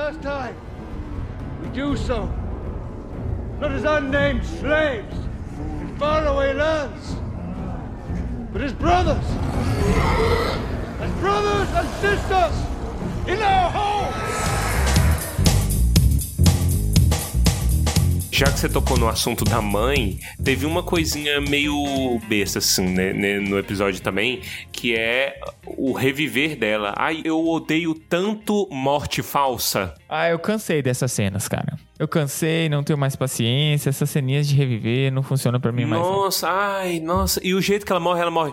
first 0.06 0.20
time, 0.20 0.54
we 1.62 1.68
do 1.70 1.96
so, 1.96 2.26
not 3.60 3.72
as 3.72 3.84
unnamed 3.84 4.44
slaves 4.44 5.16
in 5.80 5.96
faraway 5.96 6.52
lands, 6.52 7.16
but 8.52 8.62
as 8.62 8.72
brothers, 8.72 9.24
as 11.00 11.10
brothers 11.20 11.68
and 11.74 11.88
sisters 12.00 12.54
in 13.26 13.42
our 13.42 13.70
home. 13.70 14.75
Já 18.36 18.52
que 18.52 18.60
você 18.60 18.68
tocou 18.68 18.98
no 18.98 19.08
assunto 19.08 19.46
da 19.46 19.62
mãe, 19.62 20.18
teve 20.44 20.66
uma 20.66 20.82
coisinha 20.82 21.40
meio 21.40 22.20
besta, 22.28 22.58
assim, 22.58 22.86
né, 22.86 23.10
né, 23.14 23.40
no 23.40 23.58
episódio 23.58 24.02
também, 24.02 24.42
que 24.70 24.94
é 24.94 25.40
o 25.66 25.94
reviver 25.94 26.54
dela. 26.54 26.92
Ai, 26.98 27.22
eu 27.24 27.42
odeio 27.48 27.94
tanto 27.94 28.68
morte 28.70 29.22
falsa. 29.22 29.94
Ah, 30.06 30.28
eu 30.28 30.38
cansei 30.38 30.82
dessas 30.82 31.12
cenas, 31.12 31.48
cara. 31.48 31.78
Eu 31.98 32.06
cansei, 32.06 32.68
não 32.68 32.82
tenho 32.82 32.98
mais 32.98 33.16
paciência. 33.16 33.88
Essas 33.88 34.10
ceninhas 34.10 34.46
de 34.46 34.54
reviver 34.54 35.10
não 35.10 35.22
funcionam 35.22 35.58
para 35.58 35.72
mim 35.72 35.86
nossa, 35.86 35.96
mais. 35.96 36.06
Nossa, 36.06 36.48
ai, 36.50 37.00
nossa. 37.00 37.40
E 37.42 37.54
o 37.54 37.62
jeito 37.62 37.86
que 37.86 37.92
ela 37.92 38.00
morre, 38.00 38.20
ela 38.20 38.30
morre. 38.30 38.52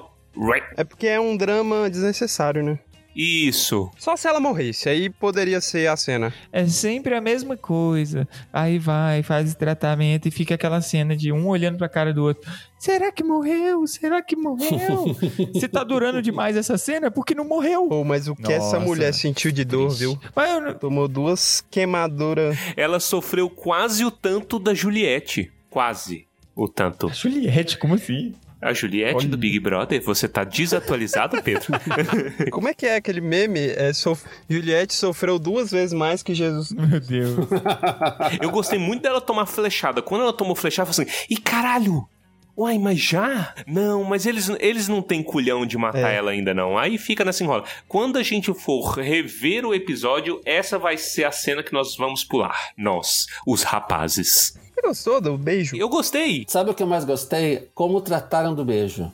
É 0.77 0.86
porque 0.86 1.07
é 1.07 1.19
um 1.19 1.36
drama 1.36 1.89
desnecessário, 1.89 2.63
né? 2.63 2.79
Isso. 3.16 3.89
Só 3.97 4.16
se 4.16 4.28
ela 4.28 4.39
morresse, 4.39 4.89
aí 4.89 5.09
poderia 5.09 5.61
ser 5.61 5.88
a 5.88 5.95
cena. 5.95 6.34
É 6.51 6.66
sempre 6.68 7.16
a 7.16 7.22
mesma 7.22 7.55
coisa. 7.55 8.28
Aí 8.51 8.80
vai, 8.80 9.22
faz 9.24 9.53
o 9.53 9.57
tratamento 9.57 10.28
e 10.28 10.32
fica 10.32 10.55
aquela 10.55 10.82
cena 10.82 11.16
de 11.16 11.32
um 11.32 11.47
olhando 11.47 11.78
pra 11.78 11.88
cara 11.88 12.14
do 12.14 12.24
outro. 12.24 12.51
Será 12.78 13.11
que 13.11 13.24
morreu? 13.24 13.86
Será 13.88 14.22
que 14.22 14.36
morreu? 14.36 15.16
Se 15.59 15.68
tá 15.68 15.84
durando 15.84 16.22
demais 16.22 16.57
essa 16.57 16.78
cena, 16.78 17.09
porque 17.09 17.34
não 17.34 17.45
morreu. 17.45 17.88
Pô, 17.88 18.03
mas 18.03 18.28
o 18.28 18.36
que 18.36 18.41
Nossa, 18.41 18.55
essa 18.55 18.80
mulher 18.80 19.14
sentiu 19.14 19.51
de 19.51 19.64
dor, 19.64 19.88
triste. 19.88 19.99
viu? 19.99 20.20
Não... 20.36 20.74
Tomou 20.74 21.07
duas 21.07 21.64
queimaduras. 21.72 22.57
Ela 22.76 22.99
sofreu 22.99 23.49
quase 23.49 24.03
o 24.03 24.11
tanto 24.11 24.59
da 24.59 24.74
Juliette. 24.74 25.51
Quase 25.70 26.28
o 26.55 26.68
tanto. 26.68 27.07
A 27.07 27.14
Juliette, 27.14 27.78
como 27.78 27.95
assim? 27.95 28.34
A 28.64 28.74
Juliette 28.74 29.16
Olha. 29.16 29.28
do 29.28 29.38
Big 29.38 29.59
Brother, 29.59 30.01
você 30.01 30.28
tá 30.28 30.43
desatualizado, 30.43 31.41
Pedro? 31.41 31.68
Como 32.51 32.68
é 32.68 32.74
que 32.74 32.86
é 32.86 32.95
aquele 32.95 33.22
meme? 33.22 33.59
É, 33.59 33.91
sof... 33.93 34.24
Juliette 34.49 34.93
sofreu 34.93 35.38
duas 35.38 35.72
vezes 35.72 35.93
mais 35.93 36.24
que 36.24 36.34
Jesus. 36.34 36.72
Meu 36.72 36.99
Deus. 36.99 37.47
Eu 38.41 38.49
gostei 38.49 38.80
muito 38.80 39.03
dela 39.03 39.20
tomar 39.20 39.45
flechada. 39.45 40.01
Quando 40.01 40.22
ela 40.22 40.34
tomou 40.34 40.55
flechada, 40.55 40.89
eu 40.89 40.93
falei 40.93 41.11
assim, 41.11 41.26
e 41.30 41.38
caralho, 41.38 42.07
Uai, 42.55 42.78
mas 42.78 42.99
já? 42.99 43.51
Não, 43.66 44.03
mas 44.03 44.28
eles, 44.28 44.47
eles 44.59 44.88
não 44.88 45.01
têm 45.01 45.24
culhão 45.24 45.66
de 45.66 45.76
matar 45.76 46.14
é. 46.14 46.16
ela 46.18 46.30
ainda 46.30 46.53
não. 46.53 46.78
Aí 46.78 46.99
fica 46.99 47.26
nessa 47.26 47.43
enrola. 47.43 47.64
Quando 47.88 48.20
a 48.20 48.24
gente 48.24 48.53
for 48.53 48.91
rever 48.91 49.66
o 49.66 49.74
episódio, 49.74 50.39
essa 50.45 50.78
vai 50.78 50.95
ser 50.95 51.24
a 51.24 51.32
cena 51.32 51.64
que 51.64 51.74
nós 51.74 51.97
vamos 51.97 52.24
pular. 52.24 52.55
Nós, 52.78 53.26
os 53.47 53.64
rapazes. 53.64 54.53
Você 54.74 54.82
gostou 54.82 55.21
do 55.21 55.38
beijo? 55.38 55.76
Eu 55.76 55.88
gostei. 55.88 56.45
Sabe 56.47 56.71
o 56.71 56.74
que 56.74 56.82
eu 56.82 56.88
mais 56.88 57.05
gostei? 57.05 57.69
Como 57.76 58.01
trataram 58.01 58.55
do 58.55 58.65
beijo. 58.65 59.11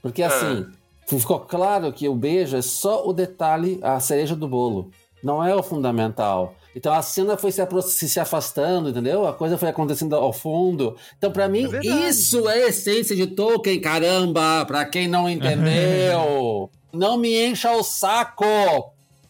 Porque 0.00 0.22
ah. 0.22 0.28
assim, 0.28 0.66
ah. 0.66 0.74
ficou 1.06 1.40
claro 1.40 1.92
que 1.92 2.08
o 2.08 2.14
beijo 2.14 2.56
é 2.56 2.62
só 2.62 3.06
o 3.06 3.12
detalhe, 3.12 3.78
a 3.82 4.00
cereja 4.00 4.34
do 4.34 4.48
bolo. 4.48 4.90
Não 5.22 5.44
é 5.44 5.54
o 5.54 5.62
fundamental. 5.62 6.54
Então 6.74 6.92
a 6.92 7.02
cena 7.02 7.36
foi 7.36 7.52
se, 7.52 8.08
se 8.08 8.18
afastando, 8.18 8.88
entendeu? 8.88 9.26
A 9.26 9.32
coisa 9.32 9.56
foi 9.56 9.68
acontecendo 9.68 10.16
ao 10.16 10.32
fundo. 10.32 10.96
Então, 11.16 11.30
para 11.30 11.48
mim, 11.48 11.68
é 11.72 12.08
isso 12.08 12.48
é 12.48 12.64
a 12.64 12.68
essência 12.68 13.14
de 13.14 13.28
Tolkien, 13.28 13.80
caramba! 13.80 14.64
Pra 14.66 14.84
quem 14.84 15.06
não 15.06 15.28
entendeu, 15.30 16.70
não 16.92 17.16
me 17.16 17.46
encha 17.46 17.70
o 17.72 17.82
saco! 17.82 18.44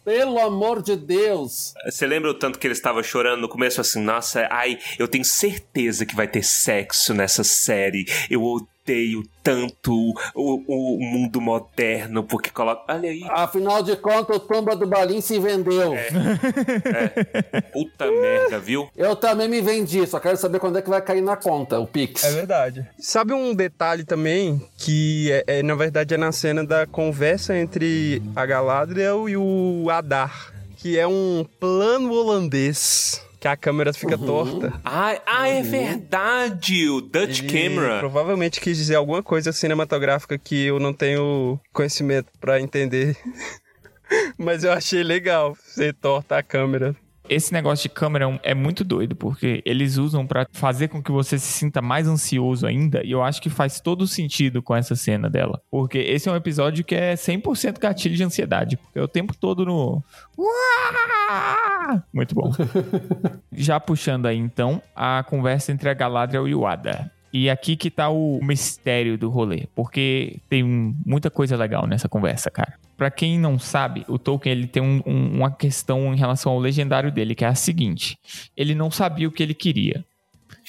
Pelo 0.05 0.39
amor 0.39 0.83
de 0.83 0.95
Deus! 0.95 1.73
Você 1.83 2.05
lembra 2.05 2.29
o 2.29 2.33
tanto 2.35 2.59
que 2.59 2.67
ele 2.67 2.75
estava 2.75 3.01
chorando 3.01 3.41
no 3.41 3.49
começo, 3.49 3.81
assim, 3.81 3.99
nossa, 3.99 4.47
ai, 4.51 4.77
eu 4.99 5.07
tenho 5.07 5.25
certeza 5.25 6.05
que 6.05 6.15
vai 6.15 6.27
ter 6.27 6.43
sexo 6.43 7.11
nessa 7.11 7.43
série. 7.43 8.05
Eu 8.29 8.43
odeio 8.43 8.74
tanto 9.43 10.13
o, 10.33 10.95
o 10.95 10.99
mundo 10.99 11.41
moderno, 11.41 12.23
porque 12.23 12.49
coloca. 12.49 12.93
Olha 12.93 13.09
aí. 13.09 13.23
Afinal 13.29 13.83
de 13.83 13.95
contas, 13.95 14.37
o 14.37 14.39
Tumba 14.39 14.75
do 14.75 14.87
Balim 14.87 15.21
se 15.21 15.39
vendeu. 15.39 15.93
É. 15.93 16.07
é. 17.51 17.61
Puta 17.61 18.11
merda, 18.11 18.59
viu? 18.59 18.89
Eu 18.95 19.15
também 19.15 19.47
me 19.47 19.61
vendi, 19.61 20.05
só 20.05 20.19
quero 20.19 20.37
saber 20.37 20.59
quando 20.59 20.77
é 20.77 20.81
que 20.81 20.89
vai 20.89 21.01
cair 21.01 21.21
na 21.21 21.35
conta, 21.35 21.79
o 21.79 21.87
Pix. 21.87 22.23
É 22.23 22.31
verdade. 22.31 22.87
Sabe 22.97 23.33
um 23.33 23.53
detalhe 23.53 24.03
também 24.03 24.61
que, 24.77 25.31
é, 25.31 25.59
é 25.59 25.63
na 25.63 25.75
verdade, 25.75 26.13
é 26.13 26.17
na 26.17 26.31
cena 26.31 26.65
da 26.65 26.85
conversa 26.85 27.57
entre 27.57 28.21
a 28.35 28.45
Galadriel 28.45 29.27
e 29.27 29.35
o 29.35 29.89
Adar, 29.89 30.53
que 30.77 30.97
é 30.97 31.07
um 31.07 31.45
plano 31.59 32.13
holandês 32.13 33.24
que 33.45 33.49
a 33.49 33.55
câmera 33.55 33.93
fica 33.93 34.17
uhum. 34.17 34.25
torta. 34.25 34.73
Ah, 34.83 35.21
ah 35.23 35.47
é 35.47 35.61
uhum. 35.61 35.69
verdade! 35.69 36.89
O 36.89 36.99
Dutch 36.99 37.43
Ele 37.43 37.69
Camera. 37.69 37.99
Provavelmente 37.99 38.59
quis 38.59 38.75
dizer 38.75 38.95
alguma 38.95 39.21
coisa 39.21 39.51
cinematográfica 39.51 40.35
que 40.35 40.65
eu 40.65 40.79
não 40.79 40.91
tenho 40.91 41.59
conhecimento 41.71 42.31
para 42.41 42.59
entender. 42.59 43.15
Mas 44.35 44.63
eu 44.63 44.71
achei 44.71 45.03
legal 45.03 45.55
ser 45.61 45.93
torta 45.93 46.37
a 46.37 46.43
câmera. 46.43 46.95
Esse 47.27 47.51
negócio 47.53 47.83
de 47.83 47.89
câmera 47.89 48.39
é 48.43 48.53
muito 48.53 48.83
doido, 48.83 49.15
porque 49.15 49.61
eles 49.65 49.97
usam 49.97 50.25
para 50.25 50.47
fazer 50.51 50.87
com 50.87 51.01
que 51.01 51.11
você 51.11 51.37
se 51.39 51.51
sinta 51.51 51.81
mais 51.81 52.07
ansioso 52.07 52.67
ainda, 52.67 53.03
e 53.03 53.11
eu 53.11 53.23
acho 53.23 53.41
que 53.41 53.49
faz 53.49 53.79
todo 53.79 54.07
sentido 54.07 54.61
com 54.61 54.75
essa 54.75 54.95
cena 54.95 55.29
dela. 55.29 55.61
Porque 55.69 55.97
esse 55.97 56.29
é 56.29 56.31
um 56.31 56.35
episódio 56.35 56.83
que 56.83 56.95
é 56.95 57.15
100% 57.15 57.79
gatilho 57.79 58.15
de 58.15 58.23
ansiedade, 58.23 58.77
porque 58.77 58.99
é 58.99 59.01
o 59.01 59.07
tempo 59.07 59.35
todo 59.35 59.65
no. 59.65 60.03
Muito 62.13 62.35
bom. 62.35 62.51
Já 63.51 63.79
puxando 63.79 64.25
aí 64.25 64.37
então 64.37 64.81
a 64.95 65.23
conversa 65.23 65.71
entre 65.71 65.89
a 65.89 65.93
Galadriel 65.93 66.47
e 66.47 66.55
o 66.55 66.65
Ada. 66.65 67.11
E 67.33 67.49
aqui 67.49 67.75
que 67.75 67.91
tá 67.91 68.07
o 68.07 68.39
mistério 68.41 69.17
do 69.17 69.29
rolê, 69.29 69.67
porque 69.75 70.37
tem 70.49 70.63
muita 70.63 71.29
coisa 71.29 71.57
legal 71.57 71.85
nessa 71.85 72.07
conversa, 72.07 72.49
cara. 72.49 72.75
Para 72.97 73.11
quem 73.11 73.39
não 73.39 73.59
sabe, 73.59 74.05
o 74.07 74.17
Tolkien 74.17 74.55
ele 74.55 74.67
tem 74.67 74.81
um, 74.81 75.01
um, 75.05 75.37
uma 75.37 75.51
questão 75.51 76.13
em 76.13 76.17
relação 76.17 76.51
ao 76.51 76.59
legendário 76.59 77.11
dele, 77.11 77.35
que 77.35 77.43
é 77.43 77.47
a 77.47 77.55
seguinte: 77.55 78.17
ele 78.55 78.73
não 78.73 78.89
sabia 78.89 79.27
o 79.27 79.31
que 79.31 79.43
ele 79.43 79.53
queria. 79.53 80.05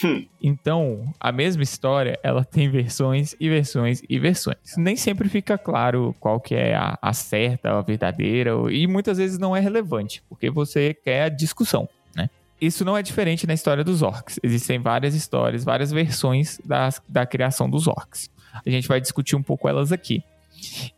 Hum. 0.05 0.27
Então, 0.43 1.15
a 1.19 1.33
mesma 1.33 1.63
história, 1.63 2.19
ela 2.23 2.45
tem 2.45 2.69
versões 2.69 3.35
e 3.41 3.49
versões 3.49 4.03
e 4.09 4.19
versões. 4.19 4.57
Nem 4.77 4.97
sempre 4.97 5.29
fica 5.29 5.57
claro 5.57 6.15
qual 6.21 6.39
que 6.39 6.55
é 6.55 6.75
a, 6.75 6.99
a 7.01 7.13
certa, 7.13 7.79
a 7.79 7.83
verdadeira, 7.83 8.53
e 8.71 8.87
muitas 8.87 9.19
vezes 9.19 9.39
não 9.39 9.57
é 9.57 9.61
relevante, 9.61 10.23
porque 10.29 10.51
você 10.51 10.93
quer 10.93 11.23
a 11.23 11.29
discussão 11.29 11.89
isso 12.61 12.85
não 12.85 12.97
é 12.97 13.03
diferente 13.03 13.47
na 13.47 13.55
história 13.55 13.85
dos 13.85 14.03
orcs. 14.03 14.41
Existem 14.43 14.79
várias 14.79 15.15
histórias, 15.15 15.65
várias 15.65 15.91
versões 15.91 16.59
das, 16.65 17.01
da 17.09 17.27
criação 17.27 17.69
dos 17.69 17.87
orcs. 17.87 18.31
A 18.65 18.71
gente 18.71 18.89
vai 18.89 19.01
discutir 19.01 19.37
um 19.37 19.43
pouco 19.43 19.69
elas 19.69 19.93
aqui. 19.93 20.23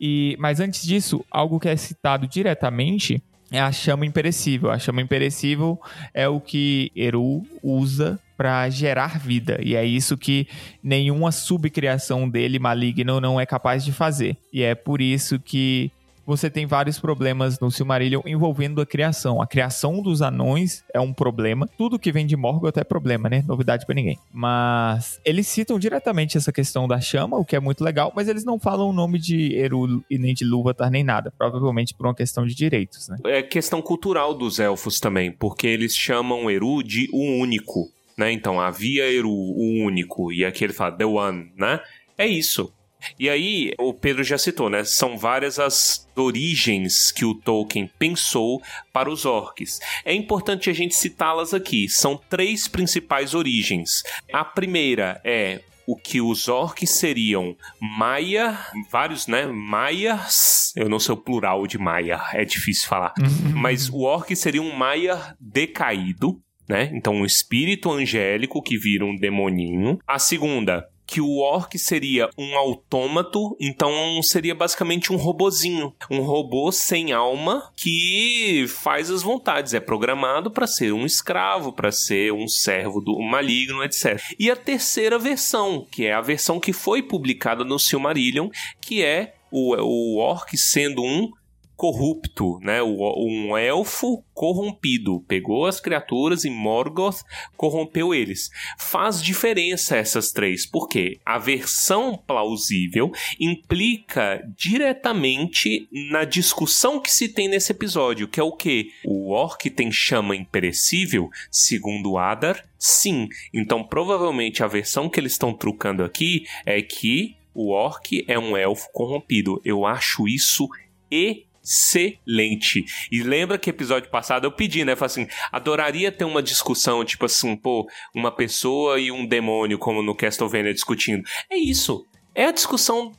E, 0.01 0.37
mas 0.39 0.61
antes 0.61 0.87
disso, 0.87 1.25
algo 1.31 1.59
que 1.59 1.69
é 1.69 1.77
citado 1.77 2.27
diretamente 2.27 3.23
é 3.51 3.61
a 3.61 3.73
chama 3.73 4.05
imperecível. 4.05 4.71
A 4.71 4.79
chama 4.79 5.01
imperecível 5.01 5.81
é 6.13 6.29
o 6.29 6.41
que 6.41 6.93
Eru 6.95 7.47
usa 7.63 8.19
para 8.37 8.69
gerar 8.71 9.19
vida. 9.19 9.59
E 9.63 9.75
é 9.75 9.85
isso 9.85 10.17
que 10.17 10.47
nenhuma 10.83 11.33
subcriação 11.33 12.29
dele 12.29 12.59
maligno 12.59 13.21
não 13.21 13.41
é 13.41 13.47
capaz 13.47 13.85
de 13.85 13.93
fazer. 13.93 14.37
E 14.53 14.63
é 14.63 14.75
por 14.75 15.01
isso 15.01 15.41
que 15.41 15.91
você 16.29 16.51
tem 16.51 16.67
vários 16.67 17.01
problemas 17.01 17.59
no 17.59 17.71
Silmarillion 17.71 18.21
envolvendo 18.27 18.83
a 18.83 18.87
criação. 18.87 19.41
A 19.41 19.47
criação 19.47 20.03
dos 20.03 20.21
anões 20.21 20.85
é 20.93 21.01
um 21.01 21.11
problema. 21.11 21.67
Tudo 21.79 21.99
que 21.99 22.13
vem 22.13 22.27
de 22.27 22.37
Morgoth 22.37 22.77
é 22.77 22.85
problema, 22.85 23.31
né? 23.31 23.43
Novidade 23.49 23.87
para 23.87 23.95
ninguém. 23.95 24.19
Mas 24.31 25.19
eles 25.25 25.47
citam 25.47 25.79
diretamente 25.79 26.37
essa 26.37 26.53
questão 26.53 26.87
da 26.87 27.01
chama, 27.01 27.39
o 27.39 27.47
que 27.47 27.57
é 27.57 27.61
muito 27.61 27.83
legal, 27.83 28.13
mas 28.15 28.29
eles 28.29 28.45
não 28.45 28.61
falam 28.61 28.91
o 28.91 28.93
nome 28.93 29.19
de 29.19 29.55
Eru 29.55 30.05
e 30.11 30.19
nem 30.19 30.35
de 30.35 30.45
Lúvatar 30.45 30.91
nem 30.91 31.03
nada. 31.03 31.33
Provavelmente 31.39 31.95
por 31.95 32.07
uma 32.07 32.15
questão 32.15 32.47
de 32.47 32.55
direitos, 32.55 33.09
né? 33.09 33.17
É 33.25 33.43
questão 33.43 33.81
cultural 33.81 34.35
dos 34.35 34.59
elfos 34.59 35.01
também, 35.01 35.33
porque 35.33 35.67
eles 35.67 35.97
chamam 35.97 36.51
Eru 36.51 36.83
de 36.83 37.09
o 37.11 37.41
único, 37.41 37.89
né? 38.19 38.31
Então 38.31 38.61
havia 38.61 39.11
Eru, 39.11 39.31
o 39.31 39.83
único, 39.83 40.31
e 40.31 40.45
aqui 40.45 40.63
ele 40.63 40.75
fala 40.75 40.93
The 40.93 41.07
One, 41.07 41.53
né? 41.57 41.81
É 42.19 42.27
isso. 42.27 42.71
E 43.19 43.29
aí, 43.29 43.73
o 43.79 43.93
Pedro 43.93 44.25
já 44.25 44.39
citou, 44.39 44.69
né? 44.69 44.85
São 44.85 45.17
várias 45.17 45.59
as 45.59 46.09
origens 46.17 47.13
que 47.13 47.25
o 47.25 47.35
Tolkien 47.35 47.91
pensou 47.99 48.61
para 48.93 49.11
os 49.11 49.25
orcs. 49.25 49.81
É 50.05 50.13
importante 50.13 50.69
a 50.69 50.73
gente 50.73 50.95
citá-las 50.95 51.55
aqui. 51.55 51.89
São 51.89 52.21
três 52.29 52.67
principais 52.67 53.35
origens. 53.35 54.03
A 54.33 54.45
primeira 54.45 55.21
é 55.25 55.61
o 55.89 55.97
que 55.97 56.21
os 56.21 56.49
orcs 56.49 56.91
seriam 56.91 57.57
Maia, 57.81 58.59
vários, 58.91 59.27
né? 59.27 59.47
Maias. 59.47 60.71
Eu 60.77 60.87
não 60.87 61.01
sei 61.01 61.15
o 61.15 61.17
plural 61.17 61.67
de 61.67 61.79
Maia, 61.79 62.21
é 62.35 62.45
difícil 62.45 62.87
falar. 62.87 63.15
Mas 63.57 63.89
o 63.89 64.01
orc 64.01 64.37
seria 64.37 64.61
um 64.61 64.75
Maia 64.77 65.35
decaído, 65.41 66.39
né? 66.69 66.91
Então, 66.93 67.15
um 67.15 67.25
espírito 67.25 67.91
angélico 67.91 68.63
que 68.63 68.77
vira 68.77 69.07
um 69.07 69.17
demoninho. 69.17 69.99
A 70.07 70.19
segunda, 70.19 70.87
que 71.09 71.23
o 71.23 71.39
orc 71.39 71.77
seria 71.79 72.29
um 72.37 72.55
autômato, 72.55 73.57
então 73.59 73.91
seria 74.23 74.55
basicamente 74.55 75.11
um 75.11 75.17
robozinho, 75.17 75.95
um 76.11 76.21
robô 76.21 76.71
sem 76.71 77.13
alma 77.13 77.73
que 77.75 78.67
faz 78.69 79.11
as 79.11 79.23
vontades, 79.23 79.73
é 79.73 79.81
programado 79.81 80.51
para 80.51 80.67
ser 80.67 80.93
um 80.93 81.07
escravo, 81.07 81.73
para 81.73 81.91
ser 81.91 82.35
um 82.35 82.47
servo 82.47 83.01
do 83.01 83.19
maligno, 83.23 83.83
etc. 83.83 84.21
E 84.39 84.51
a 84.51 84.57
terceira 84.57 85.19
versão, 85.19 85.87
que 85.91 86.05
é 86.05 86.13
a 86.13 86.21
versão 86.21 86.61
que 86.61 86.75
foi 86.75 87.03
publicada 87.03 87.65
no 87.65 87.79
Silmarillion, 87.79 88.51
que 88.79 89.03
é 89.03 89.35
o, 89.51 89.75
o 89.77 90.19
orc 90.19 90.55
sendo 90.59 91.03
um 91.03 91.31
corrupto, 91.79 92.59
né? 92.61 92.83
Um 92.83 93.57
elfo 93.57 94.25
corrompido. 94.35 95.21
Pegou 95.29 95.65
as 95.65 95.79
criaturas 95.79 96.45
e 96.45 96.51
Morgoth 96.51 97.23
corrompeu 97.57 98.13
eles. 98.13 98.51
Faz 98.77 99.23
diferença 99.23 99.97
essas 99.97 100.33
três, 100.33 100.67
porque 100.67 101.21
a 101.25 101.39
versão 101.39 102.21
plausível 102.27 103.13
implica 103.39 104.45
diretamente 104.57 105.89
na 106.11 106.25
discussão 106.25 107.01
que 107.01 107.13
se 107.13 107.29
tem 107.29 107.47
nesse 107.47 107.71
episódio, 107.71 108.27
que 108.27 108.41
é 108.41 108.43
o 108.43 108.57
que? 108.57 108.91
O 109.05 109.31
orc 109.31 109.71
tem 109.71 109.93
chama 109.93 110.35
imperecível, 110.35 111.31
segundo 111.49 112.19
Adar? 112.19 112.69
Sim. 112.77 113.29
Então, 113.55 113.85
provavelmente 113.85 114.65
a 114.65 114.67
versão 114.67 115.09
que 115.09 115.21
eles 115.21 115.33
estão 115.33 115.55
trucando 115.55 116.03
aqui 116.03 116.45
é 116.67 116.83
que 116.83 117.37
o 117.55 117.71
orc 117.71 118.25
é 118.27 118.37
um 118.37 118.57
elfo 118.57 118.89
corrompido. 118.93 119.63
Eu 119.65 119.87
acho 119.87 120.27
isso 120.27 120.69
e 121.11 121.47
excelente. 121.69 122.87
E 123.13 123.23
lembra 123.23 123.59
que 123.59 123.69
episódio 123.69 124.11
passado 124.11 124.47
eu 124.47 124.53
pedi, 124.53 124.85
né? 124.85 124.97
Falei 124.97 125.07
assim, 125.13 125.29
adoraria 125.53 126.11
ter 126.11 126.25
uma 126.25 126.43
discussão, 126.43 127.05
tipo 127.05 127.27
assim, 127.27 127.55
pô, 127.55 127.87
uma 128.15 128.33
pessoa 128.33 128.99
e 128.99 129.13
um 129.13 129.27
demônio, 129.27 129.79
como 129.79 130.03
no 130.03 130.15
Castlevania 130.15 130.73
discutindo. 130.73 131.23
É 131.51 131.57
isso. 131.57 132.07
É 132.35 132.45
a 132.47 132.53
discussão, 132.53 133.13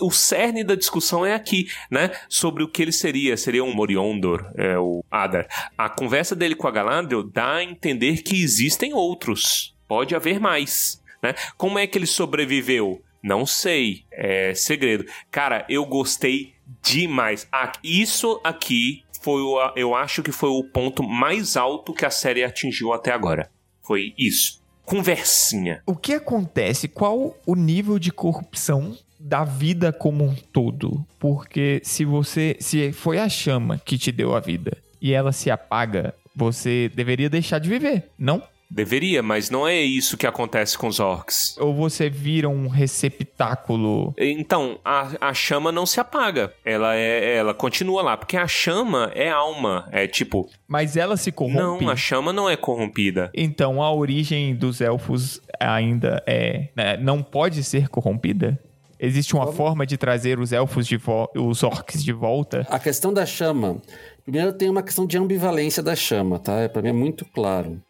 o 0.00 0.10
cerne 0.10 0.62
da 0.62 0.74
discussão 0.74 1.24
é 1.24 1.34
aqui, 1.34 1.68
né? 1.90 2.10
Sobre 2.28 2.62
o 2.62 2.68
que 2.68 2.82
ele 2.82 2.92
seria. 2.92 3.36
Seria 3.36 3.64
um 3.64 3.74
Moriondor, 3.74 4.52
é, 4.56 4.78
o 4.78 5.02
Adar. 5.10 5.48
A 5.76 5.88
conversa 5.88 6.36
dele 6.36 6.54
com 6.54 6.68
a 6.68 6.70
Galadriel 6.70 7.22
dá 7.22 7.56
a 7.56 7.64
entender 7.64 8.22
que 8.22 8.42
existem 8.42 8.92
outros. 8.92 9.74
Pode 9.88 10.14
haver 10.14 10.38
mais, 10.38 11.02
né? 11.22 11.34
Como 11.56 11.78
é 11.78 11.86
que 11.86 11.96
ele 11.96 12.06
sobreviveu? 12.06 13.02
Não 13.22 13.46
sei, 13.46 14.04
é 14.12 14.52
segredo. 14.54 15.06
Cara, 15.30 15.64
eu 15.68 15.84
gostei 15.86 16.52
demais. 16.82 17.46
Ah, 17.52 17.72
isso 17.82 18.40
aqui 18.44 19.04
foi 19.20 19.42
o, 19.42 19.72
eu 19.76 19.94
acho 19.94 20.22
que 20.22 20.32
foi 20.32 20.48
o 20.48 20.64
ponto 20.64 21.02
mais 21.02 21.56
alto 21.56 21.92
que 21.92 22.04
a 22.04 22.10
série 22.10 22.44
atingiu 22.44 22.92
até 22.92 23.12
agora. 23.12 23.50
Foi 23.82 24.14
isso. 24.18 24.62
Conversinha. 24.84 25.82
O 25.84 25.94
que 25.94 26.14
acontece? 26.14 26.88
Qual 26.88 27.36
o 27.44 27.54
nível 27.54 27.98
de 27.98 28.10
corrupção 28.10 28.96
da 29.18 29.44
vida 29.44 29.92
como 29.92 30.24
um 30.24 30.34
todo? 30.34 31.04
Porque 31.18 31.80
se 31.84 32.04
você, 32.04 32.56
se 32.58 32.92
foi 32.92 33.18
a 33.18 33.28
chama 33.28 33.78
que 33.78 33.98
te 33.98 34.10
deu 34.10 34.34
a 34.34 34.40
vida 34.40 34.78
e 35.00 35.12
ela 35.12 35.32
se 35.32 35.50
apaga, 35.50 36.14
você 36.34 36.90
deveria 36.94 37.28
deixar 37.28 37.58
de 37.58 37.68
viver, 37.68 38.10
não? 38.18 38.42
Deveria, 38.70 39.22
mas 39.22 39.48
não 39.48 39.66
é 39.66 39.80
isso 39.80 40.16
que 40.16 40.26
acontece 40.26 40.76
com 40.76 40.88
os 40.88 41.00
orcs. 41.00 41.56
Ou 41.58 41.74
você 41.74 42.10
vira 42.10 42.48
um 42.48 42.68
receptáculo. 42.68 44.14
Então, 44.18 44.78
a, 44.84 45.28
a 45.28 45.34
chama 45.34 45.72
não 45.72 45.86
se 45.86 45.98
apaga. 46.00 46.52
Ela 46.64 46.94
é, 46.94 47.36
ela 47.36 47.54
continua 47.54 48.02
lá, 48.02 48.16
porque 48.16 48.36
a 48.36 48.46
chama 48.46 49.10
é 49.14 49.30
alma. 49.30 49.88
É 49.90 50.06
tipo. 50.06 50.48
Mas 50.66 50.96
ela 50.96 51.16
se 51.16 51.32
corrompe. 51.32 51.84
Não, 51.84 51.90
a 51.90 51.96
chama 51.96 52.32
não 52.32 52.48
é 52.48 52.56
corrompida. 52.56 53.30
Então 53.34 53.82
a 53.82 53.92
origem 53.92 54.54
dos 54.54 54.80
elfos 54.80 55.40
ainda 55.58 56.22
é. 56.26 56.68
Né, 56.76 56.96
não 56.98 57.22
pode 57.22 57.64
ser 57.64 57.88
corrompida? 57.88 58.58
Existe 59.00 59.34
uma 59.34 59.46
Como? 59.46 59.56
forma 59.56 59.86
de 59.86 59.96
trazer 59.96 60.40
os 60.40 60.52
elfos 60.52 60.86
de 60.86 61.00
os 61.36 61.62
orcs 61.62 62.02
de 62.02 62.12
volta? 62.12 62.66
A 62.68 62.78
questão 62.78 63.12
da 63.12 63.24
chama. 63.24 63.80
Primeiro 64.24 64.52
tem 64.52 64.68
uma 64.68 64.82
questão 64.82 65.06
de 65.06 65.16
ambivalência 65.16 65.82
da 65.82 65.94
chama, 65.96 66.38
tá? 66.38 66.60
É, 66.60 66.68
para 66.68 66.82
mim 66.82 66.88
é 66.88 66.92
muito 66.92 67.24
claro. 67.24 67.80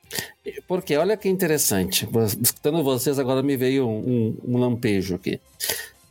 Porque 0.66 0.96
olha 0.96 1.16
que 1.16 1.28
interessante, 1.28 2.08
escutando 2.42 2.82
vocês 2.82 3.18
agora 3.18 3.42
me 3.42 3.56
veio 3.56 3.86
um, 3.86 3.98
um, 3.98 4.54
um 4.54 4.58
lampejo 4.58 5.14
aqui. 5.14 5.40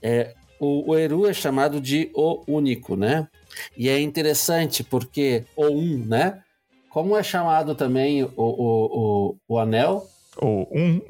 É, 0.01 0.33
o, 0.59 0.91
o, 0.91 0.97
Eru 0.97 1.27
é 1.27 1.33
chamado 1.33 1.79
de 1.79 2.09
o 2.13 2.43
único, 2.47 2.95
né? 2.95 3.27
E 3.75 3.89
é 3.89 3.99
interessante 3.99 4.83
porque 4.83 5.43
o 5.55 5.65
um, 5.65 6.05
né? 6.05 6.41
Como 6.89 7.15
é 7.15 7.23
chamado 7.23 7.75
também 7.75 8.23
o, 8.23 8.31
o, 8.35 9.29
o, 9.29 9.35
o 9.47 9.59
anel? 9.59 10.07
O 10.41 10.67
um. 10.71 11.01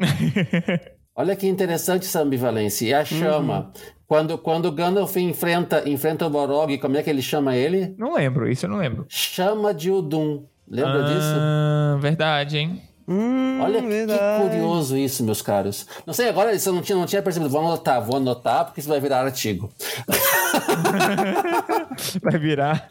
olha 1.15 1.35
que 1.35 1.47
interessante 1.47 2.03
essa 2.03 2.21
ambivalência. 2.21 2.85
E 2.85 2.93
a 2.93 3.05
chama. 3.05 3.59
Uhum. 3.59 3.97
Quando, 4.07 4.37
quando 4.37 4.71
Gandalf 4.71 5.17
enfrenta, 5.17 5.87
enfrenta 5.87 6.25
o 6.25 6.29
Borog, 6.29 6.77
como 6.77 6.95
é 6.95 7.03
que 7.03 7.09
ele 7.09 7.21
chama 7.21 7.57
ele? 7.57 7.93
Não 7.97 8.13
lembro, 8.13 8.49
isso 8.49 8.65
eu 8.65 8.69
não 8.69 8.77
lembro. 8.77 9.05
Chama 9.09 9.73
de 9.73 9.91
Udum. 9.91 10.45
Lembra 10.69 10.99
ah, 10.99 11.03
disso? 11.03 12.01
Verdade, 12.01 12.57
hein? 12.57 12.81
Hum, 13.09 13.61
Olha 13.61 13.81
verdade. 13.81 14.19
que 14.19 14.49
curioso 14.49 14.97
isso, 14.97 15.23
meus 15.23 15.41
caros. 15.41 15.87
Não 16.05 16.13
sei, 16.13 16.27
agora 16.27 16.53
isso 16.53 16.67
eu 16.67 16.73
não 16.73 16.81
tinha, 16.81 16.97
não 16.97 17.05
tinha 17.05 17.21
percebido. 17.21 17.49
Vou 17.49 17.61
anotar, 17.61 18.03
vou 18.03 18.17
anotar, 18.17 18.65
porque 18.65 18.81
isso 18.81 18.89
vai 18.89 18.99
virar 18.99 19.21
artigo. 19.21 19.71
vai 22.21 22.37
virar. 22.37 22.85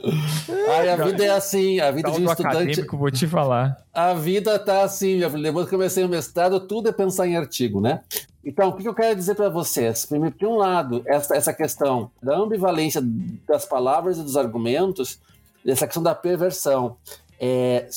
Ai, 0.71 0.89
a 0.89 0.97
vida 0.97 1.23
é 1.23 1.29
assim, 1.29 1.81
a 1.81 1.91
vida 1.91 2.11
de 2.11 2.23
um 2.23 2.25
estudante. 2.25 2.57
Acadêmico, 2.57 2.97
vou 2.97 3.11
te 3.11 3.27
falar. 3.27 3.77
A 3.93 4.15
vida 4.15 4.59
tá 4.59 4.85
assim, 4.85 5.19
depois 5.19 5.69
que 5.69 5.75
eu 5.75 5.79
comecei 5.79 6.03
o 6.03 6.09
mestrado, 6.09 6.61
tudo 6.61 6.89
é 6.89 6.93
pensar 6.93 7.27
em 7.27 7.37
artigo, 7.37 7.79
né? 7.79 8.01
Então, 8.43 8.71
o 8.71 8.73
que 8.73 8.89
eu 8.89 8.95
quero 8.95 9.15
dizer 9.15 9.35
para 9.35 9.51
vocês? 9.51 10.07
Primeiro, 10.07 10.35
de 10.35 10.47
um 10.47 10.57
lado, 10.57 11.03
essa, 11.05 11.37
essa 11.37 11.53
questão 11.53 12.11
da 12.23 12.39
ambivalência 12.39 13.03
das 13.47 13.67
palavras 13.67 14.17
e 14.17 14.23
dos 14.23 14.37
argumentos, 14.37 15.19
essa 15.67 15.85
questão 15.85 16.03
da 16.03 16.15
perversão. 16.15 16.97
É, 17.41 17.89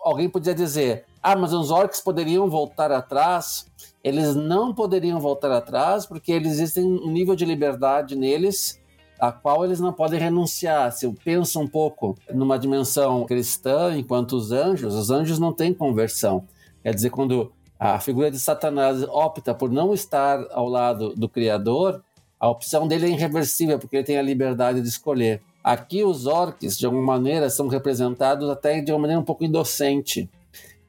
alguém 0.00 0.28
podia 0.28 0.54
dizer, 0.54 1.04
ah, 1.22 1.36
mas 1.36 1.52
os 1.52 1.70
orcs 1.70 2.00
poderiam 2.00 2.48
voltar 2.48 2.90
atrás. 2.92 3.66
Eles 4.02 4.34
não 4.34 4.74
poderiam 4.74 5.18
voltar 5.18 5.50
atrás 5.50 6.06
porque 6.06 6.32
eles 6.32 6.52
existem 6.52 6.84
um 6.84 7.10
nível 7.10 7.34
de 7.34 7.44
liberdade 7.44 8.14
neles 8.14 8.78
a 9.18 9.32
qual 9.32 9.64
eles 9.64 9.80
não 9.80 9.92
podem 9.92 10.20
renunciar. 10.20 10.92
Se 10.92 11.06
eu 11.06 11.14
penso 11.24 11.60
um 11.60 11.66
pouco 11.66 12.16
numa 12.32 12.58
dimensão 12.58 13.24
cristã, 13.24 13.96
enquanto 13.96 14.32
os 14.34 14.52
anjos, 14.52 14.94
os 14.94 15.10
anjos 15.10 15.38
não 15.38 15.52
têm 15.52 15.72
conversão. 15.72 16.44
Quer 16.82 16.94
dizer, 16.94 17.10
quando 17.10 17.50
a 17.78 17.98
figura 17.98 18.30
de 18.30 18.38
Satanás 18.38 19.02
opta 19.04 19.54
por 19.54 19.70
não 19.70 19.94
estar 19.94 20.44
ao 20.50 20.68
lado 20.68 21.14
do 21.14 21.28
Criador, 21.28 22.02
a 22.38 22.48
opção 22.48 22.86
dele 22.86 23.06
é 23.06 23.10
irreversível, 23.10 23.78
porque 23.78 23.96
ele 23.96 24.04
tem 24.04 24.18
a 24.18 24.22
liberdade 24.22 24.82
de 24.82 24.88
escolher. 24.88 25.40
Aqui 25.64 26.04
os 26.04 26.26
orcs, 26.26 26.76
de 26.76 26.84
alguma 26.84 27.02
maneira, 27.02 27.48
são 27.48 27.68
representados 27.68 28.50
até 28.50 28.82
de 28.82 28.92
uma 28.92 28.98
maneira 28.98 29.18
um 29.18 29.24
pouco 29.24 29.44
indocente. 29.44 30.28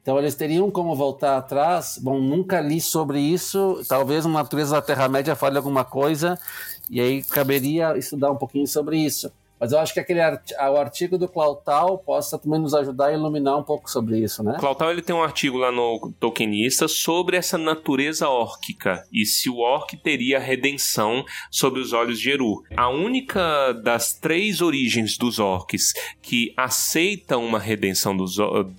Então 0.01 0.19
eles 0.19 0.35
teriam 0.35 0.69
como 0.69 0.93
voltar 0.93 1.37
atrás. 1.37 1.97
Bom, 1.99 2.19
nunca 2.19 2.59
li 2.59 2.81
sobre 2.81 3.21
isso. 3.21 3.81
Talvez 3.87 4.25
uma 4.25 4.43
natureza 4.43 4.75
da 4.75 4.81
Terra-média 4.81 5.33
fale 5.33 5.55
alguma 5.55 5.85
coisa, 5.85 6.37
e 6.89 6.99
aí 6.99 7.23
caberia 7.23 7.97
estudar 7.97 8.31
um 8.31 8.35
pouquinho 8.35 8.67
sobre 8.67 8.97
isso. 8.97 9.31
Mas 9.59 9.71
eu 9.71 9.79
acho 9.79 9.93
que 9.93 9.99
aquele 9.99 10.19
art 10.19 10.51
o 10.51 10.77
artigo 10.77 11.17
do 11.17 11.27
Clautal 11.27 11.97
possa 11.97 12.37
também 12.37 12.59
nos 12.59 12.73
ajudar 12.73 13.07
a 13.07 13.13
iluminar 13.13 13.57
um 13.57 13.63
pouco 13.63 13.89
sobre 13.89 14.19
isso, 14.19 14.43
né? 14.43 14.57
Clautal 14.59 14.91
ele 14.91 15.01
tem 15.01 15.15
um 15.15 15.23
artigo 15.23 15.57
lá 15.57 15.71
no 15.71 16.13
Tolkienista 16.19 16.87
sobre 16.87 17.37
essa 17.37 17.57
natureza 17.57 18.27
órquica 18.27 19.05
e 19.11 19.25
se 19.25 19.49
o 19.49 19.57
orc 19.57 19.95
teria 19.97 20.39
redenção 20.39 21.23
sob 21.49 21.79
os 21.79 21.93
olhos 21.93 22.19
de 22.19 22.31
Eru. 22.31 22.63
A 22.75 22.89
única 22.89 23.73
das 23.73 24.13
três 24.13 24.61
origens 24.61 25.17
dos 25.17 25.39
orcs 25.39 25.93
que 26.21 26.53
aceitam 26.57 27.45
uma 27.45 27.59
redenção 27.59 28.15
dos, 28.15 28.37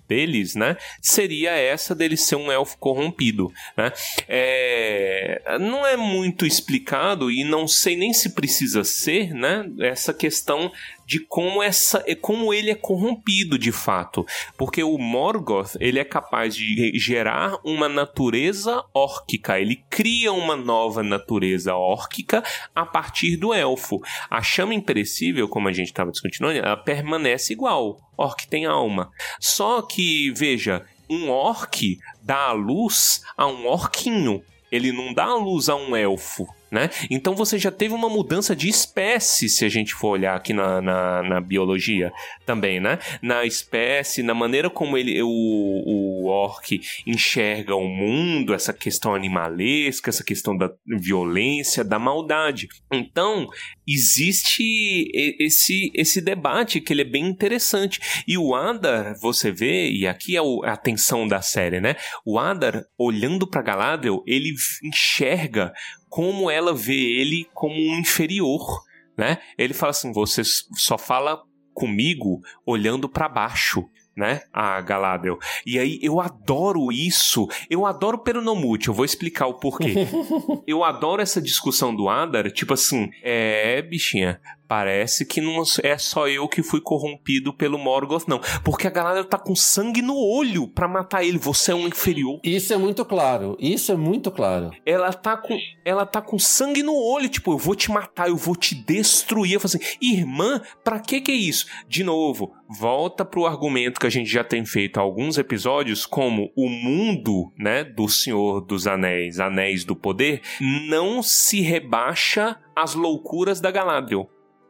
deles, 0.09 0.55
né, 0.55 0.77
seria 1.01 1.51
essa 1.53 1.95
dele 1.95 2.17
ser 2.17 2.37
um 2.37 2.51
elfo 2.51 2.77
corrompido, 2.79 3.53
né? 3.77 3.93
É, 4.29 5.59
não 5.61 5.87
é 5.87 5.97
muito 5.97 6.45
explicado 6.45 7.31
e 7.31 7.45
não 7.45 7.67
sei 7.67 7.97
nem 7.97 8.13
se 8.13 8.31
precisa 8.31 8.85
ser, 8.85 9.33
né, 9.33 9.71
essa 9.81 10.13
questão 10.13 10.66
de 11.05 11.21
como 11.21 11.63
essa 11.63 12.05
como 12.21 12.53
ele 12.53 12.71
é 12.71 12.75
corrompido 12.75 13.59
de 13.59 13.71
fato, 13.71 14.25
porque 14.57 14.83
o 14.83 14.99
Morgoth 14.99 15.77
ele 15.81 15.99
é 15.99 16.05
capaz 16.05 16.55
de 16.55 16.93
gerar 16.99 17.59
uma 17.65 17.89
natureza 17.89 18.85
órquica, 18.95 19.61
ele 19.61 19.85
cria 19.89 20.33
uma 20.33 20.57
nova 20.57 21.03
natureza 21.03 21.75
órquica 21.75 22.43
a 22.75 22.85
partir 22.85 23.37
do 23.37 23.55
elfo. 23.55 24.01
A 24.29 24.43
chama 24.43 24.75
imperecível, 24.75 25.49
como 25.49 25.69
a 25.69 25.73
gente 25.73 25.89
estava 25.89 26.11
discutindo, 26.11 26.51
ela 26.51 26.77
permanece 26.77 27.53
igual. 27.53 27.99
Orc 28.17 28.47
tem 28.49 28.65
alma. 28.65 29.11
Só 29.39 29.83
que 29.83 30.31
veja, 30.31 30.85
um 31.09 31.31
orc 31.31 31.99
dá 32.23 32.49
a 32.49 32.53
luz 32.53 33.23
a 33.37 33.47
um 33.47 33.67
orquinho. 33.67 34.43
Ele 34.73 34.91
não 34.91 35.13
dá 35.13 35.27
a 35.27 35.37
luz 35.37 35.69
a 35.69 35.77
um 35.77 35.95
elfo 35.95 36.47
né? 36.71 36.91
Então 37.11 37.35
você 37.35 37.59
já 37.59 37.71
teve 37.71 37.95
uma 37.95 38.09
mudança 38.09 38.55
de 38.55 38.69
espécie, 38.69 39.49
se 39.49 39.65
a 39.65 39.69
gente 39.69 39.95
for 39.95 40.09
olhar 40.09 40.37
aqui 40.37 40.53
na, 40.53 40.81
na, 40.81 41.23
na 41.23 41.41
biologia 41.41 42.13
também, 42.45 42.81
né? 42.81 42.99
Na 43.23 43.45
espécie, 43.45 44.23
na 44.23 44.35
maneira 44.35 44.69
como 44.69 44.97
ele, 44.99 45.21
o, 45.23 45.29
o 45.29 46.27
orc 46.27 46.81
enxerga 47.07 47.75
o 47.75 47.89
mundo, 47.89 48.55
essa 48.55 48.73
questão 48.73 49.15
animalesca, 49.15 50.11
essa 50.11 50.25
questão 50.25 50.57
da 50.57 50.71
violência, 50.87 51.85
da 51.85 51.99
maldade. 51.99 52.69
Então, 52.93 53.49
existe 53.87 55.11
esse, 55.39 55.91
esse 55.95 56.21
debate 56.21 56.81
que 56.81 56.93
ele 56.93 57.03
é 57.03 57.05
bem 57.05 57.27
interessante. 57.27 58.01
E 58.27 58.37
o 58.37 58.55
Adar, 58.55 59.15
você 59.21 59.53
vê, 59.53 59.91
e 59.91 60.07
aqui 60.07 60.37
é 60.37 60.41
a 60.41 60.73
atenção 60.73 61.29
da 61.29 61.41
série, 61.41 61.81
né? 61.81 61.97
O 62.25 62.39
Adar, 62.39 62.85
olhando 62.99 63.47
para 63.47 63.63
Galadriel, 63.63 64.23
ele 64.27 64.53
enxerga 64.83 65.73
como 66.09 66.51
ela 66.51 66.75
vê 66.75 67.21
ele 67.21 67.49
como 67.55 67.75
um 67.75 67.99
inferior, 67.99 68.83
né? 69.17 69.39
Ele 69.59 69.75
fala 69.75 69.91
assim: 69.91 70.13
você 70.13 70.43
só 70.75 70.97
fala 70.97 71.43
comigo 71.73 72.41
olhando 72.65 73.09
para 73.09 73.29
baixo 73.29 73.85
né? 74.17 74.43
A 74.53 74.81
Galadriel. 74.81 75.39
E 75.65 75.79
aí 75.79 75.99
eu 76.03 76.21
adoro 76.21 76.91
isso. 76.91 77.47
Eu 77.69 77.85
adoro 77.85 78.19
Peronomute. 78.19 78.89
Eu 78.89 78.95
vou 78.95 79.05
explicar 79.05 79.47
o 79.47 79.55
porquê. 79.55 79.95
eu 80.67 80.83
adoro 80.83 81.21
essa 81.21 81.41
discussão 81.41 81.95
do 81.95 82.09
Adar, 82.09 82.51
tipo 82.51 82.73
assim, 82.73 83.11
é, 83.23 83.83
bichinha, 83.83 84.41
Parece 84.69 85.25
que 85.25 85.41
não 85.41 85.63
é 85.83 85.97
só 85.97 86.29
eu 86.29 86.49
que 86.49 86.63
fui 86.63 86.81
corrompido 86.81 87.53
pelo 87.53 87.79
Morgoth, 87.79 88.27
não. 88.27 88.41
Porque 88.65 88.87
a 88.87 88.91
galera 88.91 89.25
tá 89.25 89.39
com 89.39 89.55
sangue 89.55 90.03
no 90.03 90.17
olho 90.17 90.67
para 90.67 90.89
matar 90.89 91.25
ele. 91.25 91.39
Você 91.39 91.71
é 91.71 91.75
um 91.75 91.87
inferior. 91.87 92.41
Isso 92.43 92.73
é 92.73 92.77
muito 92.77 93.05
claro. 93.05 93.57
Isso 93.61 93.93
é 93.93 93.97
muito 93.97 94.31
claro. 94.31 94.73
Ela 94.85 95.13
tá 95.13 95.37
com, 95.37 95.57
ela 95.85 96.05
tá 96.05 96.21
com 96.21 96.39
sangue 96.39 96.83
no 96.83 96.95
olho. 96.95 97.29
Tipo, 97.29 97.53
eu 97.53 97.59
vou 97.59 97.77
te 97.77 97.91
matar, 97.91 98.29
eu 98.29 98.37
vou 98.37 98.57
te 98.57 98.75
destruir. 98.75 99.55
Eu 99.55 99.61
falo 99.61 99.77
assim, 99.77 99.97
irmã, 100.01 100.61
pra 100.83 100.99
que 100.99 101.21
que 101.21 101.31
é 101.31 101.37
isso? 101.37 101.67
De 101.89 102.03
novo, 102.03 102.53
volta 102.69 103.25
pro 103.25 103.47
argumento 103.47 104.01
que 104.01 104.07
a 104.07 104.11
gente 104.11 104.31
já 104.31 104.43
tem 104.43 104.65
feito 104.65 104.99
alguns 104.99 105.39
episódios, 105.39 106.05
como 106.05 106.51
o 106.57 106.69
mundo, 106.69 107.53
né, 107.59 107.85
do 107.85 108.09
Senhor 108.09 108.61
dos 108.61 108.87
Anéis, 108.87 109.39
Anéis 109.39 109.85
do 109.85 109.95
Poder, 109.95 110.41
não 110.89 111.23
se 111.23 111.61
rebaixa 111.61 112.59
às 112.75 112.95
loucuras 112.95 113.61
da 113.61 113.71
Galadriel. 113.71 114.29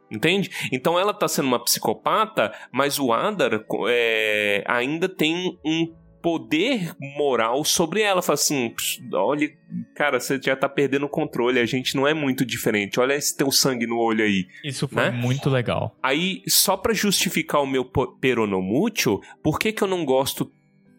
Entende? 0.09 0.49
Então 0.71 0.97
ela 0.97 1.13
tá 1.13 1.27
sendo 1.27 1.47
uma 1.47 1.63
psicopata, 1.63 2.53
mas 2.71 2.97
o 2.97 3.11
Adar 3.11 3.65
é, 3.89 4.63
ainda 4.65 5.09
tem 5.09 5.59
um 5.65 5.93
poder 6.27 6.93
moral 7.15 7.63
sobre 7.63 8.01
ela. 8.01 8.21
Fala 8.21 8.33
assim: 8.33 8.75
olha, 9.13 9.49
cara, 9.95 10.19
você 10.19 10.37
já 10.43 10.57
tá 10.57 10.67
perdendo 10.67 11.05
o 11.05 11.09
controle, 11.09 11.57
a 11.57 11.65
gente 11.65 11.95
não 11.95 12.05
é 12.05 12.13
muito 12.13 12.45
diferente. 12.45 12.99
Olha 12.99 13.13
esse 13.13 13.37
teu 13.37 13.49
sangue 13.49 13.87
no 13.87 13.97
olho 13.97 14.25
aí. 14.25 14.45
Isso 14.61 14.89
foi 14.89 15.03
né? 15.03 15.11
muito 15.11 15.49
legal. 15.49 15.95
Aí, 16.03 16.41
só 16.45 16.75
para 16.75 16.93
justificar 16.93 17.61
o 17.61 17.65
meu 17.65 17.85
peronomútil, 18.19 19.21
por 19.41 19.57
que, 19.57 19.71
que 19.71 19.81
eu 19.81 19.87
não 19.87 20.03
gosto 20.03 20.51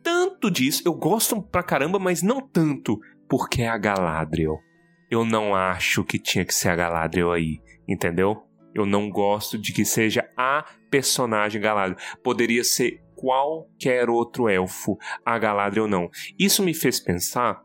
tanto 0.02 0.50
disso? 0.50 0.82
Eu 0.86 0.94
gosto 0.94 1.42
pra 1.42 1.62
caramba, 1.62 1.98
mas 1.98 2.22
não 2.22 2.40
tanto, 2.40 2.98
porque 3.28 3.60
é 3.60 3.68
a 3.68 3.76
Galadriel. 3.76 4.56
Eu 5.10 5.26
não 5.26 5.54
acho 5.54 6.04
que 6.04 6.18
tinha 6.18 6.44
que 6.44 6.54
ser 6.54 6.70
a 6.70 6.76
Galadriel 6.76 7.32
aí, 7.32 7.60
entendeu? 7.86 8.44
Eu 8.74 8.86
não 8.86 9.10
gosto 9.10 9.58
de 9.58 9.74
que 9.74 9.84
seja 9.84 10.26
a 10.38 10.64
personagem 10.90 11.60
Galadriel. 11.60 11.98
Poderia 12.22 12.64
ser 12.64 13.02
qualquer 13.18 14.08
outro 14.08 14.48
elfo, 14.48 14.96
a 15.24 15.38
Galadriel 15.38 15.88
não. 15.88 16.08
Isso 16.38 16.62
me 16.62 16.72
fez 16.72 17.00
pensar 17.00 17.62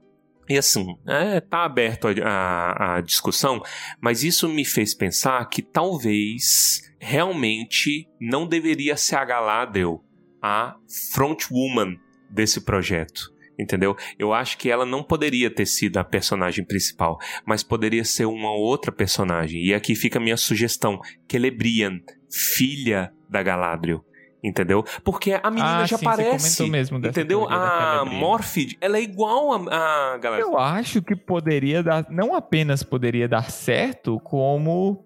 e 0.50 0.58
assim, 0.58 0.86
é, 1.08 1.40
tá 1.40 1.64
aberto 1.64 2.08
a, 2.08 2.12
a, 2.26 2.96
a, 2.96 3.02
discussão, 3.02 3.62
mas 4.02 4.24
isso 4.24 4.50
me 4.50 4.66
fez 4.66 4.94
pensar 4.94 5.48
que 5.48 5.62
talvez 5.62 6.82
realmente 7.00 8.10
não 8.20 8.46
deveria 8.46 8.98
ser 8.98 9.16
a 9.16 9.24
Galadriel 9.24 10.04
a 10.42 10.76
frontwoman 11.14 11.96
desse 12.30 12.60
projeto 12.60 13.32
entendeu? 13.58 13.96
Eu 14.18 14.34
acho 14.34 14.58
que 14.58 14.70
ela 14.70 14.86
não 14.86 15.04
poderia 15.04 15.50
ter 15.50 15.66
sido 15.66 15.98
a 15.98 16.04
personagem 16.04 16.66
principal, 16.66 17.18
mas 17.46 17.64
poderia 17.64 18.04
ser 18.04 18.26
uma 18.26 18.52
outra 18.52 18.92
personagem. 18.92 19.64
E 19.64 19.74
aqui 19.74 19.96
fica 19.96 20.20
a 20.20 20.22
minha 20.22 20.36
sugestão: 20.36 21.00
Celebrian, 21.32 22.00
filha 22.32 23.14
da 23.30 23.44
Galadriel. 23.44 24.04
Entendeu? 24.44 24.84
Porque 25.06 25.40
a 25.42 25.50
menina 25.50 25.84
ah, 25.84 25.86
já 25.86 25.98
sim, 25.98 26.06
aparece. 26.06 26.70
mesmo 26.70 26.98
entendeu? 26.98 27.48
A 27.50 28.04
Morphid, 28.04 28.76
ela 28.82 28.98
é 28.98 29.02
igual 29.02 29.54
a, 29.54 30.14
a 30.14 30.18
Galadriel. 30.18 30.52
Eu 30.52 30.58
acho 30.60 31.02
que 31.02 31.16
poderia 31.16 31.82
dar. 31.82 32.06
Não 32.10 32.36
apenas 32.36 32.84
poderia 32.84 33.28
dar 33.28 33.50
certo, 33.50 34.20
como 34.20 35.06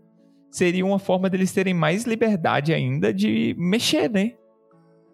seria 0.50 0.84
uma 0.84 0.98
forma 0.98 1.30
deles 1.30 1.52
terem 1.52 1.74
mais 1.74 2.06
liberdade 2.06 2.74
ainda 2.74 3.14
de 3.14 3.56
mexer, 3.60 4.10
né? 4.10 4.34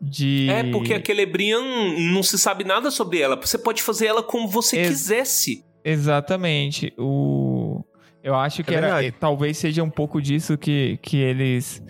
de. 0.04 0.50
É, 0.50 0.64
porque 0.72 0.94
a 0.94 1.04
Celebrian 1.04 1.62
não 2.12 2.22
se 2.22 2.38
sabe 2.38 2.64
nada 2.64 2.92
sobre 2.92 3.22
ela. 3.22 3.36
Você 3.36 3.58
pode 3.58 3.82
fazer 3.82 4.08
ela 4.08 4.22
como 4.22 4.48
você 4.48 4.78
Ex 4.78 4.90
quisesse. 4.90 5.66
Exatamente. 5.84 6.94
O... 6.98 7.84
Eu 8.24 8.36
acho 8.36 8.64
que 8.64 8.74
é 8.74 8.78
era, 8.78 9.12
talvez 9.20 9.58
seja 9.58 9.84
um 9.84 9.90
pouco 9.90 10.22
disso 10.22 10.58
que, 10.58 10.98
que 11.02 11.18
eles 11.18 11.84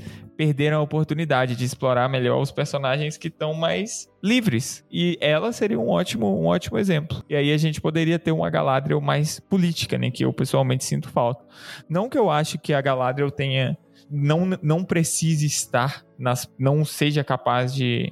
perderam 0.44 0.80
a 0.80 0.82
oportunidade 0.82 1.56
de 1.56 1.64
explorar 1.64 2.10
melhor 2.10 2.42
os 2.42 2.52
personagens 2.52 3.16
que 3.16 3.30
estão 3.30 3.54
mais 3.54 4.10
livres. 4.22 4.86
E 4.92 5.18
ela 5.22 5.54
seria 5.54 5.80
um 5.80 5.88
ótimo, 5.88 6.28
um 6.38 6.48
ótimo 6.48 6.78
exemplo. 6.78 7.24
E 7.30 7.36
aí 7.36 7.54
a 7.54 7.58
gente 7.58 7.80
poderia 7.80 8.20
ter 8.20 8.34
uma 8.34 8.50
Galadriel 8.50 9.00
mais 9.00 9.40
política, 9.40 9.98
né? 9.98 10.12
Que 10.12 10.26
eu 10.26 10.34
pessoalmente 10.34 10.84
sinto 10.84 11.08
falta. 11.08 11.46
Não 11.90 12.10
que 12.10 12.18
eu 12.18 12.30
acho 12.30 12.60
que 12.60 12.74
a 12.74 12.82
Galadriel 12.82 13.32
tenha 13.32 13.78
não, 14.12 14.50
não 14.62 14.84
precise 14.84 15.46
estar, 15.46 16.04
nas, 16.20 16.46
não 16.60 16.84
seja 16.84 17.24
capaz 17.24 17.74
de, 17.74 18.12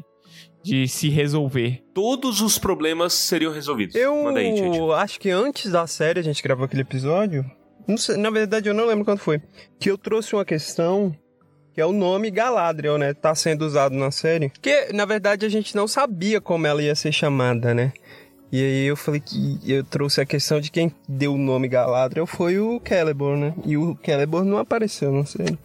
de 0.64 0.88
se 0.88 1.10
resolver. 1.10 1.84
Todos 1.94 2.40
os 2.40 2.58
problemas 2.58 3.12
seriam 3.12 3.52
resolvidos. 3.52 3.94
Eu 3.94 4.30
aí, 4.30 4.54
acho 4.96 5.20
que 5.20 5.30
antes 5.30 5.70
da 5.70 5.86
série, 5.86 6.22
a 6.22 6.24
gente 6.24 6.42
gravou 6.42 6.64
aquele 6.64 6.84
episódio. 6.84 7.44
Sei, 7.98 8.16
na 8.16 8.30
verdade, 8.30 8.70
eu 8.70 8.74
não 8.74 8.86
lembro 8.86 9.04
quando 9.04 9.20
foi. 9.20 9.42
Que 9.78 9.92
eu 9.92 9.98
trouxe 9.98 10.34
uma 10.34 10.46
questão 10.46 11.14
que 11.74 11.82
é 11.82 11.86
o 11.86 11.92
nome 11.92 12.32
Galadriel, 12.32 12.98
né? 12.98 13.14
Tá 13.14 13.34
sendo 13.34 13.64
usado 13.64 13.96
na 13.96 14.12
série. 14.12 14.52
Que, 14.62 14.92
na 14.94 15.06
verdade, 15.06 15.46
a 15.46 15.50
gente 15.50 15.76
não 15.76 15.88
sabia 15.88 16.42
como 16.42 16.68
ela 16.68 16.82
ia 16.82 16.96
ser 16.96 17.12
chamada, 17.12 17.74
né? 17.74 17.94
E 18.52 18.62
aí 18.62 18.86
eu 18.86 18.98
falei 18.98 19.22
que 19.22 19.60
eu 19.66 19.84
trouxe 19.84 20.20
a 20.20 20.26
questão 20.26 20.60
de 20.60 20.70
quem 20.70 20.94
deu 21.08 21.34
o 21.34 21.38
nome 21.38 21.70
Galadriel 21.70 22.28
foi 22.28 22.60
o 22.60 22.82
Celeborn, 22.86 23.42
né? 23.42 23.54
E 23.66 23.78
o 23.78 23.98
Celeborn 24.04 24.50
não 24.50 24.58
apareceu, 24.58 25.12
não 25.12 25.26
sei 25.26 25.58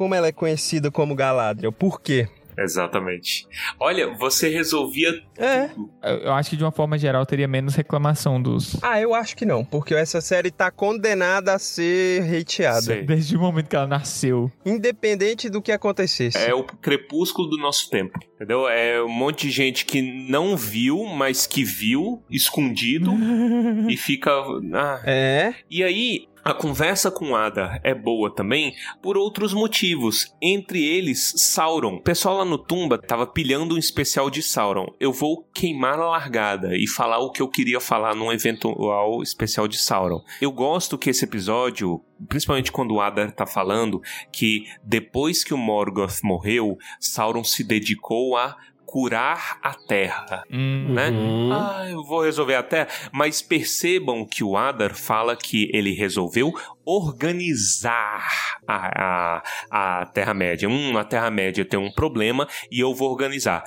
como 0.00 0.14
ela 0.14 0.28
é 0.28 0.32
conhecida 0.32 0.90
como 0.90 1.14
Galadriel. 1.14 1.70
Por 1.70 2.00
quê? 2.00 2.26
Exatamente. 2.60 3.46
Olha, 3.78 4.14
você 4.14 4.48
resolvia 4.48 5.22
é. 5.36 5.68
tudo. 5.68 5.90
Eu 6.02 6.32
acho 6.32 6.50
que 6.50 6.56
de 6.56 6.62
uma 6.62 6.70
forma 6.70 6.98
geral 6.98 7.24
teria 7.24 7.48
menos 7.48 7.74
reclamação 7.74 8.40
dos. 8.40 8.76
Ah, 8.82 9.00
eu 9.00 9.14
acho 9.14 9.36
que 9.36 9.46
não, 9.46 9.64
porque 9.64 9.94
essa 9.94 10.20
série 10.20 10.50
tá 10.50 10.70
condenada 10.70 11.54
a 11.54 11.58
ser 11.58 12.22
hateada. 12.22 12.82
Sei. 12.82 13.02
Desde 13.02 13.36
o 13.36 13.40
momento 13.40 13.68
que 13.68 13.76
ela 13.76 13.86
nasceu. 13.86 14.50
Independente 14.64 15.48
do 15.48 15.62
que 15.62 15.72
acontecesse. 15.72 16.38
É 16.38 16.54
o 16.54 16.64
crepúsculo 16.64 17.48
do 17.48 17.56
nosso 17.56 17.88
tempo, 17.88 18.18
entendeu? 18.34 18.68
É 18.68 19.02
um 19.02 19.08
monte 19.08 19.46
de 19.46 19.52
gente 19.52 19.84
que 19.84 20.02
não 20.02 20.56
viu, 20.56 21.04
mas 21.04 21.46
que 21.46 21.64
viu, 21.64 22.22
escondido, 22.30 23.12
e 23.88 23.96
fica. 23.96 24.30
Ah. 24.74 25.00
É. 25.04 25.54
E 25.70 25.82
aí, 25.82 26.26
A 26.42 26.54
conversa 26.54 27.10
com 27.10 27.36
Adar 27.36 27.80
é 27.84 27.94
boa 27.94 28.34
também 28.34 28.74
por 29.02 29.16
outros 29.16 29.52
motivos, 29.52 30.34
entre 30.40 30.82
eles 30.82 31.34
Sauron. 31.36 31.96
O 31.96 32.02
pessoal 32.02 32.38
lá 32.38 32.44
no 32.46 32.56
Tumba 32.56 32.96
tava 32.96 33.26
pilhando 33.26 33.74
um 33.74 33.78
especial 33.78 34.30
de 34.30 34.42
Sauron. 34.42 34.86
Eu 34.98 35.12
vou 35.12 35.46
queimar 35.52 35.98
a 35.98 36.08
largada 36.08 36.74
e 36.74 36.86
falar 36.86 37.18
o 37.18 37.30
que 37.30 37.42
eu 37.42 37.48
queria 37.48 37.78
falar 37.78 38.14
num 38.14 38.32
eventual 38.32 39.22
especial 39.22 39.68
de 39.68 39.76
Sauron. 39.76 40.22
Eu 40.40 40.50
gosto 40.50 40.96
que 40.96 41.10
esse 41.10 41.24
episódio 41.24 42.02
principalmente 42.28 42.70
quando 42.70 42.94
o 42.94 43.00
Adar 43.00 43.32
tá 43.32 43.46
falando 43.46 44.02
que 44.32 44.64
depois 44.82 45.42
que 45.42 45.54
o 45.54 45.58
Morgoth 45.58 46.20
morreu, 46.22 46.76
Sauron 46.98 47.44
se 47.44 47.64
dedicou 47.64 48.36
a 48.36 48.56
curar 48.90 49.60
a 49.62 49.72
terra, 49.72 50.42
Hum, 50.50 50.92
né? 50.92 51.10
Uhum. 51.10 51.52
Ah, 51.52 51.86
eu 51.88 52.02
vou 52.02 52.22
resolver 52.22 52.56
a 52.56 52.62
terra. 52.62 52.88
Mas 53.12 53.40
percebam 53.40 54.26
que 54.26 54.42
o 54.42 54.56
Adar 54.56 54.96
fala 54.96 55.36
que 55.36 55.70
ele 55.72 55.94
resolveu 55.94 56.52
organizar 56.84 58.28
a, 58.66 59.42
a, 59.70 60.00
a 60.00 60.06
Terra-média. 60.06 60.68
Hum, 60.68 60.98
a 60.98 61.04
Terra-média 61.04 61.64
tem 61.64 61.78
um 61.78 61.92
problema 61.92 62.48
e 62.68 62.80
eu 62.80 62.92
vou 62.92 63.08
organizar. 63.12 63.62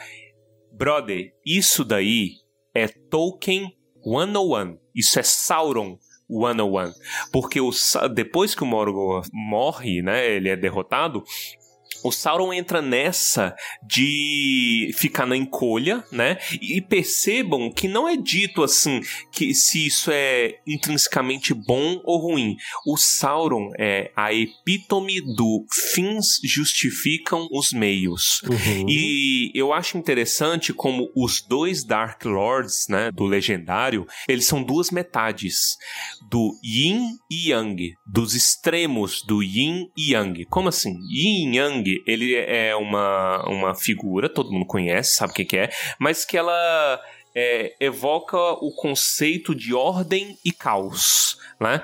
Brother, 0.74 1.32
isso 1.46 1.86
daí 1.86 2.32
é 2.76 2.88
Tolkien 2.88 3.72
101. 4.04 4.78
Isso 4.94 5.20
é 5.20 5.24
Sauron 5.24 5.98
101. 6.30 6.92
Porque 7.32 7.62
o, 7.62 7.72
depois 8.14 8.54
que 8.54 8.64
o 8.64 8.66
Morgoth 8.66 9.28
morre, 9.32 10.02
né, 10.02 10.30
ele 10.30 10.50
é 10.50 10.56
derrotado, 10.58 11.24
o 12.04 12.12
Sauron 12.12 12.54
entra 12.54 12.82
nessa 12.82 13.56
de 13.86 14.92
ficar 14.96 15.26
na 15.26 15.38
encolha, 15.38 16.04
né? 16.12 16.38
E 16.62 16.82
percebam 16.82 17.72
que 17.72 17.88
não 17.88 18.08
é 18.08 18.16
dito 18.16 18.64
assim 18.64 19.02
que 19.32 19.54
se 19.54 19.88
isso 19.88 20.12
é 20.12 20.60
intrinsecamente 20.68 21.54
bom 21.54 22.02
ou 22.04 22.18
ruim. 22.20 22.56
O 22.86 22.98
Sauron 22.98 23.72
é 23.78 24.12
a 24.16 24.34
epítome 24.34 25.22
do 25.36 25.66
fins 25.72 26.40
justificam 26.44 27.48
os 27.52 27.72
meios. 27.72 28.42
Uhum. 28.44 28.90
E 28.90 29.52
eu 29.54 29.74
acho 29.74 29.98
interessante 29.98 30.74
como 30.74 31.10
os 31.16 31.42
dois 31.42 31.84
Dark 31.84 32.24
Lords, 32.26 32.88
né, 32.90 33.12
do 33.12 33.26
legendário, 33.26 34.06
eles 34.28 34.46
são 34.46 34.64
duas 34.64 34.92
metades 34.92 35.78
do 36.30 36.54
Yin 36.64 37.10
e 37.30 37.50
Yang, 37.50 37.94
dos 38.06 38.36
extremos 38.36 39.22
do 39.24 39.42
Yin 39.42 39.88
e 39.98 40.14
Yang. 40.14 40.46
Como 40.46 40.70
assim? 40.70 40.94
Yin 41.10 41.52
e 41.52 41.58
Yang, 41.58 41.93
ele 42.06 42.36
é 42.36 42.76
uma, 42.76 43.44
uma 43.48 43.76
figura, 43.76 44.30
todo 44.30 44.52
mundo 44.52 44.66
conhece, 44.66 45.16
sabe 45.16 45.34
o 45.34 45.36
que, 45.36 45.46
que 45.46 45.58
é, 45.58 45.70
mas 46.00 46.24
que 46.24 46.38
ela 46.38 47.02
é, 47.36 47.76
evoca 47.80 48.38
o 48.38 48.74
conceito 48.76 49.54
de 49.56 49.74
ordem 49.74 50.38
e 50.46 50.52
caos, 50.52 51.38
né? 51.60 51.84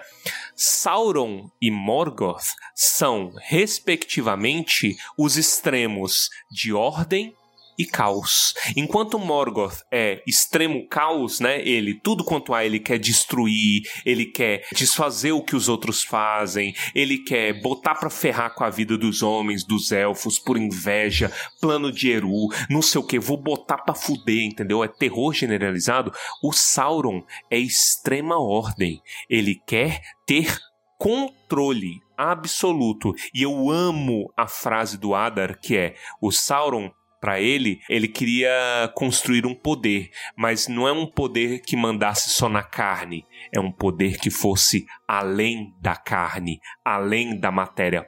Sauron 0.55 1.49
e 1.62 1.72
Morgoth 1.72 2.43
são, 2.76 3.34
respectivamente, 3.41 4.95
os 5.18 5.38
extremos 5.38 6.30
de 6.51 6.74
ordem 6.74 7.34
e 7.80 7.86
caos. 7.86 8.53
Enquanto 8.75 9.17
Morgoth 9.17 9.86
é 9.89 10.21
extremo 10.27 10.86
caos, 10.88 11.39
né? 11.39 11.65
Ele, 11.65 11.93
tudo 11.93 12.25
quanto 12.25 12.53
há, 12.53 12.65
ele 12.65 12.80
quer 12.80 12.99
destruir, 12.99 13.84
ele 14.05 14.25
quer 14.25 14.67
desfazer 14.75 15.32
o 15.32 15.41
que 15.41 15.55
os 15.55 15.69
outros 15.69 16.03
fazem, 16.03 16.75
ele 16.93 17.19
quer 17.19 17.61
botar 17.61 17.95
pra 17.95 18.09
ferrar 18.09 18.53
com 18.53 18.65
a 18.65 18.69
vida 18.69 18.97
dos 18.97 19.23
homens, 19.23 19.63
dos 19.63 19.93
elfos, 19.93 20.38
por 20.38 20.57
inveja, 20.57 21.32
plano 21.61 21.89
de 21.89 22.11
Eru, 22.11 22.49
não 22.69 22.82
sei 22.82 22.99
o 22.99 23.05
que, 23.05 23.17
vou 23.17 23.38
botar 23.38 23.77
pra 23.77 23.95
fuder, 23.95 24.43
entendeu? 24.43 24.84
É 24.84 24.88
terror 24.88 25.34
generalizado. 25.34 26.11
O 26.43 26.51
Sauron 26.51 27.23
é 27.49 27.57
extrema 27.57 28.38
ordem. 28.38 29.01
Ele 29.30 29.55
quer 29.55 30.01
ter 30.25 30.59
controle 30.97 32.01
absoluto. 32.17 33.13
E 33.34 33.41
eu 33.41 33.71
amo 33.71 34.32
a 34.36 34.47
frase 34.47 34.97
do 34.97 35.15
Adar 35.15 35.57
que 35.57 35.77
é: 35.77 35.95
o 36.21 36.32
Sauron 36.32 36.91
Pra 37.20 37.39
ele, 37.39 37.82
ele 37.89 38.07
queria 38.07 38.91
construir 38.95 39.45
um 39.45 39.53
poder, 39.53 40.09
mas 40.38 40.67
não 40.67 40.88
é 40.88 40.91
um 40.91 41.05
poder 41.05 41.59
que 41.59 41.76
mandasse 41.76 42.30
só 42.30 42.47
na 42.47 42.63
carne, 42.63 43.26
é 43.53 43.59
um 43.59 43.72
poder 43.72 44.17
que 44.17 44.30
fosse 44.30 44.86
além 45.07 45.74
da 45.82 45.95
carne, 45.95 46.59
além 46.84 47.38
da 47.38 47.51
matéria. 47.51 48.07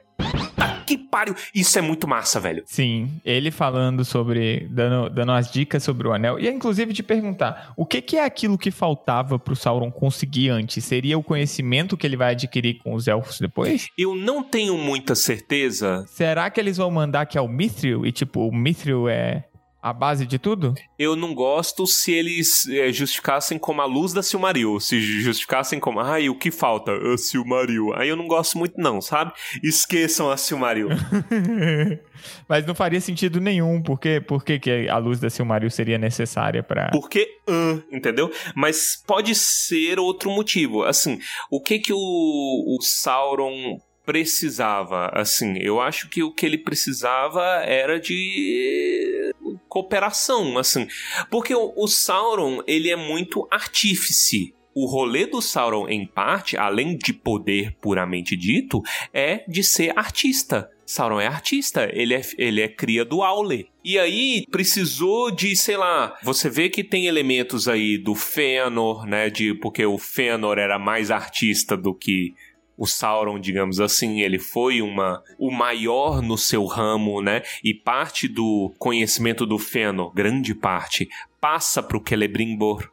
Pariu! 1.12 1.36
Isso 1.54 1.78
é 1.78 1.82
muito 1.82 2.08
massa, 2.08 2.40
velho. 2.40 2.62
Sim, 2.64 3.20
ele 3.22 3.50
falando 3.50 4.02
sobre. 4.02 4.66
dando, 4.70 5.10
dando 5.10 5.32
as 5.32 5.50
dicas 5.50 5.82
sobre 5.82 6.08
o 6.08 6.12
anel. 6.14 6.40
E 6.40 6.48
inclusive 6.48 6.94
te 6.94 7.02
perguntar: 7.02 7.74
o 7.76 7.84
que, 7.84 8.00
que 8.00 8.16
é 8.16 8.24
aquilo 8.24 8.56
que 8.56 8.70
faltava 8.70 9.38
pro 9.38 9.54
Sauron 9.54 9.92
conseguir 9.92 10.48
antes? 10.48 10.82
Seria 10.82 11.18
o 11.18 11.22
conhecimento 11.22 11.98
que 11.98 12.06
ele 12.06 12.16
vai 12.16 12.32
adquirir 12.32 12.78
com 12.78 12.94
os 12.94 13.06
elfos 13.06 13.38
depois? 13.38 13.90
Eu 13.98 14.14
não 14.14 14.42
tenho 14.42 14.78
muita 14.78 15.14
certeza. 15.14 16.02
Será 16.08 16.48
que 16.48 16.58
eles 16.58 16.78
vão 16.78 16.90
mandar 16.90 17.26
que 17.26 17.36
é 17.36 17.40
o 17.42 17.48
Mithril? 17.48 18.06
E 18.06 18.10
tipo, 18.10 18.48
o 18.48 18.54
Mithril 18.54 19.06
é 19.06 19.44
a 19.82 19.92
base 19.92 20.24
de 20.24 20.38
tudo? 20.38 20.74
Eu 20.96 21.16
não 21.16 21.34
gosto 21.34 21.86
se 21.88 22.12
eles 22.12 22.68
é, 22.68 22.92
justificassem 22.92 23.58
como 23.58 23.82
a 23.82 23.84
luz 23.84 24.12
da 24.12 24.22
Silmaril. 24.22 24.78
Se 24.78 25.00
justificassem 25.00 25.80
como, 25.80 25.98
ai, 25.98 26.28
o 26.28 26.38
que 26.38 26.52
falta? 26.52 26.92
A 26.92 27.18
Silmaril. 27.18 27.92
Aí 27.94 28.08
eu 28.08 28.16
não 28.16 28.28
gosto 28.28 28.56
muito, 28.56 28.80
não, 28.80 29.00
sabe? 29.00 29.32
Esqueçam 29.62 30.30
a 30.30 30.36
Silmaril. 30.36 30.88
Mas 32.48 32.64
não 32.64 32.74
faria 32.74 33.00
sentido 33.00 33.40
nenhum, 33.40 33.82
porque 33.82 34.20
por 34.20 34.44
que 34.44 34.60
que 34.60 34.88
a 34.88 34.98
luz 34.98 35.18
da 35.18 35.28
Silmaril 35.28 35.70
seria 35.70 35.98
necessária 35.98 36.62
pra. 36.62 36.90
Porque, 36.92 37.28
ah, 37.48 37.82
entendeu? 37.90 38.30
Mas 38.54 39.02
pode 39.04 39.34
ser 39.34 39.98
outro 39.98 40.30
motivo. 40.30 40.84
Assim, 40.84 41.18
o 41.50 41.60
que 41.60 41.80
que 41.80 41.92
o, 41.92 41.98
o 41.98 42.78
Sauron 42.80 43.80
precisava? 44.04 45.10
Assim, 45.12 45.58
eu 45.58 45.80
acho 45.80 46.08
que 46.08 46.22
o 46.22 46.32
que 46.32 46.46
ele 46.46 46.58
precisava 46.58 47.42
era 47.64 47.98
de 47.98 49.32
cooperação, 49.68 50.58
assim. 50.58 50.86
Porque 51.30 51.54
o, 51.54 51.72
o 51.76 51.86
Sauron, 51.86 52.62
ele 52.66 52.90
é 52.90 52.96
muito 52.96 53.46
artífice. 53.50 54.54
O 54.74 54.86
rolê 54.86 55.26
do 55.26 55.42
Sauron, 55.42 55.88
em 55.88 56.06
parte, 56.06 56.56
além 56.56 56.96
de 56.96 57.12
poder 57.12 57.76
puramente 57.80 58.36
dito, 58.36 58.82
é 59.12 59.44
de 59.46 59.62
ser 59.62 59.96
artista. 59.98 60.70
Sauron 60.86 61.20
é 61.20 61.26
artista, 61.26 61.88
ele 61.92 62.14
é, 62.14 62.20
ele 62.36 62.60
é 62.60 62.68
cria 62.68 63.04
do 63.04 63.22
Aule. 63.22 63.68
E 63.84 63.98
aí 63.98 64.44
precisou 64.50 65.30
de, 65.30 65.56
sei 65.56 65.76
lá, 65.76 66.18
você 66.22 66.50
vê 66.50 66.68
que 66.68 66.84
tem 66.84 67.06
elementos 67.06 67.66
aí 67.66 67.96
do 67.96 68.14
Fëanor, 68.14 69.06
né, 69.06 69.30
de 69.30 69.54
porque 69.54 69.86
o 69.86 69.96
Fëanor 69.96 70.58
era 70.58 70.78
mais 70.78 71.10
artista 71.10 71.76
do 71.76 71.94
que 71.94 72.34
o 72.82 72.86
Sauron, 72.86 73.38
digamos 73.38 73.78
assim, 73.78 74.22
ele 74.22 74.40
foi 74.40 74.82
uma 74.82 75.22
o 75.38 75.52
maior 75.52 76.20
no 76.20 76.36
seu 76.36 76.64
ramo, 76.64 77.22
né? 77.22 77.42
E 77.62 77.72
parte 77.72 78.26
do 78.26 78.74
conhecimento 78.76 79.46
do 79.46 79.56
Fëanor, 79.56 80.12
grande 80.12 80.52
parte, 80.52 81.08
passa 81.40 81.80
para 81.80 81.96
o 81.96 82.02
Celebrimbor. 82.04 82.90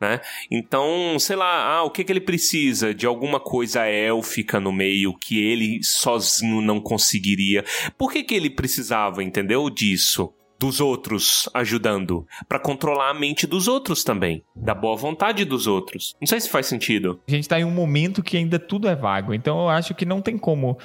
Né? 0.00 0.20
Então, 0.48 1.18
sei 1.18 1.34
lá, 1.34 1.74
ah, 1.74 1.82
o 1.82 1.90
que, 1.90 2.04
que 2.04 2.12
ele 2.12 2.20
precisa? 2.20 2.94
De 2.94 3.04
alguma 3.04 3.40
coisa 3.40 3.84
élfica 3.84 4.60
no 4.60 4.70
meio 4.70 5.12
que 5.16 5.40
ele 5.40 5.82
sozinho 5.82 6.60
não 6.60 6.80
conseguiria. 6.80 7.64
Por 7.98 8.12
que, 8.12 8.22
que 8.22 8.36
ele 8.36 8.50
precisava, 8.50 9.24
entendeu? 9.24 9.68
Disso. 9.68 10.32
Dos 10.62 10.80
outros 10.80 11.48
ajudando. 11.52 12.24
Para 12.48 12.58
controlar 12.60 13.10
a 13.10 13.14
mente 13.14 13.46
dos 13.48 13.66
outros 13.66 14.04
também. 14.04 14.44
Da 14.54 14.74
boa 14.74 14.96
vontade 14.96 15.44
dos 15.44 15.66
outros. 15.66 16.14
Não 16.20 16.26
sei 16.28 16.40
se 16.40 16.48
faz 16.48 16.66
sentido. 16.66 17.18
A 17.26 17.30
gente 17.30 17.48
tá 17.48 17.58
em 17.58 17.64
um 17.64 17.70
momento 17.70 18.22
que 18.22 18.36
ainda 18.36 18.58
tudo 18.60 18.86
é 18.88 18.94
vago. 18.94 19.34
Então 19.34 19.58
eu 19.62 19.68
acho 19.68 19.92
que 19.94 20.04
não 20.06 20.20
tem 20.22 20.38
como 20.38 20.78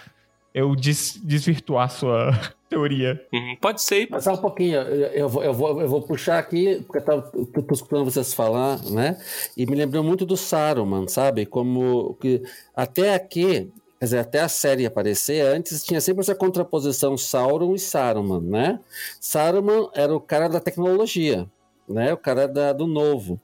eu 0.53 0.75
des- 0.75 1.21
desvirtuar 1.23 1.91
sua 1.91 2.31
teoria. 2.67 3.21
Uhum, 3.31 3.55
pode 3.61 3.81
ser. 3.83 4.07
Mas 4.09 4.23
só 4.23 4.33
um 4.33 4.37
pouquinho, 4.37 4.77
eu, 4.81 5.07
eu 5.11 5.29
vou, 5.29 5.43
eu, 5.43 5.53
vou, 5.53 5.81
eu 5.81 5.87
vou 5.87 6.01
puxar 6.01 6.39
aqui, 6.39 6.81
porque 6.87 6.97
eu 6.97 7.05
tava, 7.05 7.21
tô 7.21 7.73
escutando 7.75 8.05
vocês 8.05 8.33
falar, 8.33 8.79
né? 8.89 9.15
E 9.55 9.65
me 9.67 9.75
lembrou 9.75 10.03
muito 10.03 10.25
do 10.25 10.35
Saruman, 10.35 11.07
sabe? 11.07 11.45
Como 11.45 12.17
que 12.19 12.41
até 12.75 13.13
aqui, 13.13 13.69
quer 13.99 14.05
dizer, 14.05 14.19
até 14.19 14.39
a 14.41 14.49
série 14.49 14.85
aparecer, 14.85 15.41
antes 15.45 15.83
tinha 15.83 15.99
sempre 15.99 16.21
essa 16.21 16.35
contraposição 16.35 17.17
Sauron 17.17 17.73
e 17.73 17.79
Saruman, 17.79 18.41
né? 18.41 18.79
Saruman 19.19 19.89
era 19.93 20.15
o 20.15 20.21
cara 20.21 20.47
da 20.47 20.59
tecnologia, 20.59 21.49
né? 21.87 22.13
O 22.13 22.17
cara 22.17 22.47
da, 22.47 22.73
do 22.73 22.85
novo. 22.87 23.39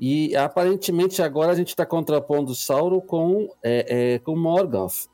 E 0.00 0.34
aparentemente 0.34 1.20
agora 1.20 1.52
a 1.52 1.54
gente 1.54 1.68
está 1.68 1.84
contrapondo 1.84 2.54
Sauron 2.54 3.00
com, 3.00 3.48
é, 3.62 4.14
é, 4.14 4.18
com 4.18 4.34
Morgoth. 4.34 5.08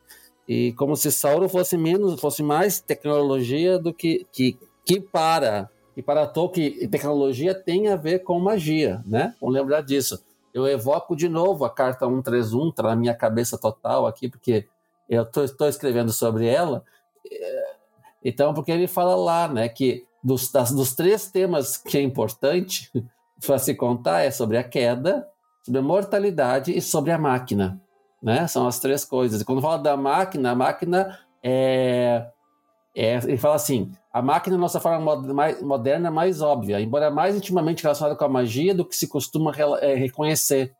E 0.48 0.72
como 0.74 0.96
se 0.96 1.10
Sauron 1.10 1.48
fosse 1.48 1.76
menos, 1.76 2.20
fosse 2.20 2.42
mais 2.42 2.80
tecnologia 2.80 3.80
do 3.80 3.92
que 3.92 4.24
que, 4.30 4.56
que 4.84 5.00
para 5.00 5.68
e 5.96 6.02
para 6.02 6.26
Tolkien 6.26 6.88
tecnologia 6.88 7.52
tem 7.52 7.88
a 7.88 7.96
ver 7.96 8.20
com 8.20 8.38
magia, 8.38 9.02
né? 9.04 9.34
Vamos 9.40 9.56
lembrar 9.56 9.80
disso. 9.80 10.22
Eu 10.54 10.66
evoco 10.66 11.16
de 11.16 11.28
novo 11.28 11.64
a 11.64 11.70
carta 11.70 12.06
131, 12.06 12.70
tá 12.70 12.82
na 12.84 12.96
minha 12.96 13.14
cabeça 13.14 13.58
total 13.58 14.06
aqui, 14.06 14.28
porque 14.28 14.66
eu 15.08 15.22
estou 15.44 15.68
escrevendo 15.68 16.12
sobre 16.12 16.46
ela. 16.46 16.84
É, 17.30 17.66
Então, 18.24 18.52
porque 18.54 18.72
ele 18.72 18.86
fala 18.88 19.14
lá, 19.16 19.48
né, 19.48 19.68
que 19.68 20.04
dos, 20.22 20.50
das- 20.50 20.72
dos 20.72 20.94
três 20.94 21.30
temas 21.30 21.76
que 21.76 21.96
é 21.98 22.02
importante 22.02 22.90
para 23.46 23.58
se 23.58 23.74
contar 23.74 24.22
é 24.22 24.30
sobre 24.30 24.56
a 24.58 24.64
queda, 24.64 25.26
sobre 25.62 25.80
a 25.80 25.82
mortalidade 25.82 26.76
e 26.76 26.80
sobre 26.82 27.12
a 27.12 27.18
máquina. 27.18 27.80
né? 28.22 28.46
São 28.48 28.66
as 28.66 28.78
três 28.80 29.04
coisas. 29.04 29.40
E 29.40 29.44
quando 29.44 29.62
fala 29.62 29.78
da 29.78 29.96
máquina, 29.96 30.50
a 30.52 30.54
máquina 30.54 31.18
é, 31.42 32.26
é 32.94 33.16
ele 33.24 33.36
fala 33.36 33.54
assim, 33.56 33.92
a 34.12 34.20
máquina 34.22 34.56
é 34.56 34.58
a 34.58 34.60
nossa 34.60 34.80
forma 34.80 35.16
moderna 35.62 36.10
mais 36.10 36.40
óbvia, 36.40 36.80
embora 36.80 37.10
mais 37.10 37.36
intimamente 37.36 37.82
relacionada 37.82 38.16
com 38.16 38.24
a 38.24 38.28
magia 38.28 38.74
do 38.74 38.84
que 38.84 38.96
se 38.96 39.06
costuma 39.06 39.52
é, 39.80 39.94
reconhecer. 39.94 40.74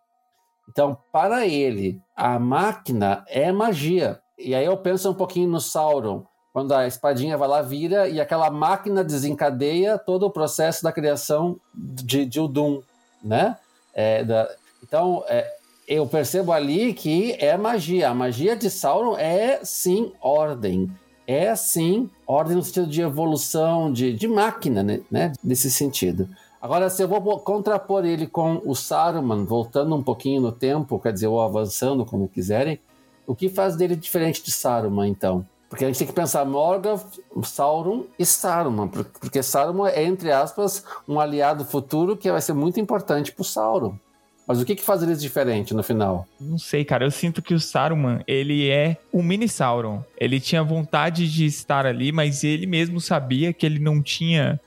Então, 0.69 0.97
para 1.13 1.47
ele, 1.47 2.01
a 2.15 2.39
máquina 2.39 3.25
é 3.29 3.51
magia. 3.53 4.21
E 4.39 4.55
aí 4.55 4.65
eu 4.65 4.77
penso 4.77 5.11
um 5.11 5.15
pouquinho 5.15 5.49
no 5.49 5.61
Sauron, 5.61 6.25
quando 6.53 6.73
a 6.73 6.87
espadinha 6.87 7.37
vai 7.37 7.49
lá, 7.49 7.63
vira, 7.63 8.09
e 8.09 8.21
aquela 8.21 8.51
máquina 8.51 9.05
desencadeia 9.05 9.99
todo 9.99 10.25
o 10.25 10.31
processo 10.31 10.83
da 10.83 10.91
criação 10.91 11.61
de, 11.75 12.25
de 12.25 12.41
Udum, 12.41 12.81
né? 13.23 13.57
É, 13.95 14.25
da, 14.25 14.49
então, 14.83 15.25
é, 15.29 15.51
eu 15.87 16.07
percebo 16.07 16.53
ali 16.53 16.93
que 16.93 17.37
é 17.39 17.57
magia. 17.57 18.11
A 18.11 18.15
magia 18.15 18.57
de 18.57 18.71
Sauron 18.71 19.17
é, 19.17 19.61
sim, 19.65 20.13
ordem. 20.21 20.91
É, 21.27 21.55
sim, 21.57 22.09
ordem 22.27 22.57
no 22.57 22.63
sentido 22.63 22.87
de 22.87 23.03
evolução, 23.03 23.93
de, 23.93 24.13
de 24.13 24.29
máquina, 24.29 24.83
né? 25.11 25.33
Nesse 25.43 25.71
sentido. 25.71 26.29
Agora, 26.67 26.91
se 26.91 27.01
eu 27.01 27.07
vou 27.07 27.39
contrapor 27.39 28.05
ele 28.05 28.27
com 28.27 28.61
o 28.65 28.75
Saruman, 28.75 29.45
voltando 29.45 29.95
um 29.95 30.03
pouquinho 30.03 30.41
no 30.41 30.51
tempo, 30.51 30.99
quer 30.99 31.13
dizer, 31.13 31.29
ou 31.29 31.41
avançando, 31.41 32.05
como 32.05 32.29
quiserem, 32.29 32.81
o 33.25 33.37
que 33.37 33.49
faz 33.49 33.77
dele 33.77 33.95
diferente 33.95 34.43
de 34.43 34.51
Saruman, 34.51 35.07
então? 35.07 35.47
Porque 35.69 35.85
a 35.85 35.87
gente 35.87 35.99
tem 35.99 36.09
que 36.09 36.13
pensar 36.13 36.45
Morgoth, 36.45 37.21
Sauron 37.45 38.07
e 38.19 38.27
Saruman, 38.27 38.89
porque 38.89 39.45
Saruman 39.45 39.91
é, 39.91 40.03
entre 40.03 40.33
aspas, 40.33 40.85
um 41.07 41.21
aliado 41.21 41.65
futuro 41.65 42.17
que 42.17 42.33
vai 42.33 42.41
ser 42.41 42.53
muito 42.53 42.81
importante 42.81 43.31
para 43.31 43.43
o 43.43 43.45
Sauron. 43.45 43.95
Mas 44.45 44.61
o 44.61 44.65
que, 44.65 44.75
que 44.75 44.83
faz 44.83 45.05
eles 45.05 45.23
diferente 45.23 45.73
no 45.73 45.85
final? 45.85 46.27
Não 46.41 46.59
sei, 46.59 46.85
cara. 46.85 47.05
Eu 47.05 47.13
sinto 47.13 47.41
que 47.41 47.55
o 47.55 47.61
Saruman, 47.61 48.25
ele 48.27 48.69
é 48.69 48.97
um 49.15 49.23
mini 49.23 49.49
Sauron. 49.49 50.03
Ele 50.19 50.41
tinha 50.41 50.65
vontade 50.65 51.31
de 51.31 51.47
estar 51.47 51.87
ali, 51.87 52.11
mas 52.11 52.43
ele 52.43 52.67
mesmo 52.67 53.01
sabia 53.01 53.53
que 53.53 53.65
ele 53.65 53.79
não 53.79 54.03
tinha 54.03 54.61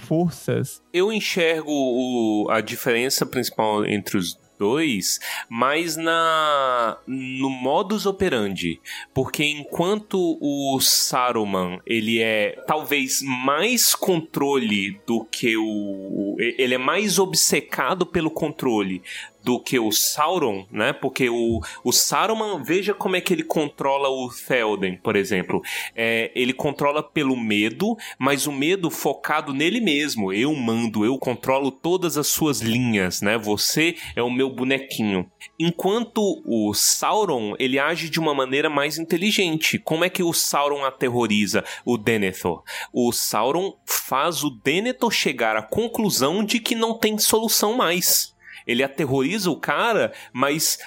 forças. 0.00 0.82
Eu 0.92 1.12
enxergo 1.12 1.72
o, 1.72 2.50
a 2.50 2.60
diferença 2.60 3.24
principal 3.26 3.84
entre 3.84 4.16
os 4.16 4.38
dois, 4.58 5.20
mas 5.48 5.96
na 5.96 6.98
no 7.06 7.50
modus 7.50 8.06
operandi, 8.06 8.80
porque 9.14 9.44
enquanto 9.44 10.38
o 10.40 10.78
Saruman 10.80 11.78
ele 11.86 12.20
é 12.20 12.62
talvez 12.66 13.20
mais 13.22 13.94
controle 13.94 15.00
do 15.06 15.24
que 15.24 15.56
o 15.56 16.36
ele 16.38 16.74
é 16.74 16.78
mais 16.78 17.18
obcecado 17.18 18.06
pelo 18.06 18.30
controle 18.30 19.02
do 19.46 19.60
que 19.60 19.78
o 19.78 19.92
Sauron, 19.92 20.66
né? 20.72 20.92
Porque 20.92 21.30
o, 21.30 21.60
o 21.84 21.92
Saruman, 21.92 22.64
veja 22.64 22.92
como 22.92 23.14
é 23.14 23.20
que 23.20 23.32
ele 23.32 23.44
controla 23.44 24.08
o 24.08 24.28
Théoden, 24.28 24.96
por 24.96 25.14
exemplo. 25.14 25.62
É, 25.94 26.32
ele 26.34 26.52
controla 26.52 27.00
pelo 27.00 27.36
medo, 27.36 27.96
mas 28.18 28.48
o 28.48 28.52
medo 28.52 28.90
focado 28.90 29.54
nele 29.54 29.80
mesmo. 29.80 30.32
Eu 30.32 30.52
mando, 30.52 31.04
eu 31.04 31.16
controlo 31.16 31.70
todas 31.70 32.18
as 32.18 32.26
suas 32.26 32.60
linhas, 32.60 33.22
né? 33.22 33.38
Você 33.38 33.94
é 34.16 34.22
o 34.22 34.28
meu 34.28 34.50
bonequinho. 34.50 35.30
Enquanto 35.60 36.42
o 36.44 36.74
Sauron, 36.74 37.54
ele 37.56 37.78
age 37.78 38.10
de 38.10 38.18
uma 38.18 38.34
maneira 38.34 38.68
mais 38.68 38.98
inteligente. 38.98 39.78
Como 39.78 40.04
é 40.04 40.10
que 40.10 40.24
o 40.24 40.32
Sauron 40.32 40.84
aterroriza 40.84 41.62
o 41.84 41.96
Denethor? 41.96 42.64
O 42.92 43.12
Sauron 43.12 43.76
faz 43.86 44.42
o 44.42 44.50
Denethor 44.50 45.12
chegar 45.12 45.54
à 45.56 45.62
conclusão 45.62 46.44
de 46.44 46.58
que 46.58 46.74
não 46.74 46.98
tem 46.98 47.16
solução 47.16 47.76
mais. 47.76 48.34
Ele 48.66 48.82
aterroriza 48.82 49.50
o 49.50 49.60
cara, 49.60 50.12
mas 50.32 50.78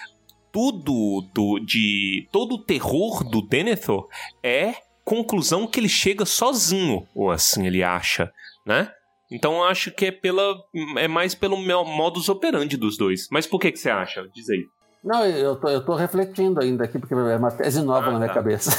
tudo 0.52 1.22
do 1.34 1.60
de 1.60 2.28
todo 2.32 2.56
o 2.56 2.64
terror 2.64 3.24
do 3.24 3.42
Denethor 3.42 4.08
é 4.44 4.76
conclusão 5.04 5.66
que 5.66 5.80
ele 5.80 5.90
chega 5.90 6.26
sozinho, 6.26 7.08
ou 7.16 7.32
assim 7.32 7.66
ele 7.66 7.84
acha, 7.84 8.32
né? 8.66 8.92
Então 9.32 9.58
eu 9.58 9.64
acho 9.64 9.92
que 9.92 10.08
é 10.08 10.12
pela 10.12 10.56
é 10.98 11.08
mais 11.08 11.36
pelo 11.36 11.58
modus 11.58 12.30
operandi 12.30 12.78
dos 12.78 12.98
dois. 12.98 13.28
Mas 13.32 13.46
por 13.46 13.60
que 13.60 13.72
que 13.72 13.80
você 13.80 13.90
acha? 13.90 14.28
Diz 14.34 14.50
aí. 14.50 14.66
Não, 15.04 15.26
eu 15.26 15.56
tô, 15.56 15.70
eu 15.70 15.86
tô 15.86 15.96
refletindo 15.96 16.62
ainda 16.62 16.84
aqui, 16.84 17.00
porque 17.00 17.14
é 17.14 17.38
uma 17.38 17.52
tese 17.52 17.82
nova 17.82 18.08
ah, 18.08 18.12
na 18.12 18.18
minha 18.18 18.28
tá. 18.28 18.34
cabeça. 18.34 18.72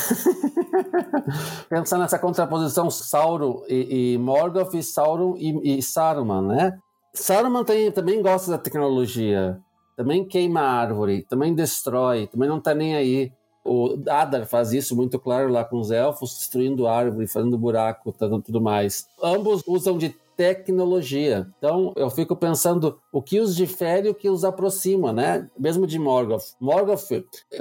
Pensar 1.70 1.98
nessa 1.98 2.18
contraposição 2.18 2.90
Sauron 2.90 3.64
e, 3.68 4.14
e 4.14 4.18
Morgoth 4.18 4.74
e 4.74 4.82
Sauron 4.82 5.36
e, 5.38 5.78
e 5.78 5.82
Saruman, 5.82 6.42
né? 6.42 6.78
Saruman 7.12 7.64
tem, 7.64 7.90
também 7.90 8.22
gosta 8.22 8.50
da 8.50 8.58
tecnologia, 8.58 9.60
também 9.96 10.24
queima 10.24 10.60
árvore, 10.60 11.26
também 11.28 11.54
destrói, 11.54 12.26
também 12.26 12.48
não 12.48 12.60
tá 12.60 12.74
nem 12.74 12.94
aí. 12.94 13.32
O 13.62 13.98
Adar 14.08 14.46
faz 14.46 14.72
isso 14.72 14.96
muito 14.96 15.18
claro 15.18 15.50
lá 15.50 15.64
com 15.64 15.78
os 15.78 15.90
elfos, 15.90 16.34
destruindo 16.38 16.86
árvore, 16.86 17.26
fazendo 17.26 17.58
buraco, 17.58 18.14
tudo 18.42 18.60
mais. 18.60 19.06
Ambos 19.22 19.62
usam 19.66 19.98
de 19.98 20.16
tecnologia. 20.40 21.46
Então, 21.58 21.92
eu 21.94 22.08
fico 22.08 22.34
pensando 22.34 22.98
o 23.12 23.20
que 23.20 23.38
os 23.38 23.54
difere 23.54 24.08
e 24.08 24.10
o 24.10 24.14
que 24.14 24.30
os 24.30 24.42
aproxima, 24.42 25.12
né? 25.12 25.46
Mesmo 25.58 25.86
de 25.86 25.98
Morgoth. 25.98 26.54
Morgoth, 26.58 27.10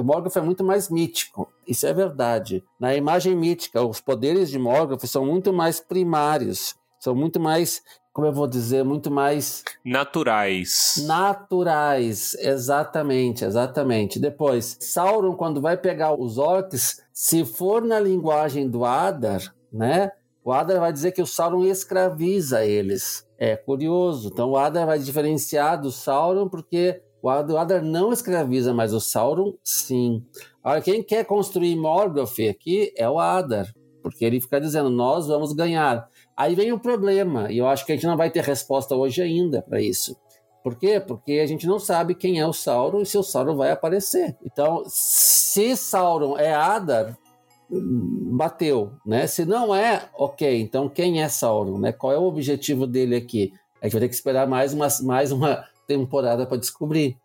Morgoth 0.02 0.38
é 0.38 0.41
muito 0.41 0.64
mais 0.64 0.89
mítico. 0.89 1.52
Isso 1.68 1.86
é 1.86 1.93
verdade. 1.93 2.64
Na 2.80 2.95
imagem 2.95 3.36
mítica, 3.36 3.86
os 3.86 4.00
poderes 4.00 4.50
de 4.50 4.58
Morgoth 4.58 5.06
são 5.06 5.26
muito 5.26 5.52
mais 5.52 5.82
primários, 5.82 6.74
são 6.97 7.14
muito 7.14 7.38
mais 7.38 7.82
como 8.20 8.28
eu 8.28 8.34
vou 8.34 8.47
dizer, 8.47 8.84
muito 8.84 9.09
mais. 9.09 9.63
Naturais. 9.86 10.95
Naturais, 11.07 12.34
exatamente, 12.34 13.45
exatamente. 13.45 14.20
Depois, 14.20 14.76
Sauron, 14.82 15.38
quando 15.38 15.61
vai 15.61 15.78
pegar 15.78 16.13
os 16.13 16.38
orcs, 16.38 17.01
se 17.13 17.45
for 17.45 17.82
na 17.82 17.97
linguagem 17.97 18.70
do 18.70 18.84
Adar, 18.84 19.55
né? 19.72 20.11
O 20.43 20.51
Adar 20.51 20.82
vai 20.82 20.91
dizer 20.91 21.13
que 21.13 21.22
o 21.22 21.26
Sauron 21.26 21.63
escraviza 21.63 22.65
eles. 22.65 23.26
É 23.38 23.55
curioso. 23.55 24.28
Então 24.34 24.49
o 24.49 24.57
Adar 24.57 24.86
vai 24.86 24.99
diferenciar 24.99 25.80
do 25.80 25.89
Sauron 25.89 26.49
porque 26.49 27.01
o 27.22 27.30
Adar 27.30 27.82
não 27.82 28.11
escraviza, 28.11 28.74
mas 28.74 28.93
o 28.93 28.99
Sauron 28.99 29.53
sim. 29.63 30.26
Agora, 30.61 30.82
quem 30.82 31.01
quer 31.01 31.24
construir 31.24 31.74
Morgoth 31.78 32.38
aqui 32.49 32.91
é 32.97 33.09
o 33.09 33.17
Adar, 33.17 33.74
porque 34.03 34.26
ele 34.26 34.41
fica 34.41 34.59
dizendo: 34.59 34.89
nós 34.89 35.28
vamos 35.28 35.53
ganhar. 35.53 36.05
Aí 36.40 36.56
vem 36.56 36.72
o 36.72 36.80
problema, 36.80 37.52
e 37.52 37.58
eu 37.58 37.68
acho 37.68 37.86
que 37.86 37.92
a 37.92 37.96
gente 37.96 38.08
não 38.08 38.16
vai 38.16 38.32
ter 38.32 38.42
resposta 38.42 38.96
hoje 38.96 39.22
ainda 39.22 39.62
para 39.62 39.82
isso. 39.82 40.16
Por 40.64 40.78
quê? 40.78 40.98
Porque 40.98 41.34
a 41.34 41.46
gente 41.46 41.68
não 41.68 41.78
sabe 41.78 42.16
quem 42.16 42.40
é 42.40 42.48
o 42.48 42.54
Sauron 42.54 43.02
e 43.02 43.06
se 43.06 43.18
o 43.18 43.24
Sauron 43.24 43.58
vai 43.58 43.72
aparecer. 43.72 44.38
Então, 44.46 44.84
se 44.88 45.76
Sauron 45.76 46.38
é 46.38 46.54
Adar, 46.54 47.18
bateu, 47.70 48.94
né? 49.06 49.28
Se 49.28 49.44
não 49.44 49.76
é, 49.76 50.08
ok. 50.18 50.62
Então, 50.62 50.88
quem 50.88 51.22
é 51.22 51.28
Sauron, 51.28 51.78
né? 51.78 51.92
Qual 51.92 52.14
é 52.14 52.18
o 52.18 52.24
objetivo 52.24 52.88
dele 52.88 53.18
aqui? 53.18 53.52
A 53.82 53.86
gente 53.86 53.94
vai 53.94 54.02
ter 54.04 54.08
que 54.08 54.16
esperar 54.16 54.48
mais 54.48 54.74
uma, 54.74 54.88
mais 55.04 55.34
uma 55.34 55.66
temporada 55.86 56.46
para 56.46 56.58
descobrir. 56.58 57.18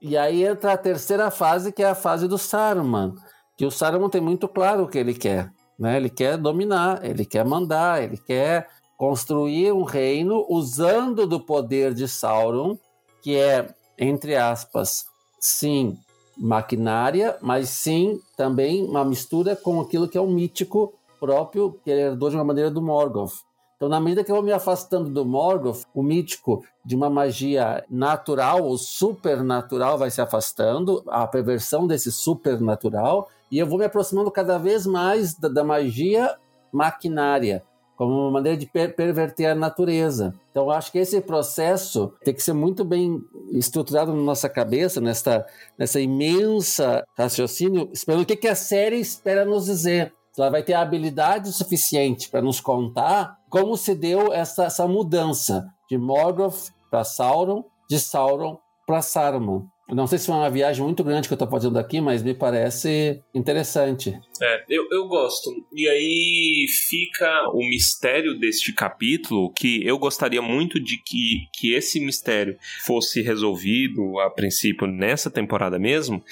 E 0.00 0.16
aí 0.16 0.44
entra 0.44 0.72
a 0.72 0.78
terceira 0.78 1.30
fase, 1.30 1.72
que 1.72 1.82
é 1.82 1.90
a 1.90 1.94
fase 1.94 2.26
do 2.26 2.38
Saruman. 2.38 3.12
Que 3.54 3.66
o 3.66 3.70
Saruman 3.70 4.08
tem 4.08 4.22
muito 4.22 4.48
claro 4.48 4.84
o 4.84 4.88
que 4.88 4.96
ele 4.96 5.12
quer. 5.12 5.50
Né? 5.82 5.96
Ele 5.96 6.08
quer 6.08 6.38
dominar, 6.38 7.04
ele 7.04 7.24
quer 7.24 7.44
mandar, 7.44 8.04
ele 8.04 8.16
quer 8.16 8.68
construir 8.96 9.72
um 9.72 9.82
reino 9.82 10.46
usando 10.48 11.26
do 11.26 11.40
poder 11.40 11.92
de 11.92 12.06
Sauron, 12.06 12.78
que 13.20 13.34
é, 13.34 13.74
entre 13.98 14.36
aspas, 14.36 15.06
sim, 15.40 15.98
maquinária, 16.38 17.36
mas 17.42 17.68
sim 17.70 18.20
também 18.36 18.84
uma 18.84 19.04
mistura 19.04 19.56
com 19.56 19.80
aquilo 19.80 20.06
que 20.06 20.16
é 20.16 20.20
o 20.20 20.28
mítico 20.28 20.94
próprio, 21.18 21.76
que 21.82 21.90
ele 21.90 22.02
herdou 22.02 22.30
de 22.30 22.36
uma 22.36 22.44
maneira 22.44 22.70
do 22.70 22.80
Morgoth. 22.80 23.40
Então, 23.74 23.88
na 23.88 23.98
medida 23.98 24.22
que 24.22 24.30
eu 24.30 24.36
vou 24.36 24.44
me 24.44 24.52
afastando 24.52 25.10
do 25.10 25.24
Morgoth, 25.24 25.82
o 25.92 26.00
mítico 26.00 26.64
de 26.84 26.94
uma 26.94 27.10
magia 27.10 27.84
natural 27.90 28.62
ou 28.62 28.78
supernatural 28.78 29.98
vai 29.98 30.12
se 30.12 30.20
afastando, 30.20 31.02
a 31.08 31.26
perversão 31.26 31.88
desse 31.88 32.12
supernatural, 32.12 33.28
e 33.52 33.58
eu 33.58 33.66
vou 33.66 33.78
me 33.78 33.84
aproximando 33.84 34.30
cada 34.30 34.56
vez 34.56 34.86
mais 34.86 35.34
da, 35.34 35.46
da 35.46 35.62
magia 35.62 36.34
maquinária, 36.72 37.62
como 37.94 38.14
uma 38.14 38.30
maneira 38.30 38.56
de 38.56 38.64
per 38.64 38.96
perverter 38.96 39.50
a 39.50 39.54
natureza. 39.54 40.34
Então, 40.50 40.70
acho 40.70 40.90
que 40.90 40.98
esse 40.98 41.20
processo 41.20 42.14
tem 42.24 42.32
que 42.32 42.42
ser 42.42 42.54
muito 42.54 42.82
bem 42.82 43.22
estruturado 43.50 44.14
na 44.14 44.22
nossa 44.22 44.48
cabeça, 44.48 45.02
nessa, 45.02 45.44
nessa 45.78 46.00
imensa 46.00 47.04
raciocínio, 47.14 47.90
esperando 47.92 48.22
o 48.22 48.26
que, 48.26 48.36
que 48.36 48.48
a 48.48 48.54
série 48.54 48.98
espera 48.98 49.44
nos 49.44 49.66
dizer. 49.66 50.14
Ela 50.36 50.48
vai 50.48 50.62
ter 50.62 50.72
a 50.72 50.80
habilidade 50.80 51.52
suficiente 51.52 52.30
para 52.30 52.40
nos 52.40 52.58
contar 52.58 53.38
como 53.50 53.76
se 53.76 53.94
deu 53.94 54.32
essa, 54.32 54.64
essa 54.64 54.88
mudança 54.88 55.68
de 55.90 55.98
Morgoth 55.98 56.70
para 56.90 57.04
Sauron, 57.04 57.66
de 57.86 58.00
Sauron 58.00 58.58
para 58.86 59.02
Saruman. 59.02 59.66
Não 59.88 60.06
sei 60.06 60.18
se 60.18 60.26
foi 60.26 60.34
uma 60.36 60.50
viagem 60.50 60.82
muito 60.82 61.04
grande 61.04 61.28
que 61.28 61.34
eu 61.34 61.38
tô 61.38 61.46
fazendo 61.46 61.78
aqui, 61.78 62.00
mas 62.00 62.22
me 62.22 62.34
parece 62.34 63.20
interessante. 63.34 64.18
É, 64.40 64.64
eu, 64.68 64.88
eu 64.90 65.06
gosto. 65.06 65.50
E 65.72 65.88
aí 65.88 66.66
fica 66.88 67.50
o 67.52 67.58
mistério 67.68 68.38
deste 68.38 68.72
capítulo, 68.72 69.52
que 69.52 69.86
eu 69.86 69.98
gostaria 69.98 70.40
muito 70.40 70.80
de 70.80 70.96
que, 71.04 71.48
que 71.52 71.74
esse 71.74 72.00
mistério 72.00 72.56
fosse 72.84 73.22
resolvido 73.22 74.18
a 74.20 74.30
princípio 74.30 74.86
nessa 74.86 75.30
temporada 75.30 75.78
mesmo, 75.78 76.22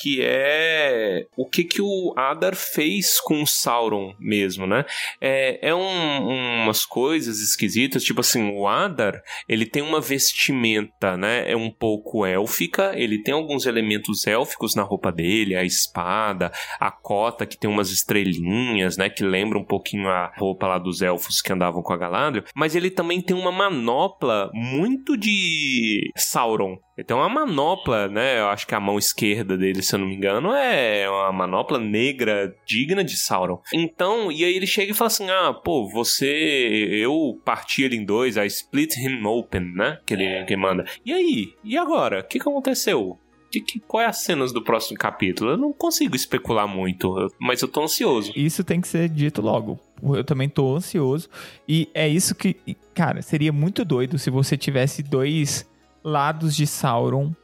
que 0.00 0.20
é 0.22 1.26
o 1.36 1.48
que 1.48 1.64
que 1.64 1.80
o 1.80 2.12
Adar 2.16 2.54
fez 2.54 3.18
com 3.20 3.42
o 3.42 3.46
Sauron 3.46 4.14
mesmo, 4.18 4.66
né? 4.66 4.84
É, 5.20 5.70
é 5.70 5.74
um, 5.74 6.62
umas 6.62 6.84
coisas 6.84 7.40
esquisitas, 7.40 8.04
tipo 8.04 8.20
assim, 8.20 8.50
o 8.50 8.68
Adar, 8.68 9.20
ele 9.48 9.64
tem 9.64 9.82
uma 9.82 10.00
vestimenta, 10.00 11.16
né? 11.16 11.50
É 11.50 11.56
um 11.56 11.70
pouco 11.70 12.26
élfica, 12.26 12.92
ele 12.96 13.22
tem 13.22 13.34
alguns 13.34 13.66
elementos 13.66 14.26
élficos 14.26 14.74
na 14.74 14.82
roupa 14.82 15.12
dele, 15.12 15.56
a 15.56 15.64
espada, 15.64 16.52
a 16.80 16.90
cota 16.90 17.46
que 17.46 17.56
tem 17.56 17.70
umas 17.70 17.90
estrelinhas, 17.90 18.96
né? 18.96 19.08
Que 19.08 19.24
lembra 19.24 19.58
um 19.58 19.64
pouquinho 19.64 20.08
a 20.08 20.32
roupa 20.36 20.66
lá 20.66 20.78
dos 20.78 21.02
elfos 21.02 21.40
que 21.40 21.52
andavam 21.52 21.82
com 21.82 21.92
a 21.92 21.96
Galadriel, 21.96 22.44
mas 22.54 22.74
ele 22.74 22.90
também 22.90 23.20
tem 23.20 23.36
uma 23.36 23.52
manopla 23.52 24.50
muito 24.52 25.16
de 25.16 26.10
Sauron, 26.16 26.76
tem 27.04 27.16
uma 27.16 27.28
manopla, 27.28 28.08
né? 28.08 28.40
Eu 28.40 28.48
acho 28.48 28.66
que 28.66 28.74
a 28.74 28.80
mão 28.80 28.98
esquerda 28.98 29.56
dele, 29.56 29.82
se 29.82 29.94
eu 29.94 29.98
não 29.98 30.06
me 30.06 30.14
engano, 30.14 30.52
é 30.52 31.08
uma 31.08 31.32
manopla 31.32 31.78
negra 31.78 32.54
digna 32.64 33.04
de 33.04 33.16
Sauron. 33.16 33.60
Então, 33.72 34.32
e 34.32 34.44
aí 34.44 34.54
ele 34.54 34.66
chega 34.66 34.92
e 34.92 34.94
fala 34.94 35.08
assim: 35.08 35.28
Ah, 35.30 35.52
pô, 35.52 35.88
você. 35.88 36.26
Eu 36.26 37.38
parti 37.44 37.82
ele 37.82 37.96
em 37.96 38.04
dois, 38.04 38.36
I 38.36 38.46
split 38.46 38.96
him 38.96 39.24
open, 39.26 39.72
né? 39.74 39.98
Que 40.06 40.14
ele 40.14 40.44
que 40.44 40.56
manda. 40.56 40.84
E 41.04 41.12
aí? 41.12 41.54
E 41.62 41.76
agora? 41.76 42.20
O 42.20 42.24
que, 42.24 42.38
que 42.38 42.48
aconteceu? 42.48 43.18
Que, 43.50 43.60
que, 43.60 43.80
qual 43.80 44.02
é 44.02 44.06
as 44.06 44.22
cenas 44.22 44.52
do 44.52 44.62
próximo 44.62 44.98
capítulo? 44.98 45.50
Eu 45.50 45.56
não 45.56 45.72
consigo 45.72 46.16
especular 46.16 46.66
muito, 46.66 47.30
mas 47.38 47.62
eu 47.62 47.68
tô 47.68 47.82
ansioso. 47.82 48.32
Isso 48.34 48.64
tem 48.64 48.80
que 48.80 48.88
ser 48.88 49.08
dito 49.08 49.40
logo. 49.40 49.78
Eu 50.02 50.24
também 50.24 50.48
tô 50.48 50.74
ansioso. 50.74 51.28
E 51.68 51.88
é 51.94 52.08
isso 52.08 52.34
que. 52.34 52.56
Cara, 52.94 53.20
seria 53.22 53.52
muito 53.52 53.84
doido 53.84 54.18
se 54.18 54.30
você 54.30 54.56
tivesse 54.56 55.02
dois 55.02 55.66
lados 56.06 56.54
de 56.54 56.68
Sauron 56.68 57.34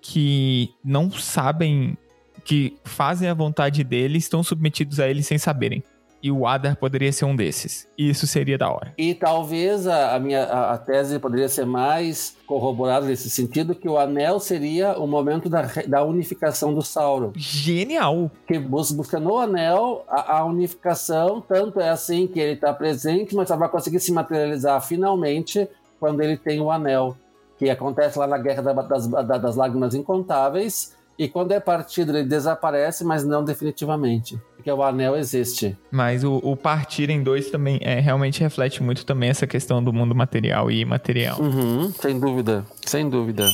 que 0.00 0.70
não 0.82 1.10
sabem, 1.10 1.96
que 2.44 2.76
fazem 2.84 3.28
a 3.28 3.34
vontade 3.34 3.84
dele, 3.84 4.16
estão 4.16 4.42
submetidos 4.42 4.98
a 4.98 5.08
ele 5.08 5.22
sem 5.22 5.36
saberem. 5.36 5.82
E 6.20 6.32
o 6.32 6.46
Adar 6.46 6.76
poderia 6.76 7.12
ser 7.12 7.26
um 7.26 7.36
desses. 7.36 7.86
E 7.96 8.08
isso 8.08 8.26
seria 8.26 8.58
da 8.58 8.68
hora. 8.68 8.92
E 8.98 9.14
talvez 9.14 9.86
a, 9.86 10.16
a 10.16 10.18
minha 10.18 10.42
a, 10.44 10.72
a, 10.72 10.78
tese 10.78 11.16
poderia 11.20 11.48
ser 11.48 11.64
mais 11.64 12.36
corroborada 12.44 13.06
nesse 13.06 13.30
sentido, 13.30 13.72
que 13.72 13.88
o 13.88 13.96
anel 13.96 14.40
seria 14.40 14.98
o 14.98 15.06
momento 15.06 15.48
da, 15.48 15.62
da 15.86 16.02
unificação 16.02 16.74
do 16.74 16.82
Sauron. 16.82 17.32
Genial! 17.36 18.32
Que 18.48 18.58
busca 18.58 19.20
no 19.20 19.38
anel 19.38 20.04
a, 20.08 20.38
a 20.38 20.44
unificação, 20.44 21.40
tanto 21.40 21.78
é 21.78 21.88
assim 21.88 22.26
que 22.26 22.40
ele 22.40 22.54
está 22.54 22.72
presente, 22.72 23.36
mas 23.36 23.46
só 23.46 23.56
vai 23.56 23.68
conseguir 23.68 24.00
se 24.00 24.10
materializar 24.10 24.80
finalmente 24.80 25.68
quando 26.00 26.20
ele 26.20 26.36
tem 26.36 26.60
o 26.60 26.70
anel 26.70 27.16
que 27.58 27.68
acontece 27.68 28.18
lá 28.18 28.26
na 28.26 28.38
Guerra 28.38 28.62
das, 28.62 29.06
das 29.06 29.56
Lágrimas 29.56 29.94
Incontáveis, 29.94 30.96
e 31.18 31.26
quando 31.26 31.50
é 31.50 31.58
partido 31.58 32.16
ele 32.16 32.28
desaparece, 32.28 33.02
mas 33.04 33.24
não 33.24 33.42
definitivamente, 33.42 34.40
porque 34.54 34.70
o 34.70 34.80
anel 34.84 35.16
existe. 35.16 35.76
Mas 35.90 36.22
o, 36.22 36.36
o 36.36 36.56
partir 36.56 37.10
em 37.10 37.20
dois 37.20 37.50
também 37.50 37.80
é, 37.82 37.98
realmente 37.98 38.40
reflete 38.40 38.80
muito 38.80 39.04
também 39.04 39.28
essa 39.28 39.44
questão 39.44 39.82
do 39.82 39.92
mundo 39.92 40.14
material 40.14 40.70
e 40.70 40.78
imaterial. 40.78 41.40
Uhum, 41.40 41.90
sem 41.90 42.20
dúvida, 42.20 42.64
sem 42.86 43.10
dúvida. 43.10 43.48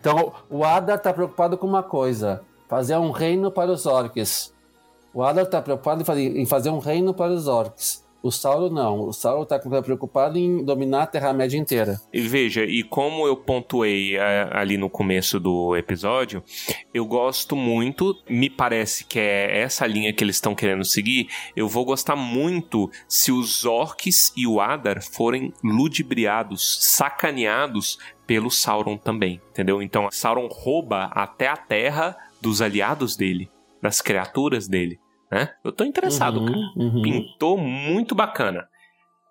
Então 0.00 0.32
o 0.48 0.64
Adar 0.64 0.98
está 0.98 1.12
preocupado 1.12 1.58
com 1.58 1.66
uma 1.66 1.82
coisa: 1.82 2.42
fazer 2.68 2.96
um 2.96 3.10
reino 3.10 3.50
para 3.50 3.72
os 3.72 3.86
orcs. 3.86 4.52
O 5.12 5.24
Adar 5.24 5.44
está 5.44 5.60
preocupado 5.60 6.04
em 6.16 6.46
fazer 6.46 6.70
um 6.70 6.78
reino 6.78 7.12
para 7.12 7.32
os 7.32 7.48
orcs. 7.48 7.99
O 8.22 8.30
Saulo 8.30 8.68
não. 8.68 9.08
O 9.08 9.12
Saulo 9.12 9.46
tá 9.46 9.58
preocupado 9.58 10.38
em 10.38 10.62
dominar 10.64 11.04
a 11.04 11.06
Terra-média 11.06 11.58
inteira. 11.58 12.00
E 12.12 12.20
veja, 12.20 12.64
e 12.64 12.82
como 12.82 13.26
eu 13.26 13.36
pontuei 13.36 14.16
é, 14.16 14.48
ali 14.52 14.76
no 14.76 14.90
começo 14.90 15.40
do 15.40 15.74
episódio, 15.76 16.42
eu 16.92 17.06
gosto 17.06 17.56
muito, 17.56 18.16
me 18.28 18.50
parece 18.50 19.04
que 19.04 19.18
é 19.18 19.60
essa 19.60 19.86
linha 19.86 20.12
que 20.12 20.22
eles 20.22 20.36
estão 20.36 20.54
querendo 20.54 20.84
seguir. 20.84 21.28
Eu 21.56 21.66
vou 21.66 21.84
gostar 21.84 22.16
muito 22.16 22.90
se 23.08 23.32
os 23.32 23.64
orcs 23.64 24.32
e 24.36 24.46
o 24.46 24.60
Adar 24.60 25.02
forem 25.02 25.52
ludibriados, 25.64 26.78
sacaneados 26.80 27.98
pelo 28.26 28.50
Sauron 28.50 28.96
também, 28.96 29.40
entendeu? 29.50 29.82
Então, 29.82 30.08
Sauron 30.10 30.46
rouba 30.46 31.04
até 31.12 31.48
a 31.48 31.56
terra 31.56 32.16
dos 32.40 32.62
aliados 32.62 33.16
dele, 33.16 33.50
das 33.82 34.00
criaturas 34.00 34.68
dele 34.68 35.00
né? 35.30 35.50
Eu 35.64 35.72
tô 35.72 35.84
interessado, 35.84 36.40
Uhum, 36.40 36.46
cara. 36.46 36.58
uhum. 36.76 37.02
Pintou 37.02 37.56
muito 37.58 38.14
bacana. 38.14 38.68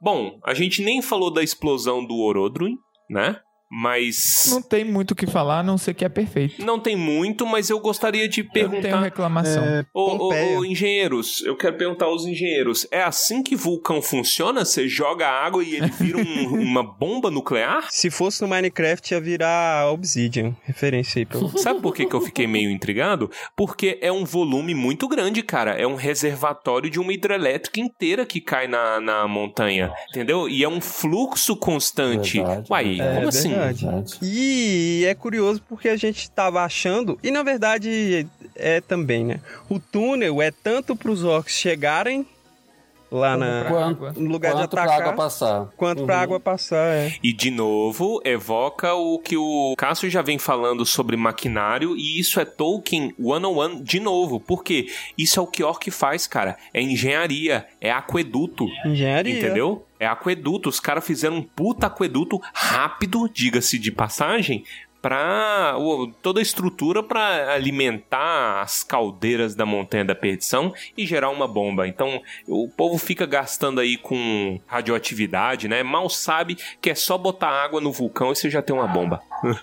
Bom, 0.02 0.40
a 0.46 0.54
gente 0.54 0.82
nem 0.82 1.02
falou 1.02 1.32
da 1.32 1.44
explosão 1.44 2.06
do 2.06 2.18
Orodruin, 2.20 2.78
né? 3.10 3.40
Mas. 3.72 4.46
Não 4.50 4.62
tem 4.62 4.84
muito 4.84 5.12
o 5.12 5.16
que 5.16 5.28
falar, 5.28 5.60
a 5.60 5.64
não 5.64 5.78
ser 5.78 5.94
que 5.94 6.04
é 6.04 6.10
perfeito. 6.10 6.64
Não 6.66 6.80
tem 6.80 6.96
muito, 6.96 7.46
mas 7.46 7.70
eu 7.70 7.80
gostaria 7.80 8.28
de 8.28 8.42
Eu 8.42 8.50
tenho 8.50 8.70
perguntar. 8.70 9.02
reclamação. 9.02 9.64
É, 9.64 9.86
Ô, 9.94 10.28
ô, 10.58 10.66
engenheiros, 10.66 11.42
eu 11.46 11.56
quero 11.56 11.78
perguntar 11.78 12.06
aos 12.06 12.26
engenheiros: 12.26 12.88
é 12.92 13.02
assim 13.02 13.44
que 13.44 13.56
vulcão 13.56 14.02
funciona? 14.02 14.66
Você 14.66 14.88
joga 14.88 15.28
água 15.28 15.64
e 15.64 15.76
ele 15.76 15.88
vira 15.92 16.18
um- 16.18 16.60
uma 16.62 16.84
bomba 16.84 17.30
nuclear? 17.30 17.88
Se 17.92 18.10
fosse 18.10 18.42
no 18.42 18.48
Minecraft, 18.48 19.14
ia 19.14 19.22
virar 19.22 19.92
Obsidian. 19.92 20.56
Referência 20.64 21.20
aí 21.20 21.26
pelo. 21.26 21.50
Sabe 21.60 21.80
por 21.82 21.94
que, 21.94 22.06
que 22.06 22.14
eu 22.16 22.22
fiquei 22.22 22.48
meio 22.48 22.72
intrigado? 22.72 23.30
Porque 23.56 24.00
é 24.02 24.12
um 24.12 24.26
volume 24.26 24.74
muito 24.74 25.08
grande, 25.08 25.44
cara. 25.44 25.72
É 25.72 25.86
um 25.86 25.96
reservatório 25.96 26.90
de 26.90 27.00
uma 27.00 27.14
hidrelétrica 27.14 27.80
inteira 27.80 28.26
que 28.26 28.42
cai 28.42 28.68
na, 28.68 29.00
na 29.00 29.28
montanha. 29.28 29.94
Entendeu? 30.10 30.50
E 30.50 30.64
é 30.64 30.70
um 30.70 30.82
fluxo 30.82 31.56
constante. 31.56 32.38
Verdade, 32.40 32.68
Uai, 32.70 32.86
verdade. 32.86 33.14
como 33.14 33.26
É 33.26 33.28
assim? 33.30 33.59
Verdade. 33.60 33.86
Verdade. 33.86 34.20
E 34.24 35.06
é 35.08 35.14
curioso 35.16 35.62
porque 35.68 35.90
a 35.90 35.96
gente 35.98 36.30
tava 36.32 36.64
achando, 36.64 37.18
e 37.24 37.32
na 37.32 37.44
verdade 37.44 38.28
é 38.56 38.82
também, 38.82 39.24
né? 39.26 39.40
O 39.70 39.80
túnel 39.80 40.42
é 40.42 40.52
tanto 40.52 40.96
para 40.96 41.12
os 41.12 41.24
orcs 41.24 41.54
chegarem 41.56 42.26
lá 43.12 43.36
na, 43.36 43.66
Quanto, 43.68 44.20
no 44.22 44.30
lugar 44.30 44.52
de 44.54 44.60
quanto 44.60 44.70
pra 44.70 44.84
atacar, 44.84 45.02
água 45.02 45.14
passar. 45.14 45.68
quanto 45.76 46.06
pra 46.06 46.18
Uhum. 46.18 46.22
água 46.22 46.40
passar. 46.40 46.94
É. 46.94 47.12
E 47.24 47.34
de 47.34 47.50
novo, 47.50 48.22
evoca 48.24 48.94
o 48.94 49.18
que 49.18 49.36
o 49.36 49.74
Cássio 49.76 50.08
já 50.12 50.22
vem 50.22 50.38
falando 50.38 50.86
sobre 50.86 51.18
maquinário, 51.18 51.98
e 51.98 52.20
isso 52.20 52.40
é 52.40 52.46
Tolkien 52.46 53.12
101 53.18 53.82
de 53.82 54.00
novo. 54.00 54.40
Por 54.40 54.64
quê? 54.64 54.86
Isso 55.18 55.40
é 55.40 55.44
o 55.44 55.48
que 55.48 55.64
Orc 55.64 55.90
faz, 55.90 56.28
cara. 56.28 56.56
É 56.72 56.82
engenharia, 56.84 57.66
é 57.82 57.92
aqueduto. 57.92 58.68
Engenharia. 58.86 59.40
Entendeu? 59.40 59.84
É 60.00 60.08
aqueduto. 60.08 60.70
Os 60.70 60.80
caras 60.80 61.06
fizeram 61.06 61.38
um 61.38 61.44
puta 61.44 61.88
aqueduto 61.88 62.40
rápido, 62.54 63.30
diga-se 63.32 63.78
de 63.78 63.92
passagem, 63.92 64.64
para 65.02 65.76
toda 66.22 66.40
a 66.40 66.44
estrutura 66.44 67.02
para 67.02 67.54
alimentar 67.54 68.62
as 68.62 68.84
caldeiras 68.84 69.56
da 69.56 69.66
Montanha 69.66 70.06
da 70.06 70.16
Perdição 70.16 70.74
e 70.98 71.06
gerar 71.06 71.30
uma 71.30 71.48
bomba. 71.48 71.88
Então, 71.88 72.22
o 72.48 72.68
povo 72.70 72.98
fica 72.98 73.26
gastando 73.26 73.80
aí 73.80 73.98
com 73.98 74.60
radioatividade, 74.68 75.68
né? 75.68 75.84
Mal 75.84 76.10
sabe 76.10 76.58
que 76.82 76.90
é 76.90 76.96
só 76.96 77.18
botar 77.18 77.50
água 77.50 77.80
no 77.80 77.92
vulcão 77.92 78.32
e 78.32 78.36
você 78.36 78.50
já 78.50 78.62
tem 78.62 78.76
uma 78.76 78.88
bomba. 78.88 79.22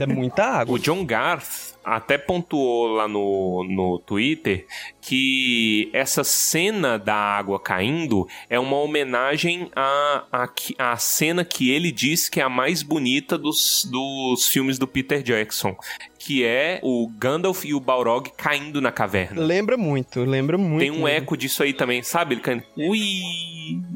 É 0.00 0.06
muita 0.06 0.44
água. 0.44 0.76
O 0.76 0.78
John 0.78 1.04
Garth 1.04 1.74
até 1.84 2.16
pontuou 2.16 2.86
lá 2.88 3.08
no, 3.08 3.64
no 3.68 3.98
Twitter 3.98 4.66
que 5.00 5.90
essa 5.92 6.22
cena 6.22 6.98
da 6.98 7.14
água 7.14 7.58
caindo 7.58 8.26
é 8.48 8.58
uma 8.58 8.76
homenagem 8.76 9.70
à, 9.74 10.46
à, 10.78 10.96
cena 10.96 11.44
que 11.44 11.70
ele 11.70 11.90
diz 11.90 12.28
que 12.28 12.40
é 12.40 12.44
a 12.44 12.48
mais 12.48 12.82
bonita 12.82 13.36
dos, 13.36 13.84
dos 13.90 14.48
filmes 14.48 14.78
do 14.78 14.86
Peter 14.86 15.22
Jackson, 15.22 15.76
que 16.24 16.44
é 16.44 16.78
o 16.84 17.08
Gandalf 17.18 17.64
e 17.64 17.74
o 17.74 17.80
Balrog 17.80 18.30
caindo 18.36 18.80
na 18.80 18.92
caverna. 18.92 19.42
Lembra 19.42 19.76
muito, 19.76 20.20
lembra 20.20 20.56
muito. 20.56 20.78
Tem 20.78 20.90
um 20.92 21.08
eco 21.08 21.36
disso 21.36 21.64
aí 21.64 21.72
também, 21.72 22.00
sabe? 22.04 22.34
Ele 22.34 22.40
caindo, 22.40 22.62
ui, 22.76 23.00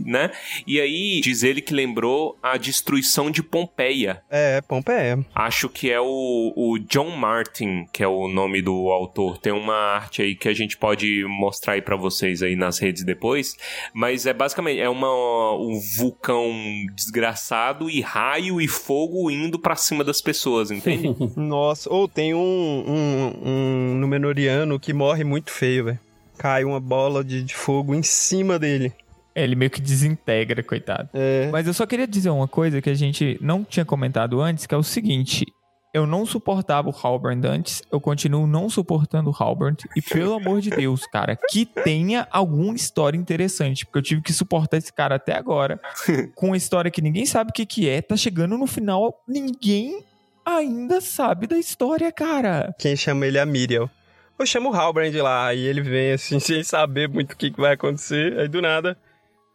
né? 0.04 0.32
E 0.66 0.80
aí 0.80 1.20
diz 1.20 1.44
ele 1.44 1.60
que 1.60 1.72
lembrou 1.72 2.36
a 2.42 2.56
destruição 2.56 3.30
de 3.30 3.44
Pompeia, 3.44 4.22
É, 4.28 4.60
Pompeia. 4.60 5.24
Acho 5.32 5.68
que 5.68 5.88
é 5.88 6.00
o, 6.00 6.52
o 6.56 6.78
John 6.80 7.10
Martin, 7.10 7.86
que 7.92 8.02
é 8.02 8.08
o 8.08 8.26
nome 8.26 8.60
do 8.60 8.90
autor. 8.90 9.38
Tem 9.38 9.52
uma 9.52 9.76
arte 9.76 10.20
aí 10.20 10.34
que 10.34 10.48
a 10.48 10.54
gente 10.54 10.76
pode 10.76 11.24
mostrar 11.28 11.74
aí 11.74 11.82
pra 11.82 11.94
vocês 11.94 12.42
aí 12.42 12.56
nas 12.56 12.80
redes 12.80 13.04
depois. 13.04 13.56
Mas 13.94 14.26
é 14.26 14.32
basicamente 14.32 14.80
é 14.80 14.88
uma, 14.88 15.54
um 15.54 15.78
vulcão 15.96 16.50
desgraçado 16.92 17.88
e 17.88 18.00
raio 18.00 18.60
e 18.60 18.66
fogo 18.66 19.30
indo 19.30 19.60
pra 19.60 19.76
cima 19.76 20.02
das 20.02 20.20
pessoas, 20.20 20.72
entende? 20.72 21.14
Nossa, 21.36 21.88
ou 21.92 22.08
tem 22.16 22.32
um, 22.32 22.38
um, 22.38 23.32
um 23.44 23.94
Númenoriano 23.96 24.80
que 24.80 24.94
morre 24.94 25.22
muito 25.22 25.50
feio, 25.50 25.84
velho. 25.84 26.00
Cai 26.38 26.64
uma 26.64 26.80
bola 26.80 27.22
de, 27.22 27.42
de 27.42 27.54
fogo 27.54 27.94
em 27.94 28.02
cima 28.02 28.58
dele. 28.58 28.90
Ele 29.34 29.54
meio 29.54 29.70
que 29.70 29.82
desintegra, 29.82 30.62
coitado. 30.62 31.10
É. 31.12 31.50
Mas 31.52 31.66
eu 31.66 31.74
só 31.74 31.84
queria 31.84 32.06
dizer 32.06 32.30
uma 32.30 32.48
coisa 32.48 32.80
que 32.80 32.88
a 32.88 32.94
gente 32.94 33.36
não 33.38 33.62
tinha 33.62 33.84
comentado 33.84 34.40
antes, 34.40 34.64
que 34.64 34.74
é 34.74 34.78
o 34.78 34.82
seguinte. 34.82 35.44
eu 35.92 36.06
não 36.06 36.24
suportava 36.24 36.88
o 36.88 36.94
Halbrand 36.94 37.44
antes, 37.44 37.82
eu 37.92 38.00
continuo 38.00 38.46
não 38.46 38.70
suportando 38.70 39.28
o 39.28 39.34
Halbrand. 39.38 39.76
E 39.94 40.00
pelo 40.00 40.32
amor 40.32 40.62
de 40.62 40.70
Deus, 40.70 41.06
cara, 41.06 41.36
que 41.36 41.66
tenha 41.66 42.26
alguma 42.30 42.74
história 42.74 43.18
interessante. 43.18 43.84
Porque 43.84 43.98
eu 43.98 44.02
tive 44.02 44.22
que 44.22 44.32
suportar 44.32 44.78
esse 44.78 44.90
cara 44.90 45.16
até 45.16 45.36
agora. 45.36 45.78
com 46.34 46.46
uma 46.46 46.56
história 46.56 46.90
que 46.90 47.02
ninguém 47.02 47.26
sabe 47.26 47.50
o 47.50 47.52
que, 47.52 47.66
que 47.66 47.86
é. 47.90 48.00
Tá 48.00 48.16
chegando 48.16 48.56
no 48.56 48.66
final, 48.66 49.22
ninguém 49.28 50.02
ainda 50.46 51.00
sabe 51.00 51.46
da 51.46 51.58
história, 51.58 52.10
cara. 52.12 52.74
Quem 52.78 52.96
chama 52.96 53.26
ele 53.26 53.36
é 53.38 53.40
a 53.40 53.46
Miriel. 53.46 53.90
Eu 54.38 54.46
chamo 54.46 54.70
o 54.70 54.74
Halbrand 54.74 55.14
lá, 55.20 55.52
e 55.54 55.66
ele 55.66 55.80
vem 55.80 56.12
assim, 56.12 56.38
sem 56.40 56.62
saber 56.62 57.08
muito 57.08 57.32
o 57.32 57.36
que, 57.36 57.50
que 57.50 57.60
vai 57.60 57.72
acontecer. 57.74 58.38
Aí 58.38 58.46
do 58.48 58.60
nada, 58.62 58.96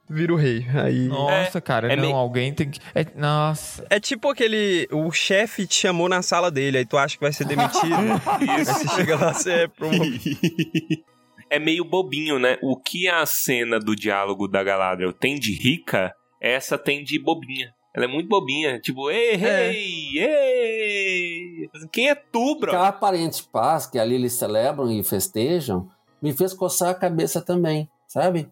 vira 0.10 0.34
o 0.34 0.36
rei. 0.36 0.66
Aí. 0.74 1.08
Nossa, 1.08 1.62
cara, 1.62 1.92
é 1.92 1.96
não, 1.96 2.04
meio- 2.04 2.16
alguém 2.16 2.54
tem 2.54 2.70
que. 2.70 2.80
é- 2.94 3.06
nossa. 3.16 3.86
É 3.90 4.00
tipo 4.00 4.30
aquele. 4.30 4.88
O 4.92 5.12
chefe 5.12 5.66
te 5.68 5.76
chamou 5.76 6.10
na 6.10 6.22
sala 6.22 6.50
dele, 6.52 6.80
aí 6.80 6.86
tu 6.86 6.98
acha 6.98 7.16
que 7.16 7.24
vai 7.24 7.32
ser 7.32 7.46
demitido. 7.46 7.96
aí 8.50 8.66
você 8.66 8.88
chega 8.90 9.16
lá, 9.18 9.34
você 9.34 9.52
é 9.52 9.68
promovido. 9.68 10.40
é 11.50 11.60
meio 11.60 11.86
bobinho, 11.86 12.40
né? 12.40 12.58
O 12.62 12.76
que 12.76 13.08
a 13.08 13.24
cena 13.26 13.80
do 13.80 13.96
diálogo 13.96 14.48
da 14.48 14.64
Galadriel 14.64 15.14
tem 15.14 15.36
de 15.36 15.54
rica, 15.54 16.12
essa 16.42 16.76
tem 16.78 17.04
de 17.04 17.22
bobinha. 17.22 17.72
Ela 17.94 18.06
é 18.06 18.08
muito 18.08 18.30
bobinha, 18.30 18.80
tipo, 18.80 19.10
ei, 19.12 19.36
É. 19.44 19.74
ei, 19.74 20.18
ei. 20.20 21.70
Quem 21.92 22.10
é 22.10 22.16
tu, 22.16 22.56
bro? 22.60 22.70
Aquela 22.72 22.88
aparente 22.88 23.44
paz 23.44 23.86
que 23.86 24.00
ali 24.00 24.16
eles 24.16 24.34
celebram 24.34 24.92
e 24.92 25.04
festejam 25.04 25.88
me 26.22 26.32
fez 26.34 26.54
coçar 26.54 26.90
a 26.90 26.94
cabeça 26.94 27.42
também, 27.42 27.90
sabe? 28.08 28.48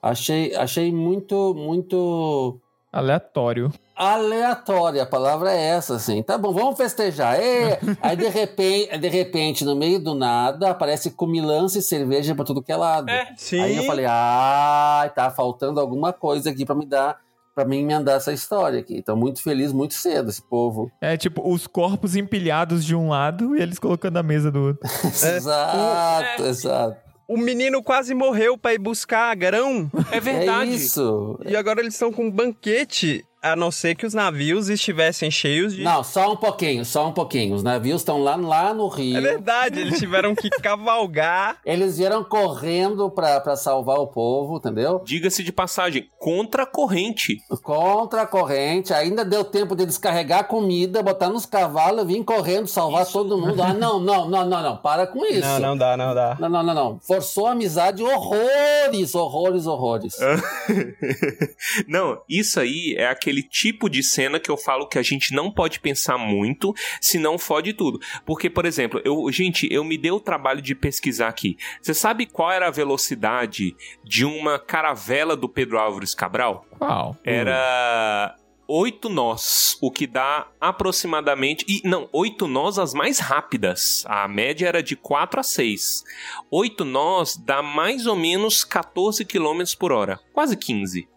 Achei, 0.00 0.54
achei 0.54 0.92
muito, 0.92 1.52
muito 1.54 2.60
Aleatório. 2.92 3.72
aleatória. 3.96 5.02
A 5.02 5.06
palavra 5.06 5.52
é 5.52 5.60
essa, 5.70 5.96
assim. 5.96 6.22
Tá 6.22 6.38
bom, 6.38 6.52
vamos 6.52 6.76
festejar. 6.76 7.38
Ê! 7.40 7.76
Aí 8.00 8.16
de 8.16 8.28
repente, 8.28 8.96
de 8.98 9.08
repente, 9.08 9.64
no 9.64 9.74
meio 9.74 9.98
do 9.98 10.14
nada, 10.14 10.70
aparece 10.70 11.10
comilança 11.10 11.78
e 11.78 11.82
cerveja 11.82 12.34
pra 12.36 12.44
tudo 12.44 12.62
que 12.62 12.70
é 12.70 12.76
lado. 12.76 13.10
É. 13.10 13.34
Sim. 13.36 13.60
Aí 13.60 13.76
eu 13.76 13.82
falei, 13.82 14.06
ah, 14.08 15.10
tá 15.14 15.28
faltando 15.30 15.80
alguma 15.80 16.12
coisa 16.12 16.50
aqui 16.50 16.64
pra 16.64 16.76
me 16.76 16.86
dar, 16.86 17.18
pra 17.58 17.64
mim 17.64 17.80
emendar 17.80 18.16
essa 18.16 18.32
história 18.32 18.78
aqui. 18.78 18.96
Então, 18.96 19.16
muito 19.16 19.42
feliz, 19.42 19.72
muito 19.72 19.94
cedo, 19.94 20.30
esse 20.30 20.40
povo. 20.40 20.92
É 21.00 21.16
tipo, 21.16 21.42
os 21.52 21.66
corpos 21.66 22.14
empilhados 22.14 22.84
de 22.84 22.94
um 22.94 23.08
lado 23.08 23.56
e 23.56 23.60
eles 23.60 23.80
colocando 23.80 24.16
a 24.16 24.22
mesa 24.22 24.48
do 24.48 24.60
outro. 24.60 24.88
exato, 25.10 26.44
exato. 26.44 26.96
O 27.26 27.36
menino 27.36 27.82
quase 27.82 28.14
morreu 28.14 28.56
pra 28.56 28.74
ir 28.74 28.78
buscar 28.78 29.34
grão. 29.34 29.90
É 30.12 30.20
verdade. 30.20 30.70
É 30.70 30.74
isso. 30.74 31.38
E 31.44 31.56
agora 31.56 31.80
eles 31.80 31.94
estão 31.94 32.12
com 32.12 32.26
um 32.26 32.30
banquete, 32.30 33.26
a 33.52 33.56
não 33.56 33.70
ser 33.70 33.94
que 33.94 34.06
os 34.06 34.14
navios 34.14 34.68
estivessem 34.68 35.30
cheios 35.30 35.74
de. 35.74 35.82
Não, 35.82 36.02
só 36.04 36.32
um 36.32 36.36
pouquinho, 36.36 36.84
só 36.84 37.06
um 37.08 37.12
pouquinho. 37.12 37.54
Os 37.54 37.62
navios 37.62 38.00
estão 38.00 38.22
lá, 38.22 38.36
lá 38.36 38.72
no 38.74 38.88
Rio. 38.88 39.18
É 39.18 39.20
verdade, 39.20 39.80
eles 39.80 39.98
tiveram 39.98 40.34
que 40.34 40.48
cavalgar. 40.60 41.58
Eles 41.64 41.98
vieram 41.98 42.22
correndo 42.24 43.10
pra, 43.10 43.40
pra 43.40 43.56
salvar 43.56 43.98
o 43.98 44.06
povo, 44.06 44.56
entendeu? 44.56 45.02
Diga-se 45.04 45.42
de 45.42 45.52
passagem, 45.52 46.08
contra 46.18 46.62
a 46.62 46.66
corrente. 46.66 47.38
Contra 47.62 48.22
a 48.22 48.26
corrente, 48.26 48.92
ainda 48.92 49.24
deu 49.24 49.44
tempo 49.44 49.74
de 49.74 49.86
descarregar 49.86 50.40
a 50.40 50.44
comida, 50.44 51.02
botar 51.02 51.28
nos 51.28 51.46
cavalos, 51.46 52.06
vir 52.06 52.24
correndo, 52.24 52.66
salvar 52.66 53.06
todo 53.06 53.38
mundo. 53.38 53.62
Ah, 53.62 53.74
não, 53.74 54.00
não, 54.00 54.28
não, 54.28 54.46
não, 54.46 54.62
não, 54.62 54.76
para 54.76 55.06
com 55.06 55.24
isso. 55.24 55.40
Não, 55.40 55.60
não 55.60 55.76
dá, 55.76 55.96
não 55.96 56.14
dá. 56.14 56.36
Não, 56.40 56.48
não, 56.48 56.62
não, 56.62 56.74
não. 56.74 57.00
Forçou 57.00 57.46
a 57.46 57.52
amizade 57.52 58.02
horrores, 58.02 59.14
horrores, 59.14 59.66
horrores. 59.66 60.16
Não, 61.86 62.20
isso 62.28 62.60
aí 62.60 62.94
é 62.96 63.06
aquele 63.06 63.37
tipo 63.42 63.88
de 63.88 64.02
cena 64.02 64.40
que 64.40 64.50
eu 64.50 64.56
falo 64.56 64.88
que 64.88 64.98
a 64.98 65.02
gente 65.02 65.34
não 65.34 65.50
pode 65.50 65.80
pensar 65.80 66.18
muito, 66.18 66.74
senão 67.00 67.38
fode 67.38 67.72
tudo. 67.72 67.98
Porque, 68.24 68.48
por 68.48 68.64
exemplo, 68.64 69.00
eu, 69.04 69.30
gente, 69.30 69.68
eu 69.70 69.84
me 69.84 69.98
dei 69.98 70.10
o 70.10 70.20
trabalho 70.20 70.60
de 70.60 70.74
pesquisar 70.74 71.28
aqui. 71.28 71.56
Você 71.80 71.94
sabe 71.94 72.26
qual 72.26 72.50
era 72.50 72.68
a 72.68 72.70
velocidade 72.70 73.74
de 74.04 74.24
uma 74.24 74.58
caravela 74.58 75.36
do 75.36 75.48
Pedro 75.48 75.78
Álvares 75.78 76.14
Cabral? 76.14 76.66
Qual? 76.78 77.16
Era 77.24 78.36
oito 78.68 79.08
nós, 79.08 79.78
o 79.80 79.90
que 79.90 80.06
dá 80.06 80.46
aproximadamente. 80.60 81.64
E 81.66 81.80
não, 81.88 82.08
oito 82.12 82.46
nós 82.46 82.78
as 82.78 82.92
mais 82.92 83.18
rápidas. 83.18 84.04
A 84.06 84.28
média 84.28 84.68
era 84.68 84.82
de 84.82 84.94
4 84.94 85.40
a 85.40 85.42
6. 85.42 86.04
Oito 86.50 86.84
nós 86.84 87.36
dá 87.36 87.62
mais 87.62 88.06
ou 88.06 88.14
menos 88.14 88.62
14 88.64 89.24
km 89.24 89.62
por 89.78 89.90
hora. 89.90 90.20
Quase 90.32 90.56
15. 90.56 91.08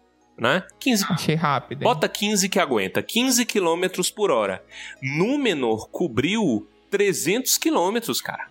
Né? 0.42 0.64
15. 0.80 1.04
Achei 1.08 1.34
rápido. 1.36 1.82
hein? 1.82 1.84
Bota 1.84 2.08
15 2.08 2.48
que 2.48 2.58
aguenta. 2.58 3.00
15 3.00 3.46
km 3.46 3.84
por 4.12 4.32
hora. 4.32 4.60
Númenor 5.00 5.88
cobriu 5.88 6.66
300 6.90 7.56
km, 7.58 7.98
cara. 8.24 8.50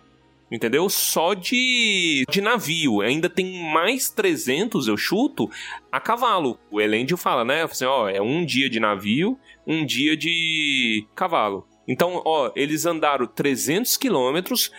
Entendeu? 0.50 0.88
Só 0.88 1.34
de, 1.34 2.24
de 2.30 2.40
navio. 2.40 3.02
Ainda 3.02 3.28
tem 3.28 3.70
mais 3.70 4.08
300, 4.08 4.88
eu 4.88 4.96
chuto, 4.96 5.50
a 5.90 6.00
cavalo. 6.00 6.58
O 6.70 6.80
Elendil 6.80 7.18
fala, 7.18 7.44
né? 7.44 7.64
Assim, 7.64 7.84
ó, 7.84 8.08
é 8.08 8.22
um 8.22 8.42
dia 8.42 8.70
de 8.70 8.80
navio, 8.80 9.38
um 9.66 9.84
dia 9.84 10.16
de 10.16 11.06
cavalo. 11.14 11.68
Então, 11.86 12.22
ó, 12.24 12.50
eles 12.56 12.86
andaram 12.86 13.26
300 13.26 13.98
quilômetros, 13.98 14.72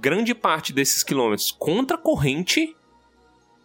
grande 0.00 0.32
parte 0.32 0.72
desses 0.72 1.02
quilômetros 1.02 1.50
contra 1.50 1.96
a 1.96 2.00
corrente, 2.00 2.76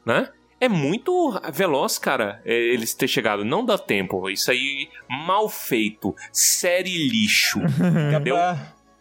né? 0.03 0.29
É 0.59 0.67
muito 0.67 1.39
veloz, 1.53 1.97
cara, 1.99 2.41
é, 2.43 2.53
eles 2.53 2.93
ter 2.93 3.07
chegado. 3.07 3.45
Não 3.45 3.63
dá 3.63 3.77
tempo. 3.77 4.29
Isso 4.29 4.49
aí, 4.49 4.89
mal 5.07 5.47
feito. 5.47 6.15
Série 6.31 7.07
lixo. 7.07 7.59
Entendeu? 8.09 8.35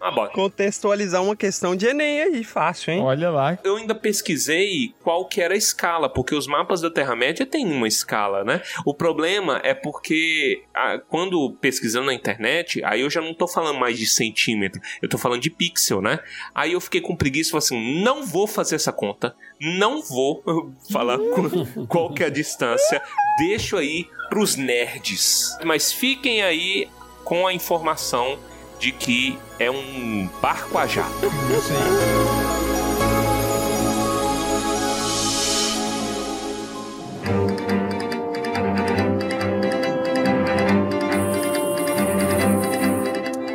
Ah, 0.08 0.28
contextualizar 0.28 1.22
uma 1.22 1.34
questão 1.36 1.74
de 1.76 1.86
Enem 1.86 2.20
aí, 2.22 2.44
fácil, 2.44 2.92
hein? 2.92 3.00
Olha 3.02 3.30
lá. 3.30 3.58
Eu 3.64 3.76
ainda 3.76 3.94
pesquisei 3.94 4.94
qual 5.02 5.26
que 5.26 5.40
era 5.40 5.54
a 5.54 5.56
escala, 5.56 6.08
porque 6.08 6.34
os 6.34 6.46
mapas 6.46 6.80
da 6.80 6.90
Terra-média 6.90 7.44
têm 7.46 7.66
uma 7.70 7.88
escala, 7.88 8.44
né? 8.44 8.62
O 8.84 8.94
problema 8.94 9.60
é 9.64 9.74
porque 9.74 10.62
ah, 10.74 10.98
quando 11.08 11.56
pesquisando 11.60 12.06
na 12.06 12.14
internet, 12.14 12.82
aí 12.84 13.00
eu 13.00 13.10
já 13.10 13.20
não 13.20 13.34
tô 13.34 13.46
falando 13.48 13.78
mais 13.78 13.98
de 13.98 14.06
centímetro, 14.06 14.80
eu 15.02 15.08
tô 15.08 15.18
falando 15.18 15.40
de 15.40 15.50
pixel, 15.50 16.00
né? 16.02 16.18
Aí 16.54 16.72
eu 16.72 16.80
fiquei 16.80 17.00
com 17.00 17.16
preguiça 17.16 17.50
e 17.50 17.52
falei 17.52 17.64
assim: 17.64 18.02
não 18.02 18.24
vou 18.24 18.46
fazer 18.46 18.76
essa 18.76 18.92
conta, 18.92 19.34
não 19.60 20.02
vou 20.02 20.42
falar 20.92 21.18
qu- 21.18 21.86
qual 21.86 22.12
que 22.12 22.22
é 22.22 22.26
a 22.26 22.30
distância, 22.30 23.00
deixo 23.38 23.76
aí 23.76 24.06
pros 24.28 24.56
nerds. 24.56 25.56
Mas 25.64 25.92
fiquem 25.92 26.42
aí 26.42 26.88
com 27.24 27.46
a 27.46 27.52
informação 27.52 28.38
de 28.78 28.92
que 28.92 29.38
é 29.58 29.70
um 29.70 30.28
barco 30.40 30.78
a 30.78 30.86
jato. 30.86 31.26
Isso 31.26 31.72
aí. 31.72 32.56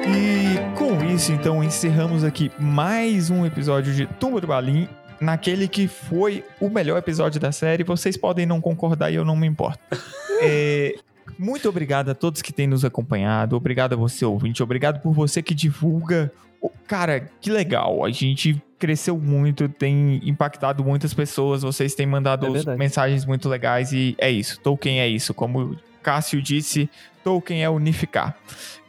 E 0.07 0.75
com 0.75 1.03
isso, 1.05 1.31
então, 1.31 1.63
encerramos 1.63 2.23
aqui 2.23 2.51
mais 2.57 3.29
um 3.29 3.45
episódio 3.45 3.93
de 3.93 4.05
Tumba 4.05 4.41
do 4.41 4.47
Balim. 4.47 4.89
Naquele 5.19 5.67
que 5.67 5.87
foi 5.87 6.43
o 6.59 6.67
melhor 6.67 6.97
episódio 6.97 7.39
da 7.39 7.51
série. 7.51 7.83
Vocês 7.83 8.17
podem 8.17 8.47
não 8.47 8.59
concordar 8.59 9.11
e 9.11 9.15
eu 9.15 9.23
não 9.23 9.35
me 9.35 9.47
importo. 9.47 9.79
É, 10.43 10.95
muito 11.37 11.67
obrigado 11.69 12.09
a 12.09 12.15
todos 12.15 12.41
que 12.41 12.51
têm 12.53 12.67
nos 12.67 12.83
acompanhado. 12.85 13.55
Obrigado 13.55 13.93
a 13.93 13.95
você, 13.95 14.23
ouvinte. 14.25 14.61
Obrigado 14.61 15.01
por 15.01 15.13
você 15.13 15.41
que 15.41 15.53
divulga. 15.53 16.31
O- 16.61 16.69
Cara, 16.87 17.19
que 17.39 17.49
legal. 17.49 18.03
A 18.05 18.11
gente 18.11 18.61
cresceu 18.77 19.17
muito, 19.17 19.67
tem 19.69 20.19
impactado 20.27 20.83
muitas 20.83 21.13
pessoas. 21.13 21.61
Vocês 21.63 21.95
têm 21.95 22.05
mandado 22.05 22.45
É 22.57 22.75
mensagens 22.75 23.25
muito 23.25 23.47
legais 23.49 23.91
e 23.93 24.15
é 24.19 24.29
isso. 24.29 24.59
Tolkien 24.59 24.99
é 24.99 25.07
isso. 25.07 25.33
Como 25.33 25.75
Cássio 26.03 26.41
disse, 26.41 26.89
Tolkien 27.23 27.63
é 27.63 27.69
unificar. 27.69 28.37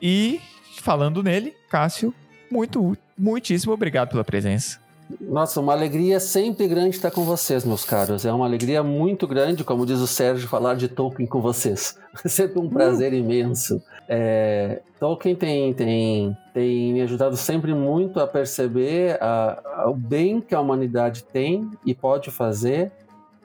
E 0.00 0.40
falando 0.80 1.22
nele, 1.22 1.54
Cássio, 1.70 2.12
muito, 2.50 2.96
muitíssimo 3.16 3.72
obrigado 3.72 4.10
pela 4.10 4.24
presença. 4.24 4.80
Nossa, 5.20 5.60
uma 5.60 5.72
alegria 5.72 6.18
sempre 6.20 6.66
grande 6.68 6.96
estar 6.96 7.10
com 7.10 7.24
vocês, 7.24 7.64
meus 7.64 7.84
caros. 7.84 8.24
É 8.24 8.32
uma 8.32 8.44
alegria 8.46 8.82
muito 8.82 9.26
grande, 9.26 9.64
como 9.64 9.86
diz 9.86 9.98
o 10.00 10.06
Sérgio, 10.06 10.48
falar 10.48 10.74
de 10.74 10.88
Tolkien 10.88 11.26
com 11.26 11.40
vocês. 11.40 11.96
É 12.24 12.28
sempre 12.28 12.60
um 12.60 12.68
prazer 12.68 13.14
imenso. 13.14 13.82
É, 14.06 14.80
Tolkien 15.00 15.34
tem, 15.34 15.72
tem, 15.72 16.36
tem 16.52 16.92
me 16.92 17.00
ajudado 17.00 17.36
sempre 17.38 17.72
muito 17.74 18.20
a 18.20 18.26
perceber 18.26 19.16
a- 19.18 19.62
a- 19.84 19.90
o 19.90 19.94
bem 19.94 20.38
que 20.38 20.54
a 20.54 20.60
humanidade 20.60 21.24
tem 21.24 21.70
e 21.86 21.94
pode 21.94 22.30
fazer. 22.30 22.92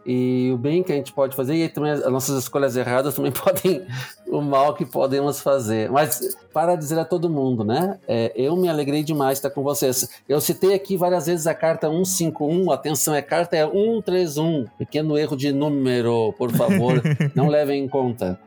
E 0.09 0.49
o 0.53 0.57
bem 0.57 0.81
que 0.81 0.93
a 0.93 0.95
gente 0.95 1.11
pode 1.11 1.35
fazer, 1.35 1.53
e 1.53 1.67
também 1.67 1.91
as 1.91 2.09
nossas 2.09 2.39
escolhas 2.43 2.77
erradas 2.77 3.13
também 3.13 3.31
podem, 3.33 3.85
o 4.29 4.41
mal 4.41 4.73
que 4.73 4.85
podemos 4.85 5.41
fazer. 5.41 5.91
Mas 5.91 6.37
para 6.53 6.75
dizer 6.77 6.97
a 6.97 7.03
todo 7.03 7.29
mundo, 7.29 7.65
né? 7.65 7.99
é, 8.07 8.31
eu 8.33 8.55
me 8.55 8.69
alegrei 8.69 9.03
demais 9.03 9.33
de 9.33 9.39
estar 9.39 9.49
com 9.49 9.61
vocês. 9.61 10.09
Eu 10.27 10.39
citei 10.39 10.73
aqui 10.73 10.95
várias 10.95 11.25
vezes 11.25 11.45
a 11.45 11.53
carta 11.53 11.89
151, 11.89 12.71
atenção, 12.71 13.13
a 13.13 13.21
carta 13.21 13.57
é 13.57 13.65
131, 13.69 14.65
pequeno 14.77 15.17
erro 15.17 15.35
de 15.35 15.51
número, 15.51 16.33
por 16.37 16.51
favor, 16.53 17.01
não 17.35 17.49
levem 17.49 17.83
em 17.83 17.87
conta. 17.89 18.39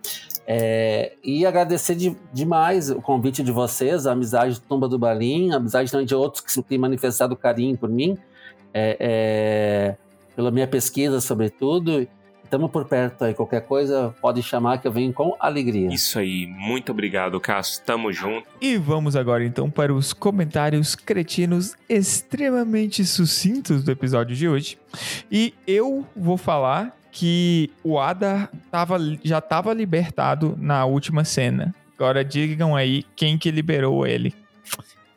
É, 0.47 1.13
e 1.23 1.45
agradecer 1.45 1.95
de- 1.95 2.17
demais 2.33 2.91
o 2.91 3.03
convite 3.03 3.43
de 3.43 3.53
vocês, 3.53 4.07
a 4.07 4.13
amizade 4.13 4.55
do 4.55 4.61
Tumba 4.63 4.89
do 4.89 4.99
Balim, 4.99 5.53
a 5.53 5.57
amizade 5.57 5.91
também 5.91 6.07
de 6.07 6.15
outros 6.15 6.43
que 6.43 6.63
têm 6.63 6.79
manifestado 6.79 7.37
carinho 7.37 7.77
por 7.77 7.89
mim, 7.89 8.17
é, 8.75 8.97
é, 8.99 9.97
pela 10.41 10.51
minha 10.51 10.67
pesquisa, 10.67 11.21
sobretudo. 11.21 12.09
Estamos 12.43 12.71
por 12.71 12.87
perto 12.87 13.25
aí, 13.25 13.35
qualquer 13.35 13.61
coisa 13.61 14.15
pode 14.23 14.43
chamar 14.43 14.79
que 14.79 14.89
eu 14.89 14.91
venho 14.91 15.13
com 15.13 15.37
alegria. 15.39 15.93
Isso 15.93 16.19
aí, 16.19 16.47
muito 16.47 16.91
obrigado, 16.93 17.39
Cássio. 17.39 17.85
Tamo 17.85 18.11
junto. 18.11 18.49
E 18.59 18.79
vamos 18.79 19.15
agora 19.15 19.45
então 19.45 19.71
para 19.71 19.95
os 19.95 20.15
comentários 20.15 20.97
cretinos 20.97 21.77
extremamente 21.89 23.05
sucintos 23.05 23.85
do 23.85 23.91
episódio 23.91 24.35
de 24.35 24.49
hoje. 24.49 24.79
E 25.31 25.53
eu 25.67 26.07
vou 26.17 26.39
falar 26.39 26.97
que 27.13 27.71
o 27.85 27.99
Adar 27.99 28.51
tava, 28.71 28.99
já 29.23 29.39
estava 29.39 29.75
libertado 29.75 30.57
na 30.59 30.87
última 30.87 31.23
cena. 31.23 31.75
Agora 31.97 32.25
digam 32.25 32.75
aí 32.75 33.05
quem 33.15 33.37
que 33.37 33.51
liberou 33.51 34.07
ele. 34.07 34.35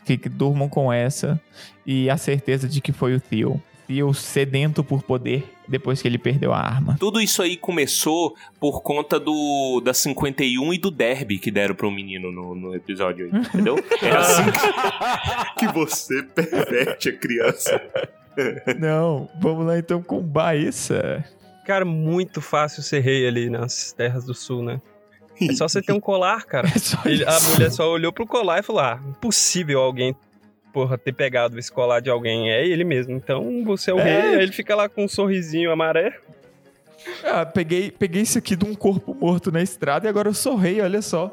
Fique, 0.04 0.28
durmam 0.28 0.68
com 0.68 0.92
essa 0.92 1.40
e 1.86 2.10
a 2.10 2.18
certeza 2.18 2.68
de 2.68 2.82
que 2.82 2.92
foi 2.92 3.16
o 3.16 3.22
Theo. 3.22 3.62
Theo 3.88 4.14
sedento 4.14 4.84
por 4.84 5.04
poder 5.04 5.52
depois 5.68 6.02
que 6.02 6.08
ele 6.08 6.18
perdeu 6.18 6.54
a 6.54 6.60
arma. 6.60 6.98
Tudo 7.00 7.22
isso 7.22 7.42
aí 7.42 7.56
começou 7.58 8.36
por 8.60 8.82
conta 8.82 9.20
do 9.20 9.82
da 9.84 9.94
51 9.94 10.74
e 10.74 10.78
do 10.78 10.92
derby 10.92 11.38
que 11.40 11.50
deram 11.52 11.74
pro 11.76 11.90
menino 11.92 12.32
no, 12.32 12.54
no 12.56 12.76
episódio 12.76 13.26
aí, 13.26 13.40
entendeu? 13.42 13.76
É 14.02 14.12
assim 14.12 14.44
que, 14.52 15.56
que 15.68 15.74
você 15.74 16.24
perverte 16.24 17.10
a 17.10 17.18
criança. 17.18 17.82
Não, 18.80 19.30
vamos 19.40 19.66
lá 19.66 19.78
então 19.78 20.02
com 20.02 20.22
Baessa. 20.22 21.24
Cara, 21.66 21.86
muito 21.86 22.42
fácil 22.42 22.82
ser 22.84 23.00
rei 23.00 23.28
ali 23.28 23.50
nas 23.50 23.94
terras 23.94 24.26
do 24.26 24.34
sul, 24.34 24.64
né? 24.64 24.82
É 25.42 25.54
só 25.54 25.68
você 25.68 25.82
ter 25.82 25.94
um 25.94 26.00
colar, 26.00 26.44
cara. 26.46 26.68
É 26.68 26.78
só 26.80 26.98
Ele- 27.06 27.24
a 27.26 27.40
mulher 27.52 27.72
só 27.72 27.90
olhou 27.90 28.12
pro 28.12 28.26
colar 28.28 28.60
e 28.60 28.64
falou: 28.64 28.82
Ah, 28.82 29.00
impossível 29.08 29.80
alguém, 29.82 30.16
porra, 30.74 30.98
ter 30.98 31.14
pegado 31.14 31.58
esse 31.60 31.72
colar 31.72 32.00
de 32.02 32.10
alguém. 32.10 32.52
É 32.52 32.66
ele 32.68 32.84
mesmo. 32.84 33.14
Então 33.16 33.64
você 33.64 33.92
é 33.92 33.94
o 33.94 34.00
É. 34.00 34.04
rei. 34.32 34.42
Ele 34.42 34.52
fica 34.52 34.76
lá 34.76 34.90
com 34.90 35.06
um 35.06 35.08
sorrisinho 35.08 35.72
amarelo. 35.72 36.16
Ah, 37.24 37.46
peguei, 37.46 37.92
peguei 37.92 38.22
isso 38.24 38.38
aqui 38.38 38.56
de 38.56 38.66
um 38.66 38.74
corpo 38.74 39.14
morto 39.14 39.52
na 39.52 39.62
estrada 39.62 40.08
e 40.08 40.10
agora 40.10 40.30
eu 40.30 40.34
sou 40.34 40.56
rei, 40.56 40.82
olha 40.82 41.02
só. 41.02 41.32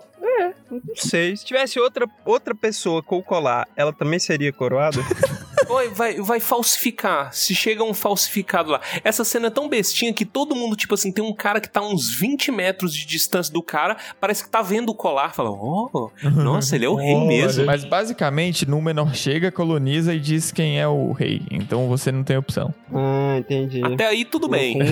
Não 0.71 0.95
sei. 0.95 1.37
Se 1.37 1.45
tivesse 1.45 1.81
outra, 1.81 2.07
outra 2.25 2.55
pessoa 2.55 3.03
com 3.03 3.19
o 3.19 3.23
colar, 3.23 3.67
ela 3.77 3.93
também 3.93 4.21
seria 4.21 4.53
coroada? 4.53 4.99
Oi, 5.71 5.89
vai, 5.89 6.15
vai 6.21 6.41
falsificar. 6.41 7.33
Se 7.33 7.55
chega 7.55 7.85
um 7.85 7.95
falsificado 7.95 8.73
lá. 8.73 8.81
Essa 9.05 9.23
cena 9.23 9.47
é 9.47 9.51
tão 9.51 9.69
bestinha 9.69 10.13
que 10.13 10.25
todo 10.25 10.57
mundo, 10.57 10.75
tipo 10.75 10.95
assim, 10.95 11.13
tem 11.13 11.25
um 11.25 11.33
cara 11.33 11.61
que 11.61 11.69
tá 11.69 11.79
a 11.79 11.87
uns 11.87 12.13
20 12.13 12.51
metros 12.51 12.93
de 12.93 13.07
distância 13.07 13.53
do 13.53 13.63
cara, 13.63 13.97
parece 14.21 14.43
que 14.43 14.51
tá 14.51 14.63
vendo 14.63 14.89
o 14.91 14.95
colar. 14.97 15.33
Fala, 15.33 15.51
oh, 15.51 16.11
nossa, 16.35 16.75
ele 16.75 16.87
é 16.87 16.89
o 16.89 16.97
rei 16.97 17.15
mesmo. 17.25 17.65
Mas 17.67 17.85
basicamente, 17.85 18.69
Númenor 18.69 19.15
chega, 19.15 19.53
coloniza 19.53 20.13
e 20.13 20.19
diz 20.19 20.51
quem 20.51 20.81
é 20.81 20.89
o 20.89 21.13
rei. 21.13 21.43
Então 21.53 21.89
você 21.89 22.11
não 22.11 22.25
tem 22.25 22.37
opção. 22.37 22.75
ah, 22.93 23.37
entendi. 23.39 23.81
Até 23.85 24.07
aí 24.07 24.25
tudo 24.25 24.49
bem. 24.49 24.79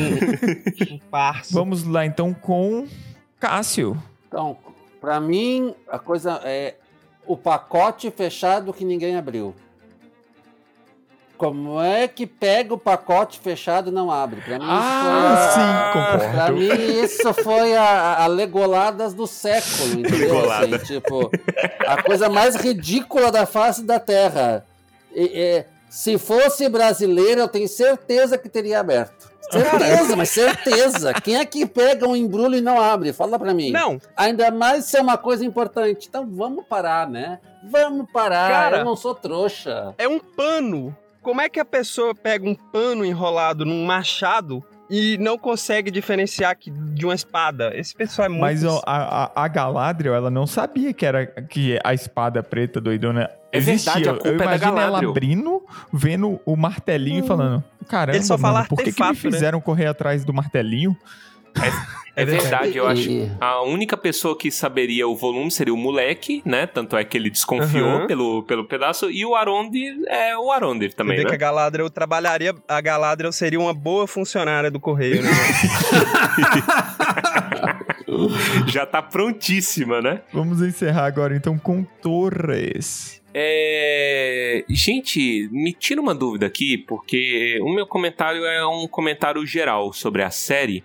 Um 0.93 0.99
parça. 1.11 1.53
Vamos 1.53 1.83
lá 1.83 2.07
então 2.07 2.33
com 2.33 2.87
Cássio. 3.41 4.01
Então, 4.29 4.57
pra 5.01 5.21
mim, 5.21 5.75
a 5.89 5.99
coisa 5.99 6.41
é 6.45 6.77
o 7.27 7.37
pacote 7.37 8.11
fechado 8.11 8.73
que 8.73 8.85
ninguém 8.85 9.17
abriu. 9.17 9.55
Como 11.39 11.81
é 11.81 12.07
que 12.09 12.27
pega 12.27 12.75
o 12.75 12.79
pacote 12.79 13.39
fechado 13.39 13.91
e 13.91 13.93
não 13.93 14.11
abre? 14.11 14.41
Pra 14.41 14.59
mim, 14.59 14.67
Ah, 14.69 15.53
sim, 15.55 15.61
isso 15.61 16.19
foi, 16.19 16.29
pra 16.33 16.47
concordo. 16.47 16.53
mim, 16.59 17.03
isso 17.05 17.35
foi 17.45 17.77
a, 17.77 18.25
a 18.25 18.27
legoladas 18.27 19.15
do 19.15 19.27
século, 19.27 20.01
entendeu? 20.01 20.51
Assim, 20.53 20.77
tipo, 20.79 21.31
a 21.87 22.03
coisa 22.03 22.29
mais 22.29 22.57
ridícula 22.57 23.31
da 23.31 23.47
face 23.47 23.83
da 23.85 24.01
Terra. 24.01 24.65
E- 25.15 25.31
e, 25.63 25.65
se 25.89 26.19
fosse 26.19 26.69
brasileiro, 26.69 27.41
eu 27.41 27.49
tenho 27.49 27.69
certeza 27.69 28.37
que 28.37 28.49
teria 28.49 28.81
aberto. 28.81 29.29
Certeza, 29.51 30.15
mas 30.15 30.29
certeza. 30.29 31.15
Quem 31.15 31.37
é 31.39 31.45
que 31.47 31.65
pega 31.65 32.07
um 32.07 32.15
embrulho 32.15 32.57
e 32.57 32.61
não 32.61 32.79
abre? 32.79 33.15
Fala 33.15 33.39
pra 33.39 33.55
mim. 33.55 33.71
Não, 33.71 33.99
Ainda 34.15 34.51
mais 34.51 34.85
se 34.85 34.99
é 34.99 35.01
uma 35.01 35.17
coisa 35.17 35.43
importante. 35.45 36.07
Então 36.07 36.29
vamos 36.31 36.67
parar, 36.69 37.09
né? 37.09 37.39
Vamos 37.71 38.07
parar. 38.13 38.51
Cara. 38.51 38.79
eu 38.79 38.85
não 38.85 38.95
sou 38.95 39.15
trouxa. 39.15 39.95
é 39.97 40.07
um 40.07 40.19
pano. 40.19 40.95
Como 41.23 41.41
é 41.41 41.49
que 41.49 41.61
a 41.61 41.65
pessoa 41.65 42.15
pega 42.15 42.49
um 42.49 42.55
pano 42.55 43.05
enrolado 43.05 43.65
num 43.65 43.85
machado 43.85 44.63
e 44.91 45.19
não 45.19 45.37
consegue 45.37 45.91
diferenciar 45.91 46.57
que 46.57 46.71
de 46.71 47.05
uma 47.05 47.15
espada? 47.15 47.73
Esse 47.77 47.95
pessoal 47.95 48.27
é 48.27 48.29
muito. 48.29 48.41
Mas 48.41 48.65
ó, 48.65 48.81
a, 48.87 49.25
a, 49.25 49.45
a 49.45 49.49
Galadriel, 49.49 50.15
ela 50.15 50.31
não 50.31 50.47
sabia 50.47 50.93
que 50.95 51.05
era 51.05 51.27
que 51.27 51.79
a 51.85 51.93
espada 51.93 52.43
preta 52.43 52.81
doidona 52.81 53.31
É 53.53 53.59
existia. 53.59 53.93
verdade, 53.95 54.09
a 54.09 54.13
culpa 54.15 54.29
Eu 54.29 54.35
é 54.35 54.39
da 54.39 54.45
imagino 54.45 54.71
ela 54.73 54.81
Galadriel. 54.83 55.11
abrindo, 55.11 55.63
vendo 55.93 56.41
o 56.47 56.57
martelinho 56.57 57.25
e 57.25 57.27
falando: 57.27 57.63
Caramba, 57.89 58.17
Ele 58.17 58.25
só 58.25 58.39
fala 58.39 58.59
mano, 58.61 58.69
por 58.69 58.79
que, 58.79 58.93
que 58.93 59.03
me 59.03 59.09
né? 59.09 59.15
fizeram 59.15 59.61
correr 59.61 59.87
atrás 59.87 60.25
do 60.25 60.33
martelinho? 60.33 60.97
É 62.19 62.25
verdade, 62.25 62.77
eu 62.77 62.85
acho. 62.85 63.09
A 63.41 63.63
única 63.63 63.97
pessoa 63.97 64.37
que 64.37 64.51
saberia 64.51 65.07
o 65.07 65.15
volume 65.15 65.53
seria 65.53 65.73
o 65.73 65.77
moleque, 65.77 66.43
né? 66.45 66.67
Tanto 66.67 66.97
é 66.97 67.05
que 67.05 67.17
ele 67.17 67.31
desconfiou 67.31 67.89
Aham. 67.89 68.07
pelo, 68.09 68.43
pelo 68.43 68.65
pedaço. 68.65 69.09
E 69.09 69.25
o 69.25 69.37
Arondir 69.37 69.95
é 70.09 70.37
o 70.37 70.51
Arondir 70.51 70.91
Você 70.91 70.97
também, 70.97 71.19
vê 71.19 71.23
que 71.23 71.29
a 71.29 71.33
né? 71.33 71.39
Galadriel 71.39 71.89
trabalharia. 71.89 72.53
A 72.67 72.81
Galadriel 72.81 73.31
seria 73.31 73.61
uma 73.61 73.73
boa 73.73 74.09
funcionária 74.09 74.69
do 74.69 74.81
correio, 74.81 75.23
né? 75.23 75.31
Já 78.67 78.85
tá 78.85 79.01
prontíssima, 79.01 80.03
né? 80.03 80.23
Vamos 80.33 80.61
encerrar 80.61 81.07
agora 81.07 81.37
então 81.37 81.57
com 81.57 81.85
Torres. 81.85 83.23
É... 83.41 84.65
Gente, 84.69 85.49
me 85.53 85.73
tira 85.73 86.01
uma 86.01 86.13
dúvida 86.13 86.45
aqui, 86.45 86.77
porque 86.77 87.61
o 87.63 87.73
meu 87.73 87.87
comentário 87.87 88.45
é 88.45 88.67
um 88.67 88.89
comentário 88.89 89.47
geral 89.47 89.93
sobre 89.93 90.25
a 90.25 90.31
série. 90.31 90.83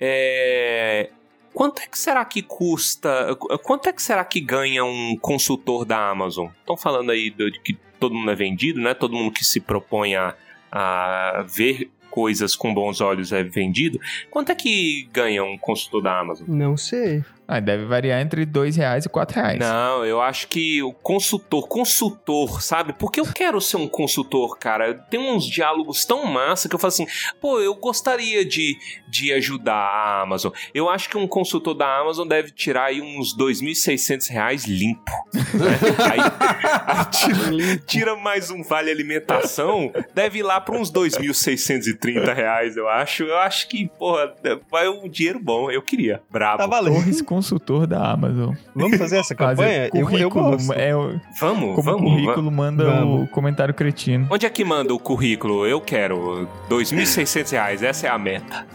É... 0.00 1.10
Quanto 1.52 1.82
é 1.82 1.86
que 1.86 1.98
será 1.98 2.24
que 2.24 2.40
custa? 2.40 3.36
Quanto 3.62 3.90
é 3.90 3.92
que 3.92 4.00
será 4.02 4.24
que 4.24 4.40
ganha 4.40 4.84
um 4.86 5.18
consultor 5.20 5.84
da 5.84 6.08
Amazon? 6.08 6.48
Estão 6.60 6.78
falando 6.78 7.10
aí 7.10 7.28
de 7.28 7.60
que 7.60 7.76
todo 8.00 8.14
mundo 8.14 8.30
é 8.30 8.34
vendido, 8.34 8.80
né? 8.80 8.94
Todo 8.94 9.14
mundo 9.14 9.32
que 9.32 9.44
se 9.44 9.60
propõe 9.60 10.16
a, 10.16 10.34
a 10.70 11.44
ver 11.46 11.90
coisas 12.10 12.56
com 12.56 12.72
bons 12.72 13.02
olhos 13.02 13.32
é 13.32 13.42
vendido. 13.42 14.00
Quanto 14.30 14.50
é 14.50 14.54
que 14.54 15.06
ganha 15.12 15.44
um 15.44 15.58
consultor 15.58 16.02
da 16.02 16.18
Amazon? 16.18 16.48
Não 16.48 16.74
sei. 16.74 17.22
Ah, 17.48 17.60
deve 17.60 17.84
variar 17.84 18.20
entre 18.20 18.44
dois 18.44 18.76
reais 18.76 19.04
e 19.04 19.08
quatro 19.08 19.40
reais. 19.40 19.58
Não, 19.58 20.04
eu 20.04 20.20
acho 20.20 20.48
que 20.48 20.82
o 20.82 20.92
consultor, 20.92 21.68
consultor, 21.68 22.60
sabe? 22.60 22.92
Porque 22.92 23.20
eu 23.20 23.26
quero 23.32 23.60
ser 23.60 23.76
um 23.76 23.86
consultor, 23.86 24.58
cara. 24.58 24.94
Tem 24.94 25.20
uns 25.20 25.46
diálogos 25.46 26.04
tão 26.04 26.26
massa 26.26 26.68
que 26.68 26.74
eu 26.74 26.78
falo 26.78 26.88
assim, 26.88 27.06
pô, 27.40 27.60
eu 27.60 27.74
gostaria 27.76 28.44
de, 28.44 28.76
de 29.08 29.32
ajudar 29.32 29.74
a 29.74 30.22
Amazon. 30.22 30.52
Eu 30.74 30.88
acho 30.90 31.08
que 31.08 31.16
um 31.16 31.28
consultor 31.28 31.74
da 31.74 32.00
Amazon 32.00 32.26
deve 32.26 32.50
tirar 32.50 32.86
aí 32.86 33.00
uns 33.00 33.36
2.600 33.36 34.28
reais 34.30 34.64
limpo. 34.64 35.10
né? 35.32 35.76
Aí, 36.06 36.20
aí 36.20 37.04
tira, 37.10 37.76
tira 37.86 38.16
mais 38.16 38.50
um 38.50 38.62
vale 38.62 38.90
alimentação, 38.90 39.92
deve 40.14 40.38
ir 40.38 40.42
lá 40.42 40.60
para 40.60 40.76
uns 40.76 40.90
2.630 40.90 42.34
reais, 42.34 42.76
eu 42.76 42.88
acho. 42.88 43.24
Eu 43.24 43.38
acho 43.38 43.68
que, 43.68 43.88
porra, 43.98 44.34
vai 44.70 44.88
um 44.88 45.08
dinheiro 45.08 45.38
bom. 45.38 45.70
Eu 45.70 45.82
queria. 45.82 46.22
Brabo. 46.30 46.58
Tá 46.58 46.66
valendo. 46.66 46.96
Consultor 47.36 47.86
da 47.86 48.12
Amazon. 48.12 48.54
Vamos 48.74 48.96
fazer 48.98 49.18
essa 49.18 49.34
campanha? 49.36 49.56
Fazer 49.56 49.90
Eu, 49.92 50.00
eu 50.00 50.06
currículo, 50.06 50.50
gosto. 50.52 50.72
é, 50.72 50.96
o- 50.96 51.20
Vamos, 51.40 51.74
como 51.74 51.82
vamos. 51.82 52.10
currículo 52.12 52.50
manda 52.50 52.84
Vamos. 52.84 53.24
o 53.24 53.26
comentário 53.30 53.74
cretino. 53.74 54.26
Onde 54.30 54.46
é 54.46 54.50
que 54.50 54.64
manda 54.64 54.94
o 54.94 54.98
currículo? 54.98 55.66
Eu 55.66 55.80
quero. 55.80 56.48
2.600 56.70 57.50
reais, 57.52 57.82
essa 57.82 58.06
é 58.06 58.10
a 58.10 58.18
meta. 58.18 58.66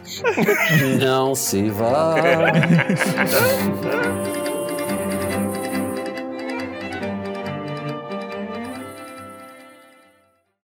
Não 1.04 1.34
se 1.34 1.70
vá. 1.70 2.16